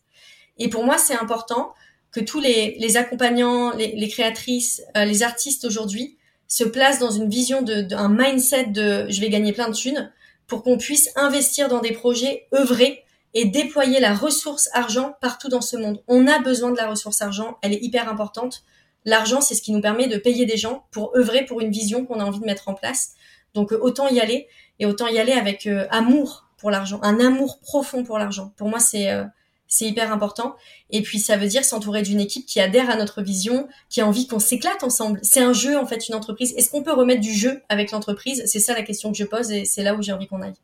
Et 0.57 0.69
pour 0.69 0.83
moi 0.83 0.97
c'est 0.97 1.15
important 1.15 1.73
que 2.11 2.19
tous 2.19 2.39
les, 2.39 2.77
les 2.79 2.97
accompagnants, 2.97 3.75
les, 3.75 3.93
les 3.95 4.07
créatrices, 4.07 4.81
euh, 4.95 5.05
les 5.05 5.23
artistes 5.23 5.65
aujourd'hui 5.65 6.17
se 6.47 6.63
placent 6.63 6.99
dans 6.99 7.11
une 7.11 7.29
vision 7.29 7.61
de, 7.61 7.81
de, 7.81 7.95
un 7.95 8.09
mindset 8.09 8.67
de 8.67 9.05
je 9.09 9.21
vais 9.21 9.29
gagner 9.29 9.51
plein 9.51 9.69
de 9.69 9.75
thunes 9.75 10.11
pour 10.47 10.63
qu'on 10.63 10.77
puisse 10.77 11.11
investir 11.15 11.67
dans 11.67 11.79
des 11.79 11.91
projets 11.91 12.47
œuvrés 12.53 13.03
et 13.33 13.45
déployer 13.45 13.99
la 13.99 14.15
ressource 14.15 14.69
argent 14.73 15.15
partout 15.21 15.49
dans 15.49 15.61
ce 15.61 15.77
monde. 15.77 16.01
On 16.07 16.25
a 16.27 16.39
besoin 16.39 16.71
de 16.71 16.77
la 16.77 16.89
ressource 16.89 17.21
argent, 17.21 17.57
elle 17.61 17.73
est 17.73 17.83
hyper 17.83 18.09
importante. 18.09 18.63
L'argent, 19.05 19.41
c'est 19.41 19.55
ce 19.55 19.61
qui 19.61 19.71
nous 19.71 19.81
permet 19.81 20.07
de 20.07 20.17
payer 20.17 20.45
des 20.45 20.57
gens 20.57 20.85
pour 20.91 21.15
œuvrer 21.15 21.45
pour 21.45 21.61
une 21.61 21.71
vision 21.71 22.05
qu'on 22.05 22.19
a 22.19 22.25
envie 22.25 22.39
de 22.39 22.45
mettre 22.45 22.67
en 22.67 22.73
place. 22.73 23.13
Donc 23.53 23.73
euh, 23.73 23.79
autant 23.81 24.07
y 24.07 24.19
aller 24.19 24.47
et 24.79 24.85
autant 24.85 25.07
y 25.07 25.19
aller 25.19 25.33
avec 25.33 25.67
euh, 25.67 25.85
amour 25.91 26.46
pour 26.57 26.71
l'argent, 26.71 26.99
un 27.03 27.19
amour 27.19 27.59
profond 27.59 28.03
pour 28.03 28.17
l'argent. 28.17 28.53
Pour 28.57 28.69
moi, 28.69 28.79
c'est 28.79 29.11
euh, 29.11 29.25
c'est 29.67 29.85
hyper 29.85 30.13
important. 30.13 30.55
Et 30.91 31.01
puis 31.01 31.19
ça 31.19 31.35
veut 31.35 31.47
dire 31.47 31.65
s'entourer 31.65 32.01
d'une 32.01 32.21
équipe 32.21 32.45
qui 32.45 32.61
adhère 32.61 32.89
à 32.89 32.95
notre 32.95 33.21
vision, 33.21 33.67
qui 33.89 33.99
a 33.99 34.07
envie 34.07 34.25
qu'on 34.25 34.39
s'éclate 34.39 34.81
ensemble. 34.83 35.19
C'est 35.23 35.41
un 35.41 35.51
jeu 35.53 35.77
en 35.77 35.85
fait, 35.85 36.07
une 36.07 36.15
entreprise. 36.15 36.53
Est-ce 36.55 36.69
qu'on 36.69 36.83
peut 36.83 36.93
remettre 36.93 37.21
du 37.21 37.33
jeu 37.33 37.61
avec 37.67 37.91
l'entreprise? 37.91 38.43
C'est 38.45 38.61
ça 38.61 38.73
la 38.73 38.83
question 38.83 39.11
que 39.11 39.17
je 39.17 39.25
pose 39.25 39.51
et 39.51 39.65
c'est 39.65 39.83
là 39.83 39.93
où 39.93 40.01
j'ai 40.01 40.13
envie 40.13 40.27
qu'on 40.27 40.41
aille. 40.41 40.55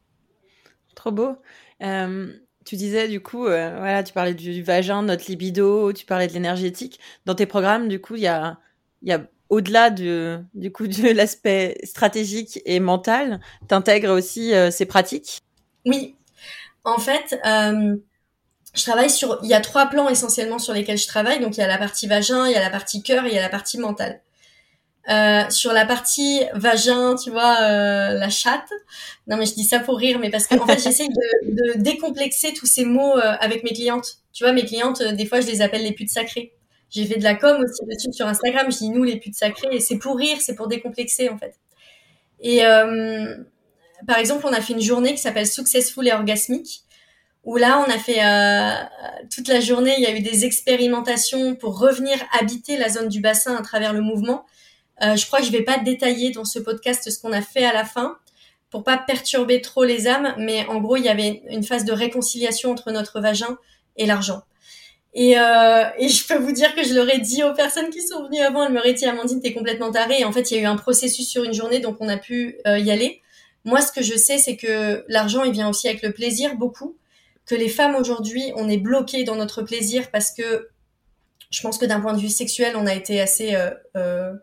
Trop 0.95 1.12
beau 1.12 1.36
tu 2.65 2.75
disais 2.75 3.08
du 3.08 3.21
coup, 3.21 3.45
euh, 3.45 3.75
voilà, 3.77 4.03
tu 4.03 4.13
parlais 4.13 4.34
du, 4.34 4.63
vagin, 4.63 5.01
de 5.01 5.08
notre 5.08 5.25
libido, 5.27 5.93
tu 5.93 6.06
parlais 6.06 6.27
de 6.27 6.34
l'énergétique. 6.34 6.99
Dans 7.25 7.36
tes 7.36 7.45
programmes, 7.45 7.88
du 7.88 7.99
coup, 7.99 8.15
il 8.15 8.21
y 8.21 8.27
a, 8.27 8.58
y 9.01 9.12
a 9.12 9.25
au-delà 9.49 9.89
de, 9.89 10.39
du 10.53 10.71
coup 10.71 10.88
de 10.88 11.12
l'aspect 11.12 11.77
stratégique 11.84 12.62
et 12.65 12.79
mental, 12.79 13.39
t'intègres 13.67 14.12
aussi 14.12 14.53
euh, 14.53 14.71
ces 14.71 14.86
pratiques? 14.86 15.41
Oui, 15.86 16.15
en 16.84 16.98
fait, 16.98 17.39
euh, 17.46 17.96
je 18.74 18.84
travaille 18.84 19.10
sur, 19.10 19.39
il 19.43 19.50
y 19.50 19.54
a 19.54 19.62
trois 19.62 19.86
plans 19.88 20.10
essentiellement 20.10 20.60
sur 20.60 20.74
lesquels 20.74 20.98
je 20.98 21.08
travaille. 21.08 21.39
Donc 21.39 21.58
il 21.58 21.60
y 21.60 21.63
a 21.63 21.67
la 21.67 21.78
partie 21.78 22.08
vagin, 22.08 22.48
il 22.48 22.54
y 22.54 22.56
a 22.56 22.62
la 22.62 22.69
partie 22.69 23.04
cœur 23.04 23.26
et 23.26 23.30
il 23.30 23.36
y 23.36 23.39
a 23.39 23.41
la 23.41 23.50
partie 23.50 23.78
mentale. 23.78 24.22
Euh, 25.10 25.50
sur 25.50 25.74
la 25.74 25.86
partie 25.86 26.41
vagin, 26.54 27.15
tu 27.15 27.30
vois, 27.30 27.58
euh, 27.62 28.13
la 28.13 28.30
chatte. 28.30 28.69
Non, 29.28 29.38
mais 29.38 29.46
je 29.46 29.54
dis 29.54 29.65
ça 29.65 29.80
pour 29.80 29.98
rire, 29.98 30.17
mais 30.19 30.30
parce 30.30 30.48
qu'en 30.48 30.63
en 30.63 30.65
fait, 30.65 30.80
j'essaye 30.84 31.10
de, 31.10 31.74
de, 31.74 31.82
décomplexer 31.82 32.54
tous 32.54 32.65
ces 32.65 32.86
mots 32.86 33.17
euh, 33.17 33.36
avec 33.39 33.63
mes 33.63 33.74
clientes. 33.74 34.19
Tu 34.32 34.43
vois, 34.43 34.54
mes 34.54 34.65
clientes, 34.65 35.02
euh, 35.02 35.12
des 35.12 35.26
fois, 35.26 35.41
je 35.41 35.48
les 35.48 35.62
appelle 35.62 35.84
les 35.84 35.91
putes 35.91 36.10
sacrées. 36.10 36.54
J'ai 36.89 37.06
fait 37.06 37.17
de 37.17 37.24
la 37.24 37.36
com 37.36 37.62
aussi 37.62 37.86
dessus 37.86 38.13
sur 38.13 38.28
Instagram. 38.28 38.72
Je 38.72 38.78
dis 38.78 38.89
nous 38.89 39.04
les 39.04 39.17
putes 39.17 39.36
sacrées, 39.36 39.76
et 39.76 39.80
c'est 39.80 39.98
pour 39.98 40.17
rire, 40.17 40.38
c'est 40.39 40.56
pour 40.56 40.67
décomplexer 40.67 41.30
en 41.30 41.38
fait. 41.38 41.56
Et 42.39 42.62
par 44.08 44.18
exemple, 44.18 44.46
on 44.46 44.54
a 44.54 44.62
fait 44.62 44.74
une 44.74 44.82
journée 44.82 45.13
qui 45.13 45.22
s'appelle 45.22 45.48
Successful 45.48 46.08
et 46.08 46.13
Orgasmique, 46.13 46.82
où 47.44 47.58
là, 47.58 47.84
on 47.86 47.92
a 47.92 48.00
fait 48.00 48.22
toute 49.34 49.48
la 49.50 49.60
journée. 49.60 49.96
Il 49.98 50.04
y 50.04 50.08
a 50.08 50.16
eu 50.16 50.22
des 50.22 50.46
expérimentations 50.46 51.56
pour 51.56 51.78
revenir 51.78 52.18
habiter 52.39 52.78
la 52.78 52.89
zone 52.89 53.10
du 53.10 53.20
bassin 53.20 53.56
à 53.56 53.62
travers 53.62 53.94
le 53.94 54.02
mouvement 54.02 54.46
euh, 55.02 55.16
je 55.16 55.26
crois 55.26 55.39
que 55.39 55.46
je 55.46 55.52
vais 55.52 55.63
pas 55.63 55.80
détailler 55.80 56.32
dans 56.32 56.46
ce 56.46 56.60
podcast 56.60 57.10
ce 57.10 57.20
qu'on 57.20 57.34
a 57.34 57.42
fait 57.42 57.66
à 57.66 57.74
la 57.74 57.84
fin 57.84 58.18
pour 58.70 58.84
pas 58.84 58.98
perturber 58.98 59.62
trop 59.62 59.84
les 59.84 60.08
âmes, 60.08 60.34
mais 60.38 60.66
en 60.68 60.80
gros, 60.80 60.98
il 60.98 61.04
y 61.04 61.10
avait 61.10 61.44
une 61.50 61.63
phase 61.63 61.86
de 61.86 61.92
réconciliation 61.92 62.72
entre 62.72 62.92
notre 62.92 63.20
vagin 63.20 63.58
et 63.98 64.06
l'argent. 64.06 64.42
Et, 65.13 65.38
euh, 65.38 65.84
et 65.98 66.10
je 66.10 66.26
peux 66.26 66.38
vous 66.38 66.52
dire 66.52 66.74
que 66.76 66.84
je 66.84 66.94
l'aurais 66.94 67.20
dit 67.20 67.44
aux 67.44 67.54
personnes 67.54 67.89
qui 67.89 68.02
sont 68.02 68.24
venues 68.24 68.42
avant, 68.42 68.66
elles 68.66 68.74
m'auraient 68.74 68.94
dit 68.94 69.06
Amandine, 69.06 69.42
t'es 69.42 69.54
complètement 69.54 69.92
tarée. 69.92 70.22
Et 70.22 70.26
en 70.26 70.32
fait, 70.32 70.52
il 70.52 70.58
y 70.58 70.60
a 70.60 70.63
eu 70.63 70.66
un 70.66 70.76
processus 70.76 71.28
sur 71.28 71.44
une 71.44 71.54
journée, 71.54 71.80
donc 71.80 71.98
on 72.00 72.08
a 72.08 72.18
pu 72.18 72.58
euh, 72.68 72.80
y 72.80 72.92
aller. 72.92 73.22
Moi, 73.65 73.82
ce 73.82 73.91
que 73.91 74.02
je 74.02 74.15
sais, 74.15 74.38
c'est 74.38 74.58
que 74.58 75.06
l'argent, 75.08 75.43
il 75.43 75.54
vient 75.54 75.69
aussi 75.69 75.88
avec 75.88 76.02
le 76.02 76.12
plaisir, 76.12 76.56
beaucoup. 76.56 76.97
Que 77.45 77.56
les 77.56 77.69
femmes 77.69 77.95
aujourd'hui, 77.95 78.52
on 78.56 78.69
est 78.69 78.78
bloquées 78.78 79.23
dans 79.23 79.36
notre 79.36 79.62
plaisir 79.62 80.12
parce 80.12 80.32
que 80.32 80.69
je 81.49 81.62
pense 81.62 81.78
que 81.78 81.86
d'un 81.86 82.02
point 82.02 82.13
de 82.13 82.19
vue 82.19 82.30
sexuel, 82.30 82.76
on 82.76 82.86
a 82.86 82.93
été 82.93 83.21
assez 83.21 83.56
euh, 83.56 83.71
euh 83.95 84.34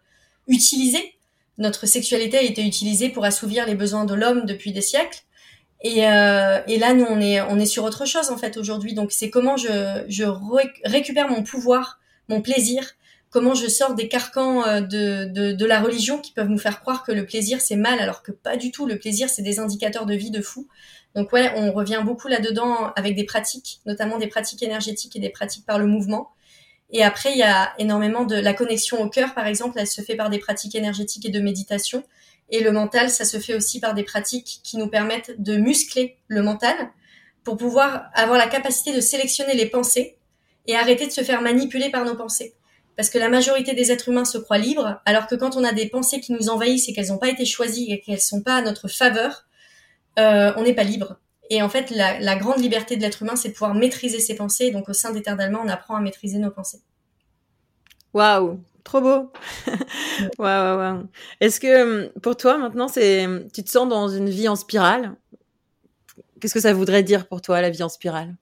utilisée. 0.47 1.15
Notre 1.59 1.87
sexualité 1.87 2.39
a 2.39 2.43
été 2.43 2.67
utilisée 2.67 3.09
pour 3.09 3.25
assouvir 3.25 3.67
les 3.67 3.75
besoins 3.75 4.05
de 4.05 4.15
l'homme 4.15 4.47
depuis 4.47 4.73
des 4.73 4.81
siècles. 4.81 5.21
Et, 5.83 6.07
euh, 6.07 6.61
et, 6.67 6.79
là, 6.79 6.93
nous, 6.93 7.05
on 7.05 7.21
est, 7.21 7.41
on 7.41 7.59
est 7.59 7.67
sur 7.67 7.85
autre 7.85 8.05
chose 8.05 8.31
en 8.31 8.37
fait 8.37 8.57
aujourd'hui. 8.57 8.95
Donc, 8.95 9.13
c'est 9.13 9.31
comment 9.31 9.57
je, 9.57 10.05
je 10.09 10.25
récupère 10.85 11.29
mon 11.29 11.43
pouvoir, 11.43 12.01
mon 12.29 12.43
plaisir, 12.43 12.85
comment 13.31 13.55
je 13.55 13.69
sors 13.69 13.95
des 13.95 14.09
carcans 14.09 14.65
euh, 14.67 14.81
de, 14.81 15.25
de, 15.25 15.53
de, 15.53 15.67
la 15.67 15.81
religion 15.81 16.19
qui 16.19 16.33
peuvent 16.33 16.49
nous 16.49 16.59
faire 16.59 16.81
croire 16.81 17.05
que 17.05 17.13
le 17.13 17.25
plaisir 17.25 17.61
c'est 17.61 17.77
mal, 17.77 18.01
alors 18.01 18.23
que 18.23 18.33
pas 18.33 18.57
du 18.57 18.71
tout. 18.71 18.87
Le 18.87 18.99
plaisir, 18.99 19.31
c'est 19.31 19.43
des 19.43 19.59
indicateurs 19.59 20.07
de 20.07 20.15
vie 20.15 20.31
de 20.31 20.43
fou. 20.43 20.69
Donc 21.15 21.33
ouais, 21.33 21.53
on 21.57 21.73
revient 21.73 22.03
beaucoup 22.05 22.29
là-dedans 22.29 22.93
avec 22.97 23.17
des 23.17 23.25
pratiques, 23.25 23.81
notamment 23.87 24.19
des 24.19 24.29
pratiques 24.29 24.63
énergétiques 24.63 25.17
et 25.17 25.21
des 25.21 25.31
pratiques 25.31 25.65
par 25.65 25.79
le 25.79 25.87
mouvement. 25.87 26.31
Et 26.93 27.05
après, 27.05 27.33
il 27.33 27.39
y 27.39 27.45
a 27.45 27.73
énormément 27.79 28.25
de 28.25 28.35
la 28.35 28.53
connexion 28.53 29.01
au 29.01 29.09
cœur, 29.09 29.33
par 29.35 29.47
exemple, 29.47 29.79
elle 29.79 29.87
se 29.87 30.03
fait 30.03 30.17
par 30.17 30.29
des 30.29 30.39
pratiques 30.39 30.75
énergétiques 30.75 31.25
et 31.25 31.31
de 31.31 31.41
méditation. 31.41 32.03
Et 32.51 32.61
le 32.61 32.73
mental, 32.73 33.11
ça 33.11 33.25
se 33.25 33.39
fait 33.39 33.55
aussi 33.55 33.79
par 33.79 33.95
des 33.95 34.03
pratiques 34.03 34.61
qui 34.65 34.77
nous 34.77 34.89
permettent 34.89 35.41
de 35.41 35.57
muscler 35.57 36.17
le 36.27 36.43
mental 36.43 36.75
pour 37.45 37.57
pouvoir 37.57 38.11
avoir 38.15 38.39
la 38.39 38.49
capacité 38.49 38.93
de 38.93 39.01
sélectionner 39.01 39.55
les 39.55 39.67
pensées 39.67 40.17
et 40.67 40.75
arrêter 40.75 41.07
de 41.07 41.13
se 41.13 41.23
faire 41.23 41.43
manipuler 41.43 41.91
par 41.91 42.05
nos 42.05 42.17
pensées. 42.17 42.55
Parce 43.01 43.09
que 43.09 43.17
la 43.17 43.31
majorité 43.31 43.73
des 43.73 43.91
êtres 43.91 44.11
humains 44.11 44.27
se 44.27 44.37
croient 44.37 44.59
libres, 44.59 45.01
alors 45.07 45.27
que 45.27 45.35
quand 45.35 45.57
on 45.57 45.65
a 45.65 45.73
des 45.73 45.87
pensées 45.87 46.21
qui 46.21 46.35
nous 46.35 46.51
envahissent 46.51 46.87
et 46.87 46.93
qu'elles 46.93 47.09
n'ont 47.09 47.17
pas 47.17 47.31
été 47.31 47.47
choisies 47.47 47.91
et 47.91 47.99
qu'elles 47.99 48.21
sont 48.21 48.43
pas 48.43 48.57
à 48.57 48.61
notre 48.61 48.89
faveur, 48.89 49.47
euh, 50.19 50.53
on 50.59 50.65
n'est 50.65 50.75
pas 50.75 50.85
libre. 50.85 51.19
Et 51.49 51.63
en 51.63 51.71
fait, 51.71 51.89
la, 51.89 52.37
grande 52.37 52.61
liberté 52.61 52.97
de 52.97 53.01
l'être 53.01 53.23
humain, 53.23 53.37
c'est 53.37 53.49
de 53.49 53.53
pouvoir 53.55 53.75
maîtriser 53.75 54.21
ses 54.21 54.35
pensées. 54.35 54.71
Donc, 54.71 54.91
au 54.91 54.93
sein 54.93 55.15
d'Allemagne, 55.15 55.63
on 55.65 55.69
apprend 55.69 55.97
à 55.97 56.01
maîtriser 56.03 56.37
nos 56.37 56.51
pensées. 56.51 56.83
Waouh, 58.13 58.63
trop 58.85 59.01
beau. 59.01 59.33
waouh, 60.39 60.77
waouh. 60.77 61.09
Est-ce 61.41 61.59
que 61.59 62.09
pour 62.19 62.37
toi, 62.37 62.59
maintenant, 62.59 62.89
c'est, 62.89 63.27
tu 63.55 63.65
te 63.65 63.71
sens 63.71 63.89
dans 63.89 64.09
une 64.11 64.29
vie 64.29 64.49
en 64.49 64.57
spirale? 64.57 65.15
Qu'est-ce 66.39 66.53
que 66.53 66.61
ça 66.61 66.75
voudrait 66.75 67.03
dire 67.03 67.29
pour 67.29 67.41
toi, 67.41 67.63
la 67.63 67.71
vie 67.71 67.83
en 67.83 67.89
spirale? 67.89 68.37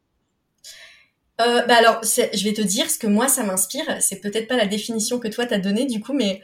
Euh, 1.41 1.63
bah 1.67 1.77
alors, 1.77 2.01
je 2.03 2.45
vais 2.45 2.53
te 2.53 2.61
dire 2.61 2.91
ce 2.91 2.99
que 2.99 3.07
moi 3.07 3.29
ça 3.29 3.45
m'inspire. 3.45 3.85
C'est 4.01 4.21
peut-être 4.21 4.49
pas 4.49 4.57
la 4.57 4.67
définition 4.67 5.21
que 5.21 5.29
toi 5.29 5.47
t'as 5.47 5.59
donnée 5.59 5.87
du 5.87 6.01
coup, 6.01 6.13
mais 6.13 6.43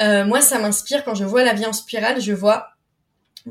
euh, 0.00 0.24
moi 0.24 0.40
ça 0.40 0.58
m'inspire 0.58 1.04
quand 1.04 1.14
je 1.14 1.24
vois 1.24 1.44
la 1.44 1.54
vie 1.54 1.66
en 1.66 1.72
spirale. 1.72 2.20
Je 2.20 2.32
vois, 2.32 2.70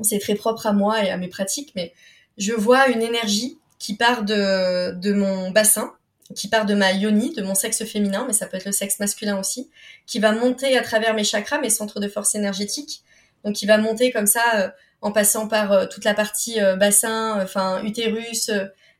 c'est 0.01 0.19
très 0.19 0.35
propre 0.35 0.67
à 0.67 0.73
moi 0.73 1.03
et 1.03 1.09
à 1.09 1.17
mes 1.17 1.29
pratiques, 1.29 1.71
mais 1.75 1.93
je 2.37 2.51
vois 2.51 2.89
une 2.89 3.01
énergie 3.01 3.59
qui 3.79 3.95
part 3.95 4.23
de, 4.23 4.91
de 4.91 5.13
mon 5.13 5.51
bassin, 5.51 5.93
qui 6.35 6.49
part 6.49 6.65
de 6.65 6.73
ma 6.73 6.91
yoni, 6.91 7.33
de 7.33 7.43
mon 7.43 7.55
sexe 7.55 7.85
féminin, 7.85 8.25
mais 8.27 8.33
ça 8.33 8.47
peut 8.47 8.57
être 8.57 8.65
le 8.65 8.71
sexe 8.73 8.99
masculin 8.99 9.39
aussi, 9.39 9.69
qui 10.05 10.19
va 10.19 10.33
monter 10.33 10.77
à 10.77 10.81
travers 10.81 11.13
mes 11.13 11.23
chakras, 11.23 11.59
mes 11.59 11.69
centres 11.69 11.99
de 12.01 12.09
force 12.09 12.35
énergétique. 12.35 13.03
Donc, 13.45 13.55
qui 13.55 13.65
va 13.65 13.77
monter 13.77 14.11
comme 14.11 14.25
ça 14.25 14.41
euh, 14.55 14.69
en 15.01 15.11
passant 15.11 15.49
par 15.49 15.73
euh, 15.73 15.85
toute 15.85 16.05
la 16.05 16.13
partie 16.13 16.59
bassin, 16.77 17.41
enfin 17.41 17.83
utérus, 17.83 18.49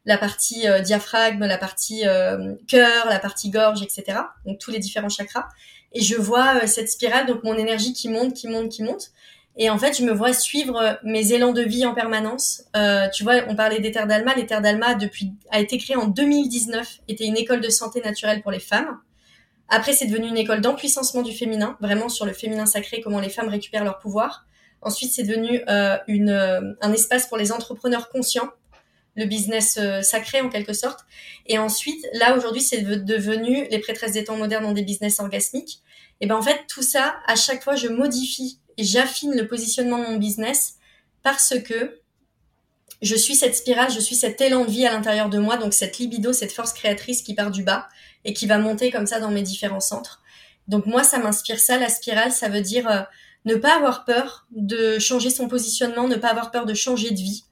la 0.06 0.18
partie 0.18 0.66
diaphragme, 0.84 1.46
la 1.46 1.58
partie 1.58 2.04
cœur, 2.68 3.06
la 3.08 3.20
partie 3.20 3.50
gorge, 3.50 3.82
etc. 3.82 4.20
Donc 4.46 4.60
tous 4.60 4.72
les 4.72 4.80
différents 4.80 5.10
chakras. 5.10 5.48
Et 5.94 6.02
je 6.02 6.16
vois 6.16 6.66
cette 6.68 6.90
spirale, 6.90 7.26
donc 7.26 7.44
mon 7.44 7.56
énergie 7.56 7.94
qui 7.94 8.10
monte, 8.10 8.34
qui 8.34 8.48
monte, 8.48 8.70
qui 8.70 8.84
monte. 8.84 9.12
Et 9.56 9.70
en 9.70 9.78
fait, 9.78 9.96
je 9.98 10.04
me 10.04 10.12
vois 10.12 10.34
suivre 10.34 10.98
mes 11.04 11.32
élans 11.32 11.54
de 11.54 11.62
vie 11.62 11.86
en 11.86 11.94
permanence. 11.94 12.64
Euh, 12.76 13.08
tu 13.10 13.24
vois, 13.24 13.36
on 13.48 13.56
parlait 13.56 13.80
des 13.80 13.92
d'Alma. 13.92 14.34
Les 14.36 14.44
d'Alma, 14.44 14.96
depuis, 14.96 15.34
a 15.52 15.60
été 15.60 15.78
créée 15.78 15.96
en 15.96 16.08
2019, 16.08 17.02
était 17.08 17.26
une 17.26 17.38
école 17.38 17.62
de 17.62 17.70
santé 17.70 18.02
naturelle 18.02 18.42
pour 18.42 18.52
les 18.52 18.60
femmes. 18.60 19.00
Après, 19.70 19.94
c'est 19.94 20.08
devenu 20.08 20.28
une 20.28 20.38
école 20.38 20.62
d'empuissancement 20.62 21.22
du 21.22 21.34
féminin, 21.34 21.78
vraiment 21.82 22.10
sur 22.10 22.26
le 22.26 22.34
féminin 22.34 22.66
sacré, 22.66 23.02
comment 23.02 23.20
les 23.20 23.30
femmes 23.30 23.48
récupèrent 23.48 23.84
leur 23.84 24.00
pouvoir. 24.00 24.46
Ensuite, 24.82 25.12
c'est 25.12 25.24
devenu 25.24 25.62
euh, 25.70 25.98
une, 26.08 26.30
euh, 26.30 26.74
un 26.82 26.92
espace 26.92 27.28
pour 27.28 27.38
les 27.38 27.52
entrepreneurs 27.52 28.10
conscients, 28.10 28.50
le 29.16 29.26
business 29.26 29.78
euh, 29.78 30.02
sacré 30.02 30.42
en 30.42 30.50
quelque 30.50 30.74
sorte. 30.74 31.02
Et 31.46 31.58
ensuite, 31.58 32.06
là 32.14 32.36
aujourd'hui, 32.36 32.62
c'est 32.62 32.82
devenu 32.82 33.68
les 33.70 33.80
prêtresses 33.80 34.14
des 34.14 34.24
temps 34.24 34.38
modernes 34.38 34.66
ont 34.66 34.74
des 34.74 34.84
business 34.84 35.20
orgasmiques. 35.20 35.82
Et 36.22 36.28
ben 36.28 36.36
en 36.36 36.42
fait, 36.42 36.62
tout 36.68 36.84
ça, 36.84 37.16
à 37.28 37.36
chaque 37.36 37.64
fois, 37.64 37.76
je 37.76 37.88
modifie 37.88 38.60
et 38.78 38.84
j'affine 38.84 39.36
le 39.36 39.48
positionnement 39.48 40.00
de 40.00 40.06
mon 40.06 40.18
business 40.18 40.76
parce 41.22 41.54
que 41.60 42.00
je 43.02 43.16
suis 43.16 43.36
cette 43.36 43.56
spirale, 43.56 43.92
je 43.92 44.00
suis 44.00 44.16
cet 44.16 44.40
élan 44.40 44.66
de 44.66 44.72
vie 44.72 44.86
à 44.86 44.92
l'intérieur 44.92 45.30
de 45.30 45.38
moi, 45.38 45.58
donc 45.58 45.74
cette 45.74 45.98
libido, 45.98 46.32
cette 46.32 46.54
force 46.54 46.74
créatrice 46.74 47.22
qui 47.22 47.36
part 47.36 47.52
du 47.52 47.64
bas 47.64 47.90
et 48.24 48.34
qui 48.34 48.48
va 48.48 48.58
monter 48.58 48.92
comme 48.92 49.06
ça 49.06 49.20
dans 49.20 49.32
mes 49.32 49.42
différents 49.42 49.82
centres. 49.82 50.22
Donc 50.68 50.86
moi, 50.86 51.04
ça 51.04 51.18
m'inspire 51.18 51.60
ça, 51.60 51.78
la 51.78 51.90
spirale, 51.90 52.32
ça 52.32 52.48
veut 52.48 52.62
dire 52.62 52.90
euh, 52.90 53.02
ne 53.46 53.56
pas 53.56 53.76
avoir 53.76 54.06
peur 54.06 54.48
de 54.52 55.00
changer 55.00 55.30
son 55.30 55.50
positionnement, 55.50 56.08
ne 56.08 56.16
pas 56.16 56.30
avoir 56.30 56.52
peur 56.52 56.66
de 56.66 56.74
changer 56.74 57.12
de 57.12 57.20
vie, 57.20 57.44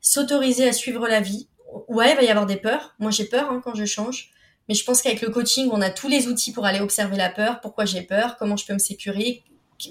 s'autoriser 0.00 0.68
à 0.68 0.72
suivre 0.72 1.08
la 1.08 1.20
vie. 1.20 1.48
Ouais, 1.88 2.12
il 2.12 2.16
va 2.16 2.22
y 2.22 2.28
avoir 2.28 2.46
des 2.46 2.56
peurs. 2.56 2.94
Moi, 2.98 3.10
j'ai 3.10 3.24
peur 3.24 3.50
hein, 3.50 3.60
quand 3.62 3.74
je 3.74 3.84
change. 3.84 4.30
Mais 4.68 4.74
je 4.74 4.84
pense 4.84 5.00
qu'avec 5.00 5.22
le 5.22 5.30
coaching, 5.30 5.70
on 5.72 5.80
a 5.80 5.90
tous 5.90 6.08
les 6.08 6.28
outils 6.28 6.52
pour 6.52 6.66
aller 6.66 6.80
observer 6.80 7.16
la 7.16 7.30
peur, 7.30 7.60
pourquoi 7.60 7.86
j'ai 7.86 8.02
peur, 8.02 8.36
comment 8.38 8.56
je 8.56 8.66
peux 8.66 8.74
me 8.74 8.78
sécuriser, 8.78 9.42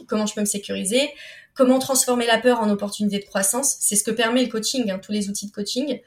comment 0.07 0.27
je 0.27 0.35
peux 0.35 0.41
me 0.41 0.45
sécuriser, 0.45 1.09
comment 1.55 1.79
transformer 1.79 2.27
la 2.27 2.37
peur 2.37 2.59
en 2.59 2.69
opportunité 2.69 3.17
de 3.17 3.25
croissance? 3.25 3.77
C'est 3.79 3.95
ce 3.95 4.03
que 4.03 4.11
permet 4.11 4.43
le 4.43 4.49
coaching, 4.49 4.91
hein, 4.91 4.99
tous 4.99 5.11
les 5.11 5.29
outils 5.29 5.47
de 5.47 5.51
coaching. 5.51 5.99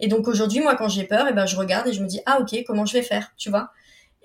Et 0.00 0.08
donc 0.08 0.26
aujourd'hui, 0.26 0.60
moi, 0.60 0.74
quand 0.74 0.88
j'ai 0.88 1.04
peur, 1.04 1.26
eh 1.30 1.32
ben, 1.32 1.46
je 1.46 1.56
regarde 1.56 1.86
et 1.86 1.92
je 1.92 2.02
me 2.02 2.08
dis, 2.08 2.20
ah 2.26 2.40
ok, 2.40 2.64
comment 2.66 2.86
je 2.86 2.94
vais 2.94 3.02
faire, 3.02 3.32
tu 3.36 3.50
vois? 3.50 3.70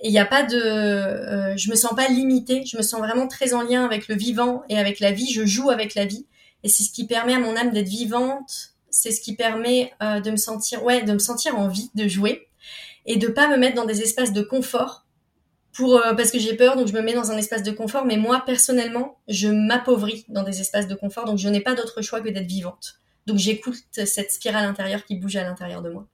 Et 0.02 0.08
il 0.08 0.12
n'y 0.12 0.20
a 0.20 0.26
pas 0.26 0.44
de, 0.44 0.58
euh, 0.58 1.56
je 1.56 1.70
me 1.70 1.76
sens 1.76 1.96
pas 1.96 2.08
limitée, 2.08 2.66
je 2.66 2.78
me 2.78 2.82
sens 2.82 3.00
vraiment 3.00 3.28
très 3.28 3.54
en 3.54 3.62
lien 3.62 3.86
avec 3.86 4.08
le 4.08 4.16
vivant 4.16 4.64
et 4.70 4.78
avec 4.78 5.00
la 5.00 5.12
vie. 5.12 5.32
Je 5.32 5.46
joue 5.46 5.70
avec 5.70 5.94
la 5.94 6.06
vie, 6.06 6.26
et 6.64 6.70
c'est 6.70 6.84
ce 6.84 6.92
qui 6.92 7.06
permet 7.06 7.36
à 7.36 7.40
mon 7.40 7.56
âme 7.56 7.72
d'être 7.72 7.88
vivante. 7.88 8.73
C'est 8.94 9.12
ce 9.12 9.20
qui 9.20 9.36
permet 9.36 9.92
euh, 10.02 10.22
de 10.22 10.32
me 10.32 10.38
sentir, 10.38 10.84
ouais, 10.84 11.04
de 11.04 11.14
me 11.14 11.20
sentir 11.20 11.58
en 11.58 11.68
vie, 11.68 11.90
de 11.96 12.08
jouer 12.08 12.48
et 13.06 13.18
de 13.18 13.28
pas 13.28 13.50
me 13.50 13.58
mettre 13.58 13.76
dans 13.76 13.86
des 13.86 14.02
espaces 14.02 14.32
de 14.32 14.42
confort 14.42 15.06
pour 15.74 15.98
euh, 15.98 16.14
parce 16.14 16.32
que 16.32 16.40
j'ai 16.40 16.56
peur, 16.56 16.78
donc 16.78 16.88
je 16.88 16.94
me 16.94 17.02
mets 17.02 17.14
dans 17.14 17.32
un 17.32 17.38
espace 17.38 17.64
de 17.64 17.72
confort. 17.72 18.06
Mais 18.06 18.18
moi, 18.18 18.44
personnellement, 18.46 19.18
je 19.28 19.50
m'appauvris 19.50 20.26
dans 20.30 20.44
des 20.44 20.62
espaces 20.62 20.88
de 20.88 20.96
confort, 20.96 21.26
donc 21.26 21.40
je 21.40 21.50
n'ai 21.50 21.62
pas 21.62 21.74
d'autre 21.74 22.02
choix 22.02 22.22
que 22.22 22.30
d'être 22.30 22.48
vivante. 22.48 23.00
Donc 23.26 23.38
j'écoute 23.38 23.76
cette 23.92 24.32
spirale 24.32 24.66
intérieure 24.66 25.04
qui 25.06 25.16
bouge 25.16 25.36
à 25.36 25.44
l'intérieur 25.44 25.82
de 25.82 25.90
moi. 25.90 26.08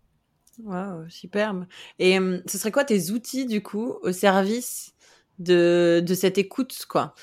Waouh, 0.63 1.09
superbe. 1.09 1.65
Et 1.99 2.17
hum, 2.17 2.41
ce 2.45 2.57
serait 2.57 2.71
quoi 2.71 2.85
tes 2.85 3.11
outils 3.11 3.45
du 3.45 3.61
coup 3.61 3.95
au 4.01 4.11
service 4.11 4.93
de, 5.39 6.03
de 6.05 6.13
cette 6.13 6.37
écoute, 6.37 6.85
quoi? 6.87 7.13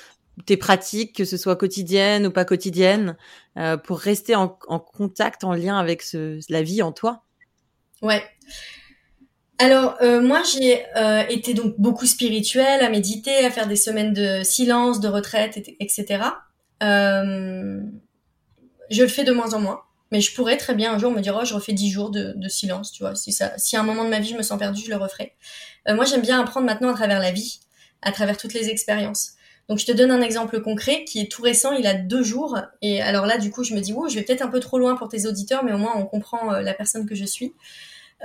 Tes 0.45 0.57
pratiques, 0.57 1.15
que 1.15 1.25
ce 1.25 1.35
soit 1.35 1.55
quotidienne 1.55 2.27
ou 2.27 2.31
pas 2.31 2.45
quotidienne, 2.45 3.17
euh, 3.57 3.75
pour 3.75 3.97
rester 3.99 4.35
en, 4.35 4.47
contact, 4.47 5.43
en 5.43 5.53
lien 5.53 5.79
avec 5.79 6.03
la 6.49 6.61
vie 6.61 6.83
en 6.83 6.91
toi? 6.91 7.23
Ouais. 8.01 8.23
Alors 9.57 9.97
euh, 10.03 10.21
moi 10.21 10.43
j'ai 10.43 10.85
euh, 10.95 11.23
été 11.29 11.55
donc 11.55 11.73
beaucoup 11.79 12.05
spirituelle, 12.05 12.83
à 12.83 12.89
méditer, 12.89 13.43
à 13.43 13.49
faire 13.49 13.67
des 13.67 13.75
semaines 13.75 14.13
de 14.13 14.43
silence, 14.43 14.99
de 14.99 15.07
retraite, 15.07 15.57
etc. 15.79 16.23
Je 16.79 17.81
le 19.01 19.07
fais 19.07 19.23
de 19.23 19.31
moins 19.31 19.55
en 19.55 19.59
moins, 19.59 19.81
mais 20.11 20.21
je 20.21 20.35
pourrais 20.35 20.57
très 20.57 20.75
bien 20.75 20.93
un 20.93 20.99
jour 20.99 21.11
me 21.11 21.21
dire 21.21 21.35
oh 21.41 21.43
je 21.43 21.55
refais 21.55 21.73
dix 21.73 21.89
jours 21.89 22.11
de, 22.11 22.35
silence, 22.47 22.91
tu 22.91 23.01
vois. 23.01 23.15
Si 23.15 23.31
ça, 23.31 23.57
si 23.57 23.75
à 23.75 23.79
un 23.79 23.83
moment 23.83 24.03
de 24.05 24.09
ma 24.09 24.19
vie 24.19 24.29
je 24.29 24.37
me 24.37 24.43
sens 24.43 24.59
perdue, 24.59 24.83
je 24.85 24.91
le 24.91 24.97
referai. 24.97 25.33
moi 25.87 26.05
j'aime 26.05 26.21
bien 26.21 26.39
apprendre 26.39 26.67
maintenant 26.67 26.91
à 26.91 26.93
travers 26.93 27.19
la 27.19 27.31
vie, 27.31 27.59
à 28.03 28.11
travers 28.11 28.37
toutes 28.37 28.53
les 28.53 28.69
expériences. 28.69 29.36
Donc 29.69 29.79
je 29.79 29.85
te 29.85 29.91
donne 29.91 30.11
un 30.11 30.21
exemple 30.21 30.61
concret 30.61 31.03
qui 31.03 31.19
est 31.19 31.31
tout 31.31 31.41
récent, 31.41 31.73
il 31.73 31.85
a 31.87 31.93
deux 31.93 32.23
jours. 32.23 32.57
Et 32.81 33.01
alors 33.01 33.25
là 33.25 33.37
du 33.37 33.51
coup 33.51 33.63
je 33.63 33.73
me 33.73 33.81
dis 33.81 33.93
oh 33.95 34.07
je 34.09 34.15
vais 34.15 34.21
peut-être 34.23 34.41
un 34.41 34.47
peu 34.47 34.59
trop 34.59 34.79
loin 34.79 34.95
pour 34.95 35.09
tes 35.09 35.25
auditeurs, 35.25 35.63
mais 35.63 35.73
au 35.73 35.77
moins 35.77 35.93
on 35.95 36.05
comprend 36.05 36.51
la 36.51 36.73
personne 36.73 37.05
que 37.05 37.15
je 37.15 37.25
suis. 37.25 37.53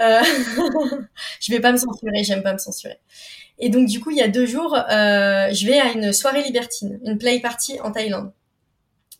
Euh, 0.00 0.20
je 1.40 1.52
vais 1.52 1.60
pas 1.60 1.72
me 1.72 1.76
censurer, 1.76 2.24
j'aime 2.24 2.42
pas 2.42 2.52
me 2.52 2.58
censurer. 2.58 2.98
Et 3.58 3.68
donc 3.68 3.88
du 3.88 4.00
coup, 4.00 4.10
il 4.10 4.16
y 4.16 4.22
a 4.22 4.28
deux 4.28 4.46
jours, 4.46 4.74
euh, 4.74 5.52
je 5.52 5.66
vais 5.66 5.78
à 5.78 5.92
une 5.92 6.12
soirée 6.12 6.42
libertine, 6.42 6.98
une 7.04 7.18
play 7.18 7.40
party 7.40 7.80
en 7.80 7.92
Thaïlande, 7.92 8.32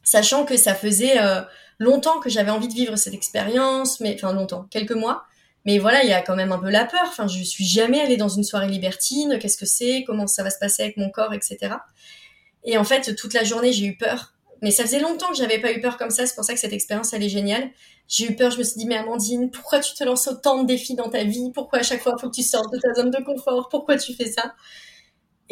sachant 0.03 0.45
que 0.45 0.57
ça 0.57 0.75
faisait 0.75 1.21
euh, 1.21 1.43
longtemps 1.79 2.21
que 2.21 2.31
j'avais 2.31 2.51
envie 2.51 2.69
de 2.69 2.75
vivre 2.75 2.97
cette 2.97 3.15
expérience, 3.15 4.01
mais 4.01 4.15
enfin 4.15 4.33
longtemps, 4.33 4.67
quelques 4.71 4.93
mois. 4.93 5.25
Mais 5.65 5.79
voilà, 5.79 6.03
il 6.03 6.09
y 6.09 6.13
a 6.13 6.23
quand 6.23 6.37
même 6.37 6.53
un 6.53 6.59
peu 6.59 6.71
la 6.71 6.85
peur. 6.85 7.05
Enfin, 7.07 7.29
je 7.29 7.43
suis 7.43 7.65
jamais 7.65 8.01
allée 8.01 8.17
dans 8.17 8.29
une 8.29 8.45
soirée 8.45 8.69
libertine. 8.69 9.39
Qu'est-ce 9.41 9.57
que 9.57 9.67
c'est? 9.67 10.05
Comment 10.07 10.27
ça 10.27 10.43
va 10.43 10.51
se 10.51 10.59
passer 10.59 10.83
avec 10.83 10.97
mon 10.97 11.11
corps, 11.11 11.33
etc. 11.35 11.75
Et 12.65 12.77
en 12.79 12.85
fait, 12.85 13.15
toute 13.17 13.35
la 13.35 13.45
journée, 13.45 13.73
j'ai 13.73 13.87
eu 13.87 13.97
peur. 13.97 14.35
Mais 14.61 14.71
ça 14.71 14.85
faisait 14.85 15.01
longtemps 15.01 15.29
que 15.29 15.37
j'avais 15.37 15.61
pas 15.61 15.73
eu 15.73 15.81
peur 15.81 15.97
comme 15.97 16.11
ça. 16.11 16.27
C'est 16.27 16.35
pour 16.35 16.45
ça 16.45 16.55
que 16.55 16.61
cette 16.61 16.73
expérience, 16.73 17.13
elle 17.13 17.23
est 17.23 17.29
géniale. 17.29 17.71
J'ai 18.09 18.31
eu 18.31 18.37
peur, 18.37 18.51
je 18.51 18.59
me 18.59 18.63
suis 18.63 18.79
dit, 18.79 18.87
mais 18.87 18.97
Amandine, 18.97 19.51
pourquoi 19.51 19.81
tu 19.81 19.95
te 19.95 20.05
lances 20.05 20.29
autant 20.29 20.63
de 20.63 20.67
défis 20.67 20.95
dans 20.95 21.09
ta 21.09 21.25
vie? 21.25 21.51
Pourquoi 21.53 21.81
à 21.81 21.83
chaque 21.83 22.03
fois, 22.03 22.17
faut 22.21 22.29
que 22.29 22.35
tu 22.35 22.43
sortes 22.43 22.73
de 22.73 22.79
ta 22.79 22.95
zone 22.95 23.11
de 23.11 23.23
confort? 23.25 23.69
Pourquoi 23.69 23.97
tu 23.97 24.15
fais 24.15 24.31
ça? 24.31 24.55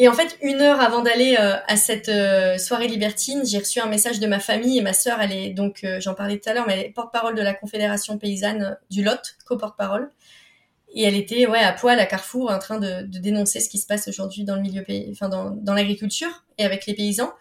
Et 0.01 0.09
en 0.09 0.15
fait, 0.15 0.39
une 0.41 0.63
heure 0.63 0.81
avant 0.81 1.03
d'aller 1.03 1.37
euh, 1.39 1.57
à 1.69 1.77
cette 1.77 2.09
euh, 2.09 2.57
soirée 2.57 2.89
libertine, 2.89 3.45
j'ai 3.45 3.59
reçu 3.59 3.81
un 3.81 3.87
message 3.87 4.19
de 4.19 4.27
ma 4.27 4.41
famille 4.41 4.79
et 4.79 4.81
ma 4.81 4.95
sœur, 4.95 5.21
elle 5.21 5.31
est 5.31 5.51
donc, 5.51 5.85
euh, 5.85 6.01
j'en 6.01 6.15
parlais 6.15 6.39
tout 6.39 6.49
à 6.49 6.55
l'heure, 6.55 6.65
mais 6.67 6.73
elle 6.73 6.87
est 6.87 6.89
porte-parole 6.89 7.35
de 7.35 7.43
la 7.43 7.53
Confédération 7.53 8.17
paysanne 8.17 8.79
du 8.91 9.05
Lot, 9.05 9.37
co-porte-parole. 9.45 10.11
Et 10.95 11.03
elle 11.03 11.17
était 11.17 11.47
ouais 11.47 11.59
à 11.59 11.75
poil 11.75 12.01
à 12.01 12.07
Carrefour 12.07 12.51
en 12.51 12.59
train 12.59 12.79
de, 12.79 13.03
dénoncer 13.03 13.61
ce 13.61 13.69
qui 13.69 13.77
se 13.77 13.87
passe 13.87 14.09
aujourd'hui 14.09 14.45
dans 14.45 14.57
le 14.57 14.63
milieu 14.63 14.83
enfin 15.11 15.29
dans, 15.29 15.51
dans 15.51 15.75
l'agriculture 15.75 16.47
et 16.57 16.65
avec 16.65 16.87
les 16.87 16.95
paysans, 16.95 17.35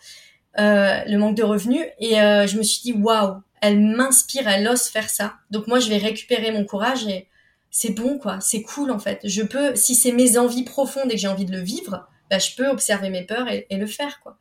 le 0.57 1.15
manque 1.15 1.37
de 1.37 1.43
revenus. 1.43 1.85
Et 1.99 2.15
je 2.15 2.57
me 2.57 2.63
suis 2.63 2.81
dit 2.81 2.91
waouh, 2.91 3.37
elle 3.61 3.79
m'inspire, 3.79 4.49
elle 4.49 4.67
ose 4.67 4.83
faire 4.83 5.09
ça. 5.09 5.35
Donc 5.49 5.67
moi, 5.67 5.79
je 5.79 5.87
vais 5.87 5.97
récupérer 5.97 6.51
mon 6.51 6.65
courage 6.65 7.07
et 7.07 7.27
c'est 7.71 7.91
bon, 7.91 8.19
quoi. 8.19 8.39
C'est 8.41 8.63
cool, 8.63 8.91
en 8.91 8.99
fait. 8.99 9.21
Je 9.23 9.43
peux, 9.43 9.75
si 9.75 9.95
c'est 9.95 10.11
mes 10.11 10.37
envies 10.37 10.63
profondes 10.63 11.09
et 11.09 11.15
que 11.15 11.21
j'ai 11.21 11.27
envie 11.27 11.45
de 11.45 11.53
le 11.53 11.61
vivre, 11.61 12.07
bah, 12.29 12.39
je 12.39 12.55
peux 12.55 12.67
observer 12.67 13.09
mes 13.09 13.23
peurs 13.23 13.47
et, 13.49 13.65
le 13.71 13.87
faire, 13.87 14.19
quoi. 14.21 14.37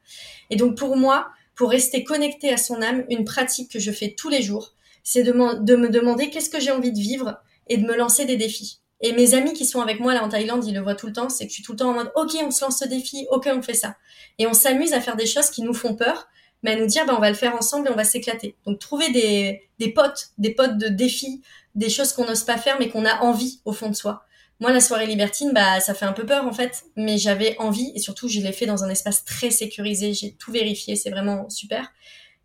Et 0.50 0.56
donc 0.56 0.76
pour 0.76 0.96
moi, 0.96 1.28
pour 1.54 1.70
rester 1.70 2.04
connecté 2.04 2.52
à 2.52 2.56
son 2.56 2.82
âme, 2.82 3.04
une 3.10 3.24
pratique 3.24 3.70
que 3.70 3.78
je 3.78 3.90
fais 3.90 4.14
tous 4.16 4.28
les 4.28 4.42
jours, 4.42 4.74
c'est 5.02 5.22
de, 5.22 5.32
de 5.32 5.76
me 5.76 5.88
demander 5.88 6.30
qu'est-ce 6.30 6.50
que 6.50 6.60
j'ai 6.60 6.70
envie 6.70 6.92
de 6.92 6.98
vivre 6.98 7.38
et 7.68 7.76
de 7.76 7.86
me 7.86 7.96
lancer 7.96 8.24
des 8.24 8.36
défis. 8.36 8.80
Et 9.00 9.12
mes 9.12 9.34
amis 9.34 9.52
qui 9.52 9.64
sont 9.64 9.80
avec 9.80 10.00
moi 10.00 10.12
là 10.12 10.24
en 10.24 10.28
Thaïlande, 10.28 10.64
ils 10.66 10.74
le 10.74 10.80
voient 10.80 10.94
tout 10.94 11.06
le 11.06 11.12
temps, 11.12 11.28
c'est 11.28 11.44
que 11.44 11.50
je 11.50 11.54
suis 11.54 11.62
tout 11.62 11.72
le 11.72 11.78
temps 11.78 11.90
en 11.90 11.94
mode 11.94 12.12
OK, 12.16 12.32
on 12.42 12.50
se 12.50 12.64
lance 12.64 12.80
ce 12.80 12.84
défi, 12.84 13.26
OK, 13.30 13.48
on 13.52 13.62
fait 13.62 13.74
ça. 13.74 13.96
Et 14.38 14.46
on 14.46 14.54
s'amuse 14.54 14.92
à 14.92 15.00
faire 15.00 15.16
des 15.16 15.26
choses 15.26 15.50
qui 15.50 15.62
nous 15.62 15.74
font 15.74 15.94
peur 15.94 16.28
mais 16.62 16.72
à 16.72 16.76
nous 16.76 16.86
dire, 16.86 17.06
ben, 17.06 17.14
on 17.16 17.20
va 17.20 17.30
le 17.30 17.36
faire 17.36 17.54
ensemble 17.54 17.88
et 17.88 17.90
on 17.90 17.96
va 17.96 18.04
s'éclater. 18.04 18.56
Donc, 18.66 18.78
trouver 18.78 19.10
des, 19.10 19.62
des 19.78 19.92
potes, 19.92 20.30
des 20.38 20.54
potes 20.54 20.76
de 20.76 20.88
défis, 20.88 21.42
des 21.74 21.88
choses 21.88 22.12
qu'on 22.12 22.26
n'ose 22.26 22.44
pas 22.44 22.58
faire, 22.58 22.76
mais 22.78 22.88
qu'on 22.88 23.04
a 23.04 23.20
envie 23.20 23.60
au 23.64 23.72
fond 23.72 23.88
de 23.88 23.94
soi. 23.94 24.24
Moi, 24.60 24.72
la 24.72 24.80
soirée 24.80 25.06
libertine, 25.06 25.52
bah, 25.54 25.80
ça 25.80 25.94
fait 25.94 26.04
un 26.04 26.12
peu 26.12 26.26
peur, 26.26 26.44
en 26.44 26.52
fait, 26.52 26.84
mais 26.96 27.16
j'avais 27.16 27.56
envie, 27.58 27.92
et 27.94 28.00
surtout, 28.00 28.28
je 28.28 28.40
l'ai 28.40 28.52
fait 28.52 28.66
dans 28.66 28.82
un 28.82 28.88
espace 28.88 29.24
très 29.24 29.50
sécurisé, 29.50 30.14
j'ai 30.14 30.32
tout 30.32 30.50
vérifié, 30.50 30.96
c'est 30.96 31.10
vraiment 31.10 31.48
super. 31.48 31.92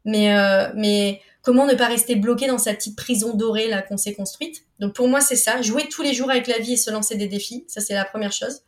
Mais, 0.06 0.36
euh, 0.38 0.70
mais 0.76 1.22
comment 1.42 1.66
ne 1.66 1.74
pas 1.74 1.88
rester 1.88 2.16
bloqué 2.16 2.48
dans 2.48 2.60
sa 2.60 2.74
petite 2.74 2.96
prison 2.96 3.34
dorée, 3.34 3.68
là, 3.68 3.82
qu'on 3.82 3.98
s'est 3.98 4.14
construite? 4.14 4.66
Donc, 4.80 4.94
pour 4.94 5.08
moi, 5.08 5.22
c'est 5.22 5.36
ça. 5.36 5.62
Jouer 5.62 5.88
tous 5.90 6.04
les 6.04 6.14
jours 6.14 6.30
avec 6.30 6.48
la 6.48 6.60
vie 6.60 6.74
et 6.74 6.78
se 6.78 6.92
lancer 6.92 7.16
des 7.16 7.28
défis. 7.28 7.66
Ça, 7.68 7.82
c'est 7.82 7.96
la 7.96 8.06
première 8.06 8.32
chose. 8.32 8.62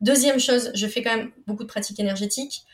Deuxième 0.00 0.38
chose, 0.38 0.70
je 0.74 0.86
fais 0.86 1.02
quand 1.02 1.16
même 1.16 1.30
beaucoup 1.46 1.64
de 1.64 1.68
pratiques 1.68 1.98
énergétiques. 1.98 2.64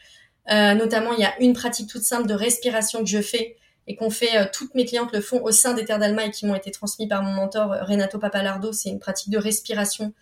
Euh, 0.50 0.74
notamment, 0.74 1.12
il 1.12 1.20
y 1.20 1.24
a 1.24 1.38
une 1.40 1.52
pratique 1.52 1.88
toute 1.88 2.02
simple 2.02 2.26
de 2.26 2.34
respiration 2.34 3.00
que 3.00 3.08
je 3.08 3.20
fais 3.20 3.56
et 3.88 3.96
qu'on 3.96 4.10
fait, 4.10 4.36
euh, 4.36 4.44
toutes 4.52 4.74
mes 4.74 4.84
clientes 4.84 5.12
le 5.12 5.22
font 5.22 5.42
au 5.42 5.50
sein 5.50 5.72
des 5.72 5.86
Terres 5.86 5.98
d'Alma 5.98 6.26
et 6.26 6.30
qui 6.30 6.46
m'ont 6.46 6.54
été 6.54 6.70
transmis 6.70 7.08
par 7.08 7.22
mon 7.22 7.32
mentor 7.32 7.72
euh, 7.72 7.82
Renato 7.82 8.18
Papalardo. 8.18 8.72
C'est 8.72 8.90
une 8.90 9.00
pratique 9.00 9.30
de 9.30 9.38
respiration 9.38 10.12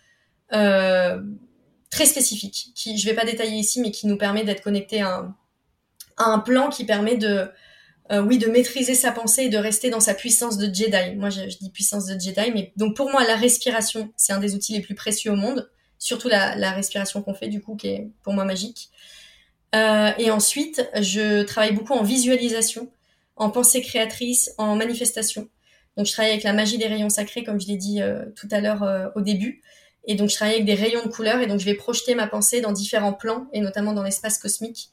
très 0.49 2.05
spécifique, 2.05 2.71
qui 2.73 2.97
je 2.97 3.05
vais 3.05 3.13
pas 3.13 3.25
détailler 3.25 3.57
ici, 3.57 3.81
mais 3.81 3.91
qui 3.91 4.07
nous 4.07 4.17
permet 4.17 4.45
d'être 4.45 4.63
connecté 4.63 5.01
à 5.01 5.27
un, 6.17 6.39
plan 6.39 6.69
qui 6.69 6.85
permet 6.85 7.17
de, 7.17 7.49
oui, 8.13 8.37
de 8.37 8.47
maîtriser 8.47 8.93
sa 8.93 9.11
pensée 9.11 9.43
et 9.43 9.49
de 9.49 9.57
rester 9.57 9.89
dans 9.89 9.99
sa 9.99 10.13
puissance 10.13 10.57
de 10.57 10.73
Jedi. 10.73 11.15
Moi, 11.17 11.29
je, 11.29 11.41
dis 11.57 11.69
puissance 11.69 12.05
de 12.05 12.17
Jedi, 12.17 12.51
mais 12.53 12.71
donc 12.77 12.95
pour 12.95 13.11
moi, 13.11 13.25
la 13.25 13.35
respiration, 13.35 14.09
c'est 14.15 14.31
un 14.31 14.39
des 14.39 14.55
outils 14.55 14.71
les 14.71 14.79
plus 14.79 14.95
précieux 14.95 15.31
au 15.31 15.35
monde, 15.35 15.69
surtout 15.99 16.29
la, 16.29 16.71
respiration 16.71 17.21
qu'on 17.21 17.33
fait, 17.33 17.49
du 17.49 17.61
coup, 17.61 17.75
qui 17.75 17.87
est 17.87 18.09
pour 18.23 18.31
moi 18.31 18.45
magique. 18.45 18.89
Euh, 19.75 20.11
et 20.17 20.31
ensuite, 20.31 20.89
je 20.95 21.43
travaille 21.43 21.73
beaucoup 21.73 21.93
en 21.93 22.03
visualisation, 22.03 22.89
en 23.37 23.49
pensée 23.49 23.81
créatrice, 23.81 24.51
en 24.57 24.75
manifestation. 24.75 25.49
Donc, 25.95 26.05
je 26.05 26.11
travaille 26.11 26.31
avec 26.31 26.43
la 26.43 26.53
magie 26.53 26.77
des 26.77 26.87
rayons 26.87 27.09
sacrés, 27.09 27.43
comme 27.43 27.59
je 27.59 27.67
l'ai 27.67 27.77
dit 27.77 28.01
euh, 28.01 28.25
tout 28.35 28.47
à 28.51 28.59
l'heure 28.59 28.83
euh, 28.83 29.07
au 29.15 29.21
début. 29.21 29.61
Et 30.05 30.15
donc, 30.15 30.29
je 30.29 30.35
travaille 30.35 30.55
avec 30.55 30.65
des 30.65 30.75
rayons 30.75 31.03
de 31.03 31.09
couleurs. 31.09 31.41
Et 31.41 31.47
donc, 31.47 31.59
je 31.59 31.65
vais 31.65 31.73
projeter 31.73 32.15
ma 32.15 32.27
pensée 32.27 32.61
dans 32.61 32.71
différents 32.71 33.13
plans, 33.13 33.47
et 33.53 33.61
notamment 33.61 33.93
dans 33.93 34.03
l'espace 34.03 34.37
cosmique, 34.37 34.91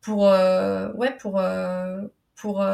pour, 0.00 0.22
ouais, 0.22 1.16
pour, 1.18 1.40
pour 2.34 2.64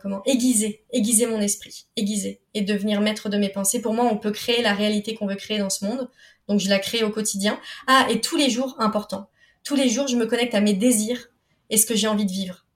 comment 0.00 0.22
aiguiser, 0.26 0.84
aiguiser 0.92 1.26
mon 1.26 1.40
esprit, 1.40 1.86
aiguiser 1.96 2.40
et 2.54 2.62
devenir 2.62 3.00
maître 3.00 3.28
de 3.28 3.36
mes 3.36 3.48
pensées. 3.48 3.80
Pour 3.80 3.94
moi, 3.94 4.08
on 4.10 4.16
peut 4.16 4.30
créer 4.32 4.62
la 4.62 4.74
réalité 4.74 5.14
qu'on 5.14 5.26
veut 5.26 5.36
créer 5.36 5.58
dans 5.58 5.70
ce 5.70 5.84
monde. 5.84 6.08
Donc 6.48 6.60
je 6.60 6.68
la 6.68 6.78
crée 6.78 7.02
au 7.02 7.10
quotidien. 7.10 7.58
Ah, 7.86 8.06
et 8.10 8.20
tous 8.20 8.36
les 8.36 8.50
jours, 8.50 8.76
important. 8.78 9.28
Tous 9.64 9.76
les 9.76 9.88
jours, 9.88 10.08
je 10.08 10.16
me 10.16 10.26
connecte 10.26 10.54
à 10.54 10.60
mes 10.60 10.74
désirs 10.74 11.30
et 11.70 11.76
ce 11.76 11.86
que 11.86 11.94
j'ai 11.94 12.08
envie 12.08 12.26
de 12.26 12.32
vivre. 12.32 12.66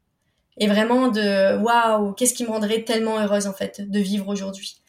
Et 0.59 0.66
vraiment 0.66 1.09
de 1.09 1.57
waouh, 1.59 2.12
qu'est-ce 2.12 2.34
qui 2.34 2.44
me 2.44 2.48
rendrait 2.48 2.82
tellement 2.82 3.20
heureuse 3.20 3.46
en 3.46 3.52
fait 3.52 3.82
de 3.88 3.98
vivre 3.98 4.28
aujourd'hui. 4.28 4.80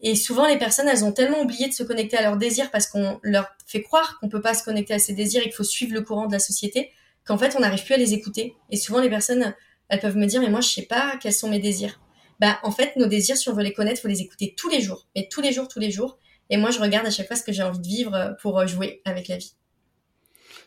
Et 0.00 0.14
souvent, 0.14 0.46
les 0.46 0.58
personnes, 0.58 0.88
elles 0.88 1.04
ont 1.04 1.12
tellement 1.12 1.40
oublié 1.40 1.68
de 1.68 1.72
se 1.72 1.82
connecter 1.82 2.16
à 2.16 2.22
leurs 2.22 2.36
désirs 2.36 2.70
parce 2.70 2.86
qu'on 2.86 3.18
leur 3.22 3.48
fait 3.66 3.82
croire 3.82 4.18
qu'on 4.20 4.28
peut 4.28 4.42
pas 4.42 4.54
se 4.54 4.62
connecter 4.62 4.94
à 4.94 4.98
ses 4.98 5.14
désirs 5.14 5.40
et 5.40 5.44
qu'il 5.44 5.54
faut 5.54 5.64
suivre 5.64 5.94
le 5.94 6.02
courant 6.02 6.26
de 6.26 6.32
la 6.32 6.38
société, 6.38 6.90
qu'en 7.24 7.38
fait, 7.38 7.56
on 7.56 7.60
n'arrive 7.60 7.84
plus 7.84 7.94
à 7.94 7.96
les 7.96 8.12
écouter. 8.12 8.54
Et 8.70 8.76
souvent, 8.76 9.00
les 9.00 9.08
personnes, 9.08 9.54
elles 9.88 10.00
peuvent 10.00 10.16
me 10.16 10.26
dire, 10.26 10.40
mais 10.40 10.50
moi, 10.50 10.60
je 10.60 10.68
sais 10.68 10.82
pas 10.82 11.16
quels 11.20 11.32
sont 11.32 11.48
mes 11.48 11.60
désirs. 11.60 11.98
Bah, 12.40 12.58
en 12.62 12.70
fait, 12.70 12.94
nos 12.96 13.06
désirs, 13.06 13.38
si 13.38 13.48
on 13.48 13.54
veut 13.54 13.62
les 13.62 13.72
connaître, 13.72 14.02
faut 14.02 14.08
les 14.08 14.20
écouter 14.20 14.54
tous 14.56 14.68
les 14.68 14.82
jours. 14.82 15.06
Mais 15.16 15.28
tous 15.30 15.40
les 15.40 15.52
jours, 15.52 15.66
tous 15.66 15.80
les 15.80 15.90
jours. 15.90 16.18
Et 16.50 16.58
moi, 16.58 16.70
je 16.70 16.78
regarde 16.78 17.06
à 17.06 17.10
chaque 17.10 17.26
fois 17.26 17.36
ce 17.36 17.42
que 17.42 17.52
j'ai 17.52 17.62
envie 17.62 17.80
de 17.80 17.86
vivre 17.86 18.36
pour 18.42 18.64
jouer 18.66 19.00
avec 19.06 19.28
la 19.28 19.38
vie. 19.38 19.54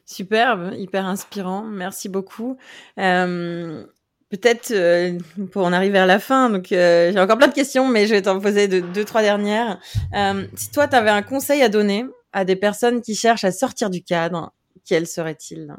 Superbe, 0.08 0.74
hyper 0.76 1.06
inspirant. 1.06 1.62
Merci 1.62 2.10
beaucoup. 2.10 2.58
Euh, 2.98 3.86
Peut-être 4.30 4.72
euh, 4.72 5.18
pour 5.52 5.66
en 5.66 5.74
arriver 5.74 5.94
vers 5.94 6.06
la 6.06 6.20
fin, 6.20 6.52
donc 6.52 6.72
euh, 6.72 7.12
j'ai 7.12 7.20
encore 7.20 7.38
plein 7.38 7.48
de 7.48 7.54
questions, 7.54 7.88
mais 7.88 8.06
je 8.06 8.14
vais 8.14 8.22
t'en 8.22 8.40
poser 8.40 8.68
deux, 8.68 9.04
trois 9.04 9.24
dernières. 9.24 9.80
Euh, 10.16 10.46
si 10.56 10.70
toi, 10.70 10.88
tu 10.88 10.96
avais 10.96 11.10
un 11.10 11.24
conseil 11.24 11.64
à 11.64 11.70
donner 11.70 12.06
à 12.32 12.46
des 12.46 12.56
personnes 12.56 13.02
qui 13.02 13.16
cherchent 13.16 13.44
à 13.44 13.52
sortir 13.52 13.90
du 13.90 14.04
cadre, 14.04 14.54
quel 14.86 15.08
serait-il? 15.08 15.74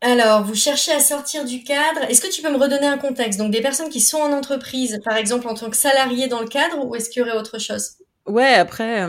Alors, 0.00 0.44
vous 0.44 0.54
cherchez 0.54 0.92
à 0.92 1.00
sortir 1.00 1.44
du 1.44 1.64
cadre. 1.64 2.02
Est-ce 2.08 2.20
que 2.20 2.30
tu 2.30 2.40
peux 2.40 2.52
me 2.52 2.56
redonner 2.56 2.86
un 2.86 2.98
contexte? 2.98 3.36
Donc, 3.36 3.50
des 3.50 3.60
personnes 3.60 3.88
qui 3.88 4.00
sont 4.00 4.18
en 4.18 4.32
entreprise, 4.32 5.00
par 5.04 5.16
exemple 5.16 5.48
en 5.48 5.54
tant 5.54 5.68
que 5.68 5.76
salarié 5.76 6.28
dans 6.28 6.40
le 6.40 6.46
cadre, 6.46 6.86
ou 6.86 6.94
est-ce 6.94 7.10
qu'il 7.10 7.18
y 7.20 7.22
aurait 7.24 7.36
autre 7.36 7.58
chose? 7.58 7.94
Ouais, 8.26 8.54
après, 8.54 9.04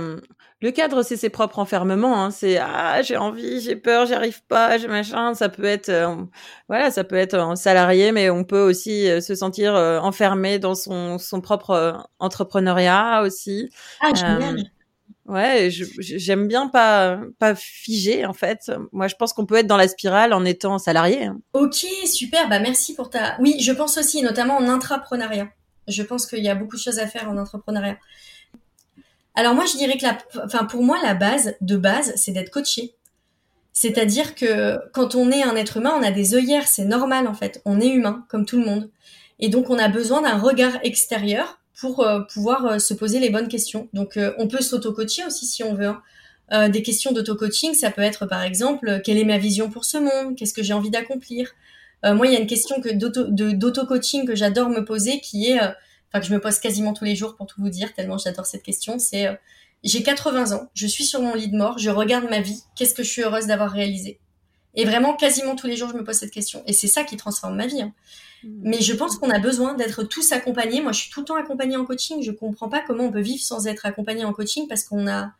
le 0.61 0.71
cadre, 0.71 1.03
c'est 1.03 1.15
ses 1.15 1.29
propres 1.29 1.59
enfermements. 1.59 2.21
Hein. 2.21 2.31
C'est 2.31 2.57
ah, 2.57 3.01
j'ai 3.01 3.15
envie, 3.15 3.61
j'ai 3.61 3.77
peur, 3.77 4.05
j'y 4.05 4.13
arrive 4.13 4.43
pas, 4.43 4.77
j'ai 4.77 4.89
machin. 4.89 5.33
Ça 5.33 5.47
peut 5.47 5.63
être, 5.63 5.89
euh, 5.89 6.15
voilà, 6.67 6.91
ça 6.91 7.03
peut 7.05 7.15
être 7.15 7.35
un 7.35 7.55
salarié, 7.55 8.11
mais 8.11 8.29
on 8.29 8.43
peut 8.43 8.61
aussi 8.61 9.07
euh, 9.07 9.21
se 9.21 9.35
sentir 9.35 9.73
euh, 9.75 9.99
enfermé 9.99 10.59
dans 10.59 10.75
son, 10.75 11.17
son 11.17 11.39
propre 11.39 12.05
entrepreneuriat 12.19 13.21
aussi. 13.23 13.69
Ah, 14.01 14.13
génial. 14.13 14.63
Ouais, 15.25 15.69
j'aime 15.69 16.47
bien 16.47 16.67
pas 16.67 17.19
pas 17.37 17.53
figé 17.53 18.25
en 18.25 18.33
fait. 18.33 18.71
Moi, 18.91 19.07
je 19.07 19.15
pense 19.15 19.31
qu'on 19.31 19.45
peut 19.45 19.55
être 19.55 19.67
dans 19.67 19.77
la 19.77 19.87
spirale 19.87 20.33
en 20.33 20.43
étant 20.43 20.79
salarié. 20.79 21.25
Hein. 21.25 21.39
Ok, 21.53 21.85
super. 22.05 22.49
Bah 22.49 22.59
merci 22.59 22.95
pour 22.95 23.11
ta. 23.11 23.37
Oui, 23.39 23.57
je 23.61 23.71
pense 23.71 23.97
aussi, 23.99 24.23
notamment 24.23 24.57
en 24.57 24.67
intrapreneuriat. 24.67 25.49
Je 25.87 26.03
pense 26.03 26.25
qu'il 26.25 26.43
y 26.43 26.49
a 26.49 26.55
beaucoup 26.55 26.75
de 26.75 26.81
choses 26.81 26.99
à 26.99 27.05
faire 27.05 27.29
en 27.29 27.37
entrepreneuriat. 27.37 27.97
Alors 29.35 29.53
moi, 29.55 29.65
je 29.65 29.77
dirais 29.77 29.97
que 29.97 30.03
la, 30.03 30.17
enfin 30.43 30.65
pour 30.65 30.83
moi, 30.83 30.97
la 31.03 31.13
base 31.13 31.55
de 31.61 31.77
base, 31.77 32.13
c'est 32.15 32.31
d'être 32.31 32.51
coaché. 32.51 32.95
C'est-à-dire 33.73 34.35
que 34.35 34.77
quand 34.91 35.15
on 35.15 35.31
est 35.31 35.43
un 35.43 35.55
être 35.55 35.77
humain, 35.77 35.93
on 35.97 36.03
a 36.03 36.11
des 36.11 36.35
œillères, 36.35 36.67
c'est 36.67 36.85
normal 36.85 37.27
en 37.27 37.33
fait. 37.33 37.61
On 37.65 37.79
est 37.79 37.87
humain, 37.87 38.25
comme 38.27 38.45
tout 38.45 38.57
le 38.57 38.65
monde. 38.65 38.89
Et 39.39 39.47
donc 39.47 39.69
on 39.69 39.77
a 39.77 39.87
besoin 39.87 40.21
d'un 40.21 40.37
regard 40.37 40.79
extérieur 40.83 41.59
pour 41.79 42.01
euh, 42.01 42.19
pouvoir 42.21 42.65
euh, 42.65 42.79
se 42.79 42.93
poser 42.93 43.19
les 43.19 43.29
bonnes 43.29 43.47
questions. 43.47 43.87
Donc 43.93 44.17
euh, 44.17 44.33
on 44.37 44.47
peut 44.47 44.61
s'auto-coacher 44.61 45.25
aussi 45.25 45.45
si 45.45 45.63
on 45.63 45.73
veut. 45.73 45.87
Hein. 46.51 46.69
des 46.69 46.81
questions 46.81 47.11
d'auto-coaching, 47.11 47.73
ça 47.73 47.91
peut 47.91 48.01
être 48.01 48.25
par 48.25 48.41
exemple 48.41 49.01
quelle 49.03 49.17
est 49.17 49.23
ma 49.23 49.37
vision 49.37 49.69
pour 49.69 49.85
ce 49.85 49.97
monde, 49.97 50.35
qu'est-ce 50.35 50.53
que 50.53 50.63
j'ai 50.63 50.73
envie 50.73 50.89
d'accomplir? 50.89 51.53
moi, 52.03 52.27
il 52.27 52.33
y 52.33 52.35
a 52.35 52.39
une 52.39 52.47
question 52.47 52.81
que 52.81 52.89
d'auto-coaching 52.91 54.25
que 54.25 54.33
j'adore 54.33 54.69
me 54.69 54.83
poser 54.83 55.19
qui 55.19 55.51
est 55.51 55.59
enfin 56.09 56.19
que 56.19 56.25
je 56.25 56.33
me 56.33 56.39
pose 56.39 56.59
quasiment 56.59 56.93
tous 56.93 57.05
les 57.05 57.15
jours 57.15 57.35
pour 57.35 57.47
tout 57.47 57.61
vous 57.61 57.69
dire, 57.69 57.93
tellement 57.93 58.17
j'adore 58.17 58.45
cette 58.45 58.63
question, 58.63 58.99
c'est 58.99 59.27
euh, 59.27 59.33
j'ai 59.83 60.03
80 60.03 60.51
ans, 60.55 60.69
je 60.73 60.87
suis 60.87 61.05
sur 61.05 61.21
mon 61.21 61.35
lit 61.35 61.49
de 61.49 61.57
mort, 61.57 61.77
je 61.77 61.89
regarde 61.89 62.29
ma 62.29 62.41
vie, 62.41 62.63
qu'est-ce 62.75 62.93
que 62.93 63.03
je 63.03 63.09
suis 63.09 63.21
heureuse 63.21 63.47
d'avoir 63.47 63.71
réalisé? 63.71 64.19
Et 64.75 64.85
vraiment, 64.85 65.15
quasiment 65.15 65.55
tous 65.55 65.67
les 65.67 65.75
jours, 65.75 65.89
je 65.89 65.95
me 65.95 66.03
pose 66.03 66.15
cette 66.15 66.31
question. 66.31 66.63
Et 66.65 66.73
c'est 66.73 66.87
ça 66.87 67.03
qui 67.03 67.17
transforme 67.17 67.55
ma 67.55 67.67
vie. 67.67 67.81
Hein. 67.81 67.93
Mmh. 68.43 68.47
Mais 68.63 68.81
je 68.81 68.93
pense 68.93 69.17
qu'on 69.17 69.29
a 69.29 69.39
besoin 69.39 69.73
d'être 69.73 70.03
tous 70.03 70.31
accompagnés. 70.31 70.81
Moi, 70.81 70.91
je 70.91 70.99
suis 70.99 71.09
tout 71.09 71.21
le 71.21 71.25
temps 71.25 71.35
accompagnée 71.35 71.75
en 71.75 71.85
coaching. 71.85 72.21
Je 72.21 72.31
comprends 72.31 72.69
pas 72.69 72.81
comment 72.85 73.05
on 73.05 73.11
peut 73.11 73.19
vivre 73.19 73.41
sans 73.41 73.67
être 73.67 73.85
accompagné 73.85 74.25
en 74.25 74.33
coaching 74.33 74.67
parce 74.67 74.83
qu'on 74.83 75.07
a, 75.07 75.31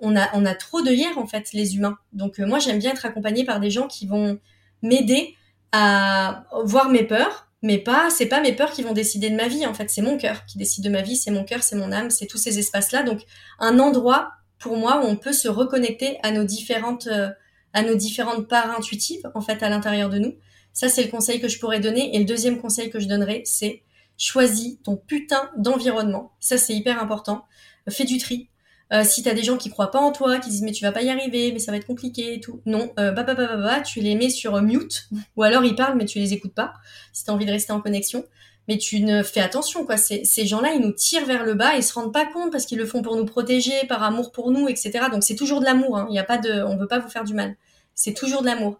on 0.00 0.16
a, 0.16 0.28
on 0.34 0.46
a 0.46 0.54
trop 0.54 0.82
de 0.82 0.90
hier, 0.90 1.16
en 1.18 1.26
fait, 1.26 1.52
les 1.52 1.76
humains. 1.76 1.98
Donc, 2.12 2.40
euh, 2.40 2.46
moi, 2.46 2.58
j'aime 2.58 2.78
bien 2.78 2.92
être 2.92 3.04
accompagnée 3.04 3.44
par 3.44 3.60
des 3.60 3.70
gens 3.70 3.86
qui 3.86 4.06
vont 4.06 4.38
m'aider 4.82 5.36
à 5.72 6.44
voir 6.64 6.88
mes 6.88 7.04
peurs, 7.04 7.43
mais 7.64 7.78
pas 7.78 8.10
c'est 8.10 8.26
pas 8.26 8.42
mes 8.42 8.52
peurs 8.52 8.72
qui 8.72 8.82
vont 8.82 8.92
décider 8.92 9.30
de 9.30 9.36
ma 9.36 9.48
vie 9.48 9.66
en 9.66 9.72
fait. 9.72 9.88
C'est 9.88 10.02
mon 10.02 10.18
cœur 10.18 10.44
qui 10.44 10.58
décide 10.58 10.84
de 10.84 10.90
ma 10.90 11.00
vie 11.00 11.16
c'est 11.16 11.30
mon 11.30 11.44
cœur 11.44 11.62
c'est 11.62 11.76
mon 11.76 11.90
âme 11.92 12.10
c'est 12.10 12.26
tous 12.26 12.36
ces 12.36 12.58
espaces 12.58 12.92
là 12.92 13.02
donc 13.02 13.22
un 13.58 13.78
endroit 13.78 14.32
pour 14.58 14.76
moi 14.76 15.00
où 15.02 15.08
on 15.08 15.16
peut 15.16 15.32
se 15.32 15.48
reconnecter 15.48 16.18
à 16.22 16.30
nos 16.30 16.44
différentes 16.44 17.06
euh, 17.06 17.30
à 17.72 17.82
nos 17.82 17.94
différentes 17.94 18.48
parts 18.48 18.70
intuitives 18.70 19.30
en 19.34 19.40
fait 19.40 19.62
à 19.62 19.70
l'intérieur 19.70 20.10
de 20.10 20.18
nous. 20.18 20.34
Ça 20.74 20.90
c'est 20.90 21.04
le 21.04 21.10
conseil 21.10 21.40
que 21.40 21.48
je 21.48 21.58
pourrais 21.58 21.80
donner. 21.80 22.14
Et 22.14 22.18
le 22.18 22.26
deuxième 22.26 22.60
conseil 22.60 22.90
que 22.90 23.00
je 23.00 23.08
donnerais 23.08 23.42
c'est 23.46 23.82
choisis 24.18 24.76
ton 24.82 24.96
putain 24.96 25.50
d'environnement. 25.56 26.32
Ça 26.40 26.58
c'est 26.58 26.74
hyper 26.74 27.02
important. 27.02 27.46
Fais 27.88 28.04
du 28.04 28.18
tri 28.18 28.50
euh, 28.94 29.02
si 29.04 29.22
t'as 29.22 29.34
des 29.34 29.42
gens 29.42 29.56
qui 29.56 29.70
croient 29.70 29.90
pas 29.90 29.98
en 29.98 30.12
toi, 30.12 30.38
qui 30.38 30.50
disent 30.50 30.62
mais 30.62 30.72
tu 30.72 30.84
vas 30.84 30.92
pas 30.92 31.02
y 31.02 31.10
arriver, 31.10 31.52
mais 31.52 31.58
ça 31.58 31.72
va 31.72 31.78
être 31.78 31.86
compliqué 31.86 32.34
et 32.34 32.40
tout, 32.40 32.60
non, 32.64 32.92
euh, 32.98 33.10
bah, 33.10 33.24
bah, 33.24 33.34
bah, 33.34 33.56
bah, 33.56 33.80
tu 33.80 34.00
les 34.00 34.14
mets 34.14 34.30
sur 34.30 34.60
mute, 34.62 35.08
ou 35.36 35.42
alors 35.42 35.64
ils 35.64 35.74
parlent 35.74 35.96
mais 35.96 36.04
tu 36.04 36.18
les 36.18 36.32
écoutes 36.32 36.54
pas, 36.54 36.74
si 37.12 37.24
t'as 37.24 37.32
envie 37.32 37.46
de 37.46 37.50
rester 37.50 37.72
en 37.72 37.80
connexion. 37.80 38.24
Mais 38.66 38.78
tu 38.78 39.02
ne 39.02 39.22
fais 39.22 39.40
attention, 39.40 39.84
quoi. 39.84 39.98
Ces, 39.98 40.24
gens-là, 40.46 40.72
ils 40.72 40.80
nous 40.80 40.92
tirent 40.92 41.26
vers 41.26 41.44
le 41.44 41.52
bas, 41.52 41.74
ils 41.76 41.82
se 41.82 41.92
rendent 41.92 42.14
pas 42.14 42.24
compte 42.24 42.50
parce 42.50 42.64
qu'ils 42.64 42.78
le 42.78 42.86
font 42.86 43.02
pour 43.02 43.14
nous 43.16 43.26
protéger, 43.26 43.86
par 43.90 44.02
amour 44.02 44.32
pour 44.32 44.50
nous, 44.50 44.68
etc. 44.68 45.00
Donc 45.12 45.22
c'est 45.22 45.34
toujours 45.34 45.60
de 45.60 45.66
l'amour. 45.66 45.98
Hein. 45.98 46.06
Il 46.08 46.14
y 46.14 46.18
a 46.18 46.24
pas 46.24 46.38
de, 46.38 46.62
on 46.62 46.76
veut 46.78 46.86
pas 46.86 46.98
vous 46.98 47.10
faire 47.10 47.24
du 47.24 47.34
mal. 47.34 47.56
C'est 47.94 48.14
toujours 48.14 48.40
de 48.40 48.46
l'amour. 48.46 48.78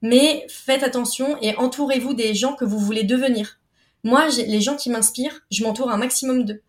Mais 0.00 0.46
faites 0.48 0.82
attention 0.82 1.36
et 1.42 1.54
entourez-vous 1.56 2.14
des 2.14 2.34
gens 2.34 2.54
que 2.54 2.64
vous 2.64 2.78
voulez 2.78 3.04
devenir. 3.04 3.60
Moi, 4.04 4.26
les 4.28 4.60
gens 4.60 4.76
qui 4.76 4.88
m'inspirent, 4.88 5.42
je 5.50 5.64
m'entoure 5.64 5.90
un 5.90 5.98
maximum 5.98 6.44
d'eux. 6.44 6.62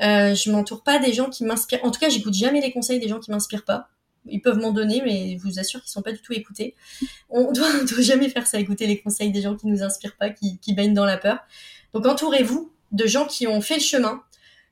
Euh, 0.00 0.34
je 0.34 0.50
m'entoure 0.50 0.82
pas 0.82 0.98
des 0.98 1.12
gens 1.12 1.28
qui 1.28 1.44
m'inspirent. 1.44 1.84
En 1.84 1.90
tout 1.90 2.00
cas, 2.00 2.08
j'écoute 2.08 2.34
jamais 2.34 2.60
les 2.60 2.72
conseils 2.72 3.00
des 3.00 3.08
gens 3.08 3.18
qui 3.18 3.30
m'inspirent 3.30 3.64
pas. 3.64 3.88
Ils 4.26 4.40
peuvent 4.40 4.58
m'en 4.58 4.72
donner, 4.72 5.02
mais 5.04 5.38
je 5.38 5.42
vous 5.42 5.58
assure 5.58 5.80
qu'ils 5.80 5.90
sont 5.90 6.02
pas 6.02 6.12
du 6.12 6.20
tout 6.20 6.32
écoutés. 6.32 6.74
On 7.30 7.52
doit, 7.52 7.84
doit 7.84 8.02
jamais 8.02 8.28
faire 8.28 8.46
ça, 8.46 8.58
écouter 8.58 8.86
les 8.86 9.00
conseils 9.00 9.32
des 9.32 9.42
gens 9.42 9.56
qui 9.56 9.66
nous 9.66 9.82
inspirent 9.82 10.16
pas, 10.16 10.30
qui, 10.30 10.58
baignent 10.74 10.94
dans 10.94 11.04
la 11.04 11.16
peur. 11.16 11.38
Donc 11.94 12.06
entourez-vous 12.06 12.72
de 12.92 13.06
gens 13.06 13.26
qui 13.26 13.46
ont 13.46 13.60
fait 13.60 13.76
le 13.76 13.80
chemin, 13.80 14.22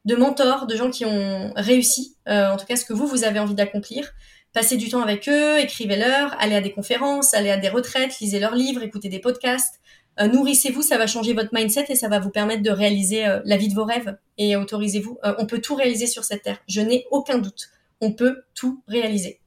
de 0.05 0.15
mentors, 0.15 0.67
de 0.67 0.77
gens 0.77 0.91
qui 0.91 1.05
ont 1.05 1.53
réussi, 1.57 2.17
euh, 2.29 2.51
en 2.51 2.57
tout 2.57 2.67
cas 2.67 2.77
ce 2.77 2.85
que 2.85 2.93
vous, 2.93 3.07
vous 3.07 3.25
avez 3.25 3.39
envie 3.39 3.55
d'accomplir. 3.55 4.13
Passez 4.53 4.77
du 4.77 4.89
temps 4.89 5.03
avec 5.03 5.29
eux, 5.29 5.59
écrivez-leur, 5.59 6.35
allez 6.39 6.55
à 6.55 6.61
des 6.61 6.73
conférences, 6.73 7.35
allez 7.35 7.51
à 7.51 7.59
des 7.59 7.69
retraites, 7.69 8.19
lisez 8.21 8.39
leurs 8.39 8.55
livres, 8.55 8.83
écoutez 8.83 9.09
des 9.09 9.19
podcasts, 9.19 9.81
euh, 10.21 10.29
nourrissez-vous, 10.29 10.83
ça 10.83 10.97
va 10.97 11.07
changer 11.07 11.35
votre 11.35 11.51
mindset 11.53 11.87
et 11.89 11.95
ça 11.95 12.09
va 12.09 12.19
vous 12.19 12.31
permettre 12.31 12.63
de 12.63 12.71
réaliser 12.71 13.27
euh, 13.27 13.41
la 13.45 13.57
vie 13.57 13.69
de 13.69 13.75
vos 13.75 13.85
rêves. 13.85 14.17
Et 14.39 14.57
autorisez-vous, 14.57 15.19
euh, 15.25 15.35
on 15.39 15.47
peut 15.47 15.61
tout 15.61 15.75
réaliser 15.75 16.07
sur 16.07 16.25
cette 16.25 16.43
terre. 16.43 16.59
Je 16.69 16.81
n'ai 16.81 17.07
aucun 17.11 17.39
doute. 17.39 17.71
On 18.01 18.13
peut 18.13 18.43
tout 18.55 18.83
réaliser. 18.89 19.41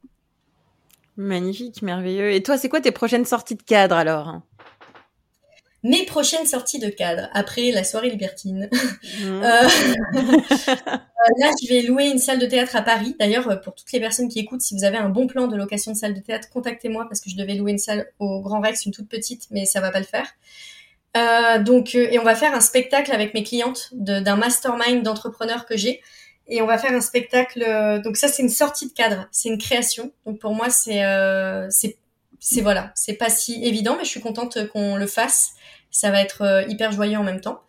Magnifique, 1.18 1.82
merveilleux. 1.82 2.32
Et 2.32 2.44
toi, 2.44 2.58
c'est 2.58 2.70
quoi 2.70 2.82
tes 2.82 2.92
prochaines 2.92 3.26
sorties 3.26 3.56
de 3.56 3.64
cadre 3.64 3.96
alors? 3.96 4.42
Mes 5.84 6.06
prochaines 6.06 6.46
sorties 6.46 6.80
de 6.80 6.90
cadre 6.90 7.30
après 7.34 7.72
la 7.72 7.84
soirée 7.84 8.10
libertine. 8.10 8.70
Mmh. 9.22 9.42
là, 9.42 9.68
je 11.62 11.68
vais 11.68 11.82
louer 11.82 12.06
une 12.06 12.20
salle 12.20 12.40
de 12.40 12.46
théâtre 12.46 12.76
à 12.76 12.82
Paris. 12.82 13.16
D'ailleurs, 13.20 13.60
pour 13.62 13.76
toutes 13.76 13.92
les 13.92 14.00
personnes 14.00 14.30
qui 14.30 14.40
écoutent, 14.40 14.62
si 14.62 14.76
vous 14.76 14.84
avez 14.84 14.98
un 14.98 15.10
bon 15.10 15.28
plan 15.28 15.48
de 15.48 15.56
location 15.56 15.92
de 15.92 15.98
salle 15.98 16.14
de 16.14 16.20
théâtre, 16.20 16.50
contactez-moi 16.50 17.06
parce 17.10 17.22
que 17.22 17.30
je 17.30 17.36
devais 17.36 17.56
louer 17.56 17.72
une 17.72 17.78
salle 17.78 18.08
au 18.20 18.42
Grand 18.42 18.62
Rex, 18.62 18.86
une 18.86 18.94
toute 18.94 19.10
petite, 19.10 19.48
mais 19.52 19.66
ça 19.66 19.82
va 19.82 19.92
pas 19.92 20.00
le 20.00 20.06
faire. 20.06 20.28
Euh, 21.18 21.60
donc, 21.60 21.96
euh, 21.96 22.08
et 22.12 22.20
on 22.20 22.24
va 22.24 22.36
faire 22.36 22.54
un 22.54 22.62
spectacle 22.62 23.12
avec 23.12 23.34
mes 23.34 23.44
clientes 23.44 23.90
d'un 23.94 24.36
mastermind 24.36 25.04
d'entrepreneurs 25.04 25.66
que 25.66 25.78
j'ai. 25.78 26.02
Et 26.48 26.62
on 26.62 26.66
va 26.66 26.78
faire 26.78 26.94
un 26.94 27.02
spectacle. 27.02 27.64
Euh, 27.68 28.00
donc 28.00 28.18
ça, 28.18 28.28
c'est 28.28 28.44
une 28.44 28.50
sortie 28.50 28.88
de 28.88 28.94
cadre, 28.94 29.28
c'est 29.32 29.50
une 29.50 29.58
création. 29.58 30.12
Donc 30.26 30.40
pour 30.40 30.54
moi, 30.54 30.70
c'est 30.70 31.02
c'est 31.70 31.98
c'est 32.40 32.62
voilà, 32.62 32.92
c'est 32.96 33.14
pas 33.14 33.30
si 33.30 33.64
évident, 33.66 33.96
mais 33.98 34.06
je 34.06 34.10
suis 34.10 34.22
contente 34.22 34.68
qu'on 34.70 34.96
le 34.96 35.08
fasse. 35.08 35.54
Ça 35.92 36.12
va 36.12 36.22
être 36.22 36.66
hyper 36.70 36.92
joyeux 36.92 37.18
en 37.18 37.24
même 37.24 37.42
temps. 37.42 37.62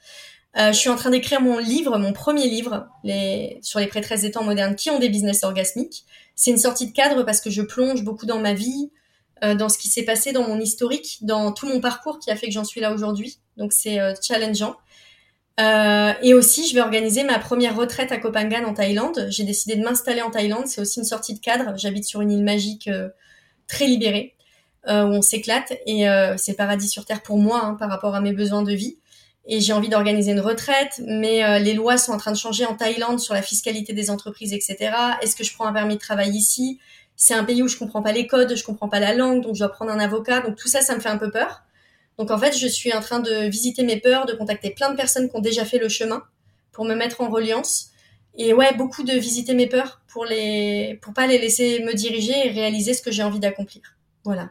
je 0.56 0.72
suis 0.72 0.90
en 0.90 0.96
train 0.96 1.10
d'écrire 1.10 1.40
mon 1.40 1.58
livre, 1.58 1.98
mon 1.98 2.12
premier 2.12 2.48
livre, 2.48 2.88
les, 3.04 3.58
sur 3.62 3.78
les 3.80 3.86
prêtresses 3.86 4.22
des 4.22 4.30
temps 4.30 4.44
modernes 4.44 4.76
qui 4.76 4.90
ont 4.90 4.98
des 4.98 5.08
business 5.08 5.42
orgasmiques. 5.44 6.04
C'est 6.40 6.50
une 6.50 6.56
sortie 6.56 6.86
de 6.86 6.92
cadre 6.92 7.22
parce 7.22 7.42
que 7.42 7.50
je 7.50 7.60
plonge 7.60 8.02
beaucoup 8.02 8.24
dans 8.24 8.38
ma 8.38 8.54
vie, 8.54 8.90
euh, 9.44 9.54
dans 9.54 9.68
ce 9.68 9.76
qui 9.76 9.88
s'est 9.88 10.04
passé 10.04 10.32
dans 10.32 10.48
mon 10.48 10.58
historique, 10.58 11.18
dans 11.22 11.52
tout 11.52 11.66
mon 11.66 11.80
parcours 11.80 12.18
qui 12.18 12.30
a 12.30 12.36
fait 12.36 12.46
que 12.46 12.52
j'en 12.52 12.64
suis 12.64 12.80
là 12.80 12.92
aujourd'hui. 12.92 13.38
Donc 13.56 13.74
c'est 13.74 14.00
euh, 14.00 14.14
challengeant. 14.22 14.76
Euh, 15.60 16.14
et 16.22 16.32
aussi, 16.34 16.66
je 16.66 16.74
vais 16.74 16.80
organiser 16.80 17.24
ma 17.24 17.38
première 17.38 17.76
retraite 17.76 18.12
à 18.12 18.16
Kopangan 18.16 18.64
en 18.64 18.72
Thaïlande. 18.72 19.26
J'ai 19.28 19.44
décidé 19.44 19.76
de 19.76 19.82
m'installer 19.82 20.22
en 20.22 20.30
Thaïlande. 20.30 20.66
C'est 20.66 20.80
aussi 20.80 21.00
une 21.00 21.04
sortie 21.04 21.34
de 21.34 21.40
cadre. 21.40 21.74
J'habite 21.76 22.04
sur 22.04 22.22
une 22.22 22.32
île 22.32 22.44
magique 22.44 22.88
très 23.66 23.86
libérée 23.86 24.34
où 24.86 24.90
on 24.92 25.22
s'éclate 25.22 25.72
et 25.86 26.06
c'est 26.36 26.54
paradis 26.54 26.88
sur 26.88 27.04
terre 27.04 27.22
pour 27.22 27.38
moi 27.38 27.60
hein, 27.64 27.74
par 27.74 27.90
rapport 27.90 28.14
à 28.14 28.20
mes 28.20 28.32
besoins 28.32 28.62
de 28.62 28.72
vie. 28.72 28.98
et 29.46 29.60
j'ai 29.60 29.72
envie 29.72 29.88
d'organiser 29.88 30.32
une 30.32 30.40
retraite, 30.40 31.00
mais 31.06 31.44
euh, 31.44 31.58
les 31.58 31.74
lois 31.74 31.98
sont 31.98 32.12
en 32.12 32.18
train 32.18 32.32
de 32.32 32.36
changer 32.36 32.66
en 32.66 32.76
Thaïlande 32.76 33.20
sur 33.20 33.34
la 33.34 33.42
fiscalité 33.42 33.92
des 33.92 34.10
entreprises, 34.10 34.52
etc. 34.52 34.92
Est-ce 35.22 35.34
que 35.34 35.44
je 35.44 35.52
prends 35.54 35.66
un 35.66 35.72
permis 35.72 35.94
de 35.94 36.00
travail 36.00 36.30
ici? 36.30 36.78
C'est 37.16 37.34
un 37.34 37.44
pays 37.44 37.62
où 37.62 37.68
je 37.68 37.76
comprends 37.76 38.02
pas 38.02 38.12
les 38.12 38.26
codes, 38.26 38.54
je 38.54 38.64
comprends 38.64 38.88
pas 38.88 39.00
la 39.00 39.14
langue, 39.14 39.42
donc 39.42 39.54
je 39.54 39.60
dois 39.60 39.70
prendre 39.70 39.90
un 39.90 39.98
avocat. 39.98 40.40
Donc 40.40 40.56
tout 40.56 40.68
ça, 40.68 40.82
ça 40.82 40.94
me 40.94 41.00
fait 41.00 41.08
un 41.08 41.18
peu 41.18 41.30
peur. 41.30 41.62
Donc 42.16 42.30
en 42.30 42.38
fait, 42.38 42.56
je 42.56 42.66
suis 42.66 42.92
en 42.92 43.00
train 43.00 43.20
de 43.20 43.48
visiter 43.48 43.82
mes 43.82 43.98
peurs, 43.98 44.26
de 44.26 44.34
contacter 44.34 44.70
plein 44.70 44.90
de 44.90 44.96
personnes 44.96 45.28
qui 45.28 45.36
ont 45.36 45.40
déjà 45.40 45.64
fait 45.64 45.78
le 45.78 45.88
chemin 45.88 46.22
pour 46.72 46.84
me 46.84 46.94
mettre 46.94 47.20
en 47.20 47.28
reliance. 47.28 47.90
Et 48.36 48.54
ouais, 48.54 48.74
beaucoup 48.74 49.02
de 49.02 49.12
visiter 49.12 49.54
mes 49.54 49.66
peurs 49.66 50.00
pour 50.06 50.24
les, 50.24 50.98
pour 51.02 51.12
pas 51.12 51.26
les 51.26 51.38
laisser 51.38 51.80
me 51.80 51.94
diriger 51.94 52.46
et 52.46 52.50
réaliser 52.50 52.94
ce 52.94 53.02
que 53.02 53.10
j'ai 53.10 53.22
envie 53.22 53.40
d'accomplir. 53.40 53.82
Voilà. 54.24 54.50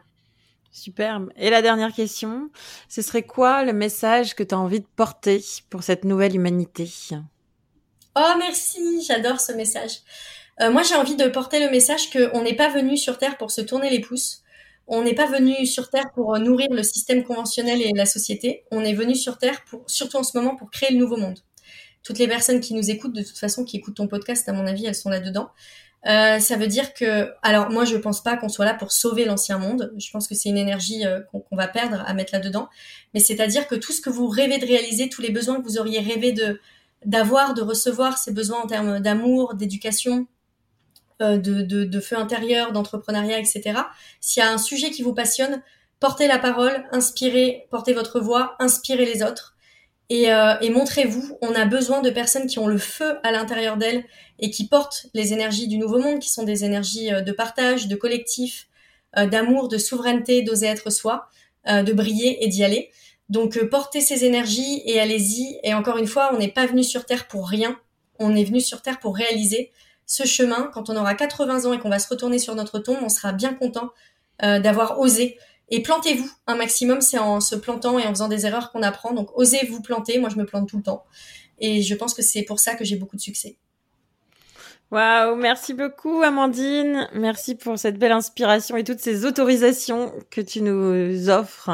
Superbe. 0.72 1.30
Et 1.36 1.50
la 1.50 1.62
dernière 1.62 1.92
question, 1.92 2.50
ce 2.88 3.02
serait 3.02 3.24
quoi 3.24 3.64
le 3.64 3.72
message 3.72 4.34
que 4.34 4.42
tu 4.42 4.54
as 4.54 4.58
envie 4.58 4.80
de 4.80 4.86
porter 4.96 5.42
pour 5.68 5.82
cette 5.82 6.04
nouvelle 6.04 6.36
humanité? 6.36 6.90
Oh 8.16 8.34
merci, 8.38 9.02
j'adore 9.06 9.40
ce 9.40 9.52
message. 9.52 10.00
Euh, 10.60 10.70
moi 10.70 10.82
j'ai 10.82 10.94
envie 10.94 11.16
de 11.16 11.28
porter 11.28 11.58
le 11.58 11.70
message 11.70 12.10
qu'on 12.10 12.42
n'est 12.42 12.56
pas 12.56 12.68
venu 12.68 12.96
sur 12.96 13.18
Terre 13.18 13.36
pour 13.38 13.50
se 13.50 13.60
tourner 13.60 13.90
les 13.90 14.00
pouces. 14.00 14.42
On 14.86 15.02
n'est 15.02 15.14
pas 15.14 15.26
venu 15.26 15.66
sur 15.66 15.88
Terre 15.88 16.10
pour 16.14 16.36
nourrir 16.38 16.68
le 16.70 16.82
système 16.82 17.22
conventionnel 17.24 17.80
et 17.80 17.92
la 17.94 18.06
société. 18.06 18.64
On 18.70 18.84
est 18.84 18.92
venu 18.92 19.14
sur 19.14 19.38
Terre 19.38 19.64
surtout 19.86 20.16
en 20.16 20.24
ce 20.24 20.36
moment, 20.36 20.56
pour 20.56 20.70
créer 20.70 20.90
le 20.90 20.98
nouveau 20.98 21.16
monde. 21.16 21.38
Toutes 22.02 22.18
les 22.18 22.26
personnes 22.26 22.60
qui 22.60 22.74
nous 22.74 22.90
écoutent, 22.90 23.12
de 23.12 23.22
toute 23.22 23.38
façon, 23.38 23.64
qui 23.64 23.76
écoutent 23.76 23.96
ton 23.96 24.08
podcast, 24.08 24.48
à 24.48 24.52
mon 24.52 24.66
avis, 24.66 24.86
elles 24.86 24.94
sont 24.94 25.10
là-dedans. 25.10 25.50
Euh, 26.06 26.38
ça 26.38 26.56
veut 26.56 26.66
dire 26.66 26.94
que, 26.94 27.30
alors 27.42 27.70
moi 27.70 27.84
je 27.84 27.96
pense 27.96 28.22
pas 28.22 28.36
qu'on 28.36 28.48
soit 28.48 28.64
là 28.64 28.74
pour 28.74 28.92
sauver 28.92 29.24
l'ancien 29.24 29.58
monde. 29.58 29.92
Je 29.98 30.10
pense 30.10 30.28
que 30.28 30.34
c'est 30.34 30.48
une 30.48 30.56
énergie 30.56 31.04
euh, 31.04 31.20
qu'on 31.32 31.56
va 31.56 31.68
perdre 31.68 32.02
à 32.06 32.14
mettre 32.14 32.32
là-dedans. 32.32 32.68
Mais 33.12 33.20
c'est-à-dire 33.20 33.66
que 33.68 33.74
tout 33.74 33.92
ce 33.92 34.00
que 34.00 34.10
vous 34.10 34.28
rêvez 34.28 34.58
de 34.58 34.66
réaliser, 34.66 35.08
tous 35.08 35.20
les 35.22 35.30
besoins 35.30 35.60
que 35.60 35.64
vous 35.64 35.78
auriez 35.78 36.00
rêvé 36.00 36.32
de 36.32 36.60
d'avoir, 37.04 37.54
de 37.54 37.62
recevoir, 37.62 38.18
ces 38.18 38.30
besoins 38.30 38.60
en 38.60 38.66
termes 38.66 39.00
d'amour, 39.00 39.54
d'éducation, 39.54 40.26
euh, 41.22 41.38
de, 41.38 41.62
de, 41.62 41.84
de, 41.84 42.00
feu 42.00 42.18
intérieur, 42.18 42.72
d'entrepreneuriat, 42.72 43.38
etc. 43.38 43.80
S'il 44.20 44.42
y 44.42 44.46
a 44.46 44.52
un 44.52 44.58
sujet 44.58 44.90
qui 44.90 45.02
vous 45.02 45.14
passionne, 45.14 45.62
portez 45.98 46.26
la 46.26 46.38
parole, 46.38 46.84
inspirez, 46.92 47.66
portez 47.70 47.94
votre 47.94 48.20
voix, 48.20 48.56
inspirez 48.58 49.06
les 49.06 49.22
autres 49.22 49.49
et, 50.10 50.32
euh, 50.32 50.58
et 50.60 50.70
montrez-vous. 50.70 51.38
On 51.40 51.54
a 51.54 51.64
besoin 51.64 52.02
de 52.02 52.10
personnes 52.10 52.48
qui 52.48 52.58
ont 52.58 52.66
le 52.66 52.78
feu 52.78 53.18
à 53.22 53.30
l'intérieur 53.30 53.76
d'elles 53.76 54.04
et 54.40 54.50
qui 54.50 54.66
portent 54.66 55.06
les 55.14 55.32
énergies 55.32 55.68
du 55.68 55.78
nouveau 55.78 56.00
monde, 56.00 56.18
qui 56.18 56.28
sont 56.28 56.42
des 56.42 56.64
énergies 56.64 57.12
euh, 57.14 57.22
de 57.22 57.32
partage, 57.32 57.86
de 57.86 57.94
collectif, 57.94 58.68
euh, 59.16 59.26
d'amour, 59.26 59.68
de 59.68 59.78
souveraineté, 59.78 60.42
d'oser 60.42 60.66
être 60.66 60.90
soi, 60.90 61.28
de 61.66 61.92
briller 61.92 62.42
et 62.42 62.48
d'y 62.48 62.64
aller. 62.64 62.90
Donc 63.28 63.62
portez 63.66 64.00
ces 64.00 64.24
énergies 64.24 64.80
et 64.86 64.98
allez-y. 64.98 65.60
Et 65.62 65.74
encore 65.74 65.98
une 65.98 66.06
fois, 66.06 66.30
on 66.32 66.38
n'est 66.38 66.48
pas 66.48 66.64
venu 66.64 66.82
sur 66.82 67.04
Terre 67.04 67.28
pour 67.28 67.46
rien. 67.46 67.78
On 68.18 68.34
est 68.34 68.44
venu 68.44 68.62
sur 68.62 68.80
Terre 68.80 68.98
pour 68.98 69.14
réaliser 69.14 69.70
ce 70.06 70.24
chemin. 70.24 70.70
Quand 70.72 70.88
on 70.88 70.96
aura 70.96 71.14
80 71.14 71.66
ans 71.66 71.74
et 71.74 71.78
qu'on 71.78 71.90
va 71.90 71.98
se 71.98 72.08
retourner 72.08 72.38
sur 72.38 72.54
notre 72.54 72.78
tombe, 72.78 72.96
on 73.02 73.10
sera 73.10 73.32
bien 73.32 73.52
content 73.52 73.90
d'avoir 74.40 74.98
osé 75.00 75.36
et 75.70 75.82
plantez-vous 75.82 76.28
un 76.46 76.56
maximum, 76.56 77.00
c'est 77.00 77.18
en 77.18 77.40
se 77.40 77.54
plantant 77.54 77.98
et 77.98 78.06
en 78.06 78.10
faisant 78.10 78.28
des 78.28 78.46
erreurs 78.46 78.72
qu'on 78.72 78.82
apprend. 78.82 79.12
Donc 79.12 79.30
osez 79.36 79.66
vous 79.66 79.80
planter, 79.80 80.18
moi 80.18 80.28
je 80.28 80.36
me 80.36 80.44
plante 80.44 80.68
tout 80.68 80.76
le 80.76 80.82
temps. 80.82 81.04
Et 81.58 81.82
je 81.82 81.94
pense 81.94 82.14
que 82.14 82.22
c'est 82.22 82.42
pour 82.42 82.58
ça 82.58 82.74
que 82.74 82.84
j'ai 82.84 82.96
beaucoup 82.96 83.16
de 83.16 83.20
succès. 83.20 83.56
Waouh, 84.90 85.36
merci 85.36 85.72
beaucoup 85.72 86.22
Amandine. 86.22 87.08
Merci 87.14 87.54
pour 87.54 87.78
cette 87.78 87.98
belle 87.98 88.10
inspiration 88.12 88.76
et 88.76 88.82
toutes 88.82 88.98
ces 88.98 89.24
autorisations 89.24 90.12
que 90.30 90.40
tu 90.40 90.62
nous 90.62 91.28
offres. 91.30 91.70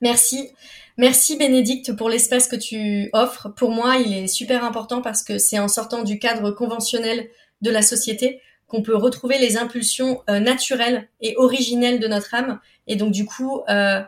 Merci. 0.00 0.50
Merci 0.96 1.36
Bénédicte 1.36 1.96
pour 1.96 2.08
l'espace 2.08 2.46
que 2.46 2.56
tu 2.56 3.10
offres. 3.12 3.48
Pour 3.56 3.70
moi, 3.70 3.96
il 3.96 4.12
est 4.12 4.28
super 4.28 4.64
important 4.64 5.02
parce 5.02 5.24
que 5.24 5.38
c'est 5.38 5.58
en 5.58 5.68
sortant 5.68 6.04
du 6.04 6.18
cadre 6.18 6.52
conventionnel 6.52 7.28
de 7.62 7.70
la 7.70 7.82
société 7.82 8.40
qu'on 8.70 8.82
peut 8.82 8.96
retrouver 8.96 9.38
les 9.38 9.56
impulsions 9.56 10.22
euh, 10.30 10.38
naturelles 10.38 11.08
et 11.20 11.34
originelles 11.36 11.98
de 11.98 12.06
notre 12.06 12.34
âme. 12.34 12.60
Et 12.86 12.96
donc 12.96 13.12
du 13.12 13.26
coup, 13.26 13.62
euh, 13.68 14.00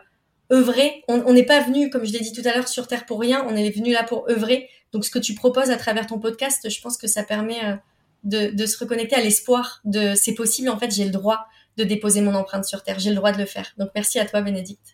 œuvrer, 0.51 1.03
on 1.07 1.33
n'est 1.33 1.45
pas 1.45 1.59
venu, 1.59 1.89
comme 1.89 2.05
je 2.05 2.13
l'ai 2.13 2.19
dit 2.19 2.31
tout 2.31 2.47
à 2.47 2.53
l'heure, 2.53 2.67
sur 2.67 2.87
Terre 2.87 3.05
pour 3.05 3.19
rien, 3.19 3.45
on 3.47 3.55
est 3.55 3.69
venu 3.69 3.91
là 3.91 4.03
pour 4.03 4.29
œuvrer. 4.29 4.69
Donc 4.93 5.03
ce 5.05 5.11
que 5.11 5.19
tu 5.19 5.33
proposes 5.35 5.69
à 5.69 5.75
travers 5.75 6.07
ton 6.07 6.19
podcast, 6.19 6.69
je 6.69 6.81
pense 6.81 6.97
que 6.97 7.07
ça 7.07 7.23
permet 7.23 7.63
euh, 7.65 7.75
de, 8.23 8.55
de, 8.55 8.65
se 8.65 8.77
reconnecter 8.77 9.15
à 9.15 9.21
l'espoir 9.21 9.81
de 9.83 10.13
c'est 10.15 10.33
possible, 10.33 10.69
en 10.69 10.79
fait 10.79 10.91
j'ai 10.91 11.03
le 11.03 11.11
droit 11.11 11.45
de 11.75 11.83
déposer 11.83 12.21
mon 12.21 12.35
empreinte 12.35 12.65
sur 12.65 12.83
Terre, 12.83 12.99
j'ai 12.99 13.09
le 13.09 13.15
droit 13.15 13.31
de 13.31 13.39
le 13.39 13.45
faire. 13.45 13.73
Donc 13.77 13.89
merci 13.95 14.19
à 14.19 14.25
toi 14.25 14.41
Bénédicte. 14.41 14.93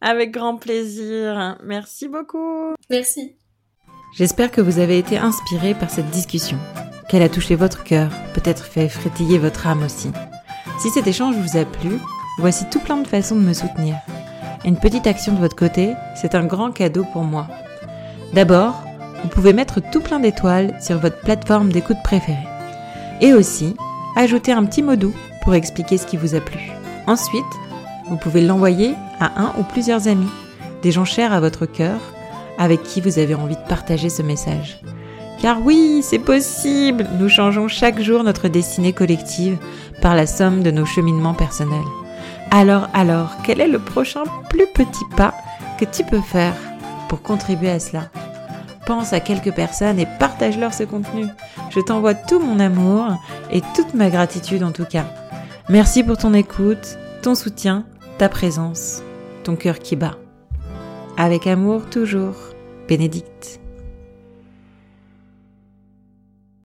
Avec 0.00 0.30
grand 0.30 0.56
plaisir. 0.56 1.58
Merci 1.62 2.08
beaucoup. 2.08 2.74
Merci. 2.88 3.39
J'espère 4.12 4.50
que 4.50 4.60
vous 4.60 4.80
avez 4.80 4.98
été 4.98 5.18
inspiré 5.18 5.72
par 5.72 5.88
cette 5.88 6.10
discussion 6.10 6.58
qu'elle 7.08 7.22
a 7.22 7.28
touché 7.28 7.56
votre 7.56 7.82
cœur, 7.82 8.10
peut-être 8.34 8.64
fait 8.64 8.88
frétiller 8.88 9.38
votre 9.38 9.66
âme 9.66 9.82
aussi. 9.82 10.12
Si 10.78 10.90
cet 10.90 11.06
échange 11.06 11.36
vous 11.36 11.56
a 11.56 11.64
plu, 11.64 11.98
voici 12.38 12.64
tout 12.70 12.78
plein 12.78 12.98
de 12.98 13.06
façons 13.06 13.34
de 13.34 13.40
me 13.40 13.52
soutenir. 13.52 13.96
Une 14.64 14.76
petite 14.76 15.06
action 15.06 15.32
de 15.32 15.40
votre 15.40 15.56
côté, 15.56 15.94
c'est 16.14 16.34
un 16.34 16.44
grand 16.44 16.70
cadeau 16.70 17.04
pour 17.12 17.22
moi. 17.22 17.48
D'abord, 18.32 18.80
vous 19.22 19.28
pouvez 19.28 19.52
mettre 19.52 19.80
tout 19.80 20.00
plein 20.00 20.20
d'étoiles 20.20 20.76
sur 20.80 20.98
votre 20.98 21.20
plateforme 21.20 21.70
d'écoute 21.70 21.96
préférée. 22.04 22.38
Et 23.20 23.32
aussi, 23.32 23.76
ajouter 24.16 24.52
un 24.52 24.64
petit 24.64 24.82
mot 24.82 24.96
doux 24.96 25.14
pour 25.42 25.54
expliquer 25.54 25.98
ce 25.98 26.06
qui 26.06 26.16
vous 26.16 26.34
a 26.34 26.40
plu. 26.40 26.60
Ensuite, 27.06 27.44
vous 28.08 28.16
pouvez 28.16 28.40
l'envoyer 28.40 28.94
à 29.18 29.40
un 29.40 29.52
ou 29.58 29.64
plusieurs 29.64 30.06
amis, 30.06 30.30
des 30.82 30.92
gens 30.92 31.04
chers 31.04 31.32
à 31.32 31.40
votre 31.40 31.66
cœur, 31.66 32.00
avec 32.60 32.82
qui 32.82 33.00
vous 33.00 33.18
avez 33.18 33.34
envie 33.34 33.56
de 33.56 33.68
partager 33.68 34.10
ce 34.10 34.22
message. 34.22 34.78
Car 35.40 35.62
oui, 35.64 36.02
c'est 36.02 36.18
possible, 36.18 37.06
nous 37.18 37.30
changeons 37.30 37.66
chaque 37.66 38.00
jour 38.00 38.22
notre 38.22 38.48
destinée 38.48 38.92
collective 38.92 39.56
par 40.02 40.14
la 40.14 40.26
somme 40.26 40.62
de 40.62 40.70
nos 40.70 40.84
cheminements 40.84 41.34
personnels. 41.34 41.80
Alors, 42.50 42.88
alors, 42.92 43.38
quel 43.44 43.62
est 43.62 43.68
le 43.68 43.78
prochain 43.78 44.24
plus 44.50 44.66
petit 44.74 45.04
pas 45.16 45.34
que 45.78 45.86
tu 45.86 46.04
peux 46.04 46.20
faire 46.20 46.54
pour 47.08 47.22
contribuer 47.22 47.70
à 47.70 47.80
cela? 47.80 48.10
Pense 48.84 49.14
à 49.14 49.20
quelques 49.20 49.54
personnes 49.54 49.98
et 49.98 50.06
partage-leur 50.18 50.74
ce 50.74 50.82
contenu. 50.82 51.26
Je 51.70 51.80
t'envoie 51.80 52.14
tout 52.14 52.40
mon 52.40 52.60
amour 52.60 53.06
et 53.50 53.62
toute 53.74 53.94
ma 53.94 54.10
gratitude 54.10 54.62
en 54.62 54.72
tout 54.72 54.84
cas. 54.84 55.06
Merci 55.70 56.02
pour 56.02 56.18
ton 56.18 56.34
écoute, 56.34 56.98
ton 57.22 57.34
soutien, 57.34 57.84
ta 58.18 58.28
présence, 58.28 59.02
ton 59.44 59.56
cœur 59.56 59.78
qui 59.78 59.96
bat. 59.96 60.16
Avec 61.16 61.46
amour 61.46 61.88
toujours, 61.88 62.34
Bénédicte. 62.90 63.59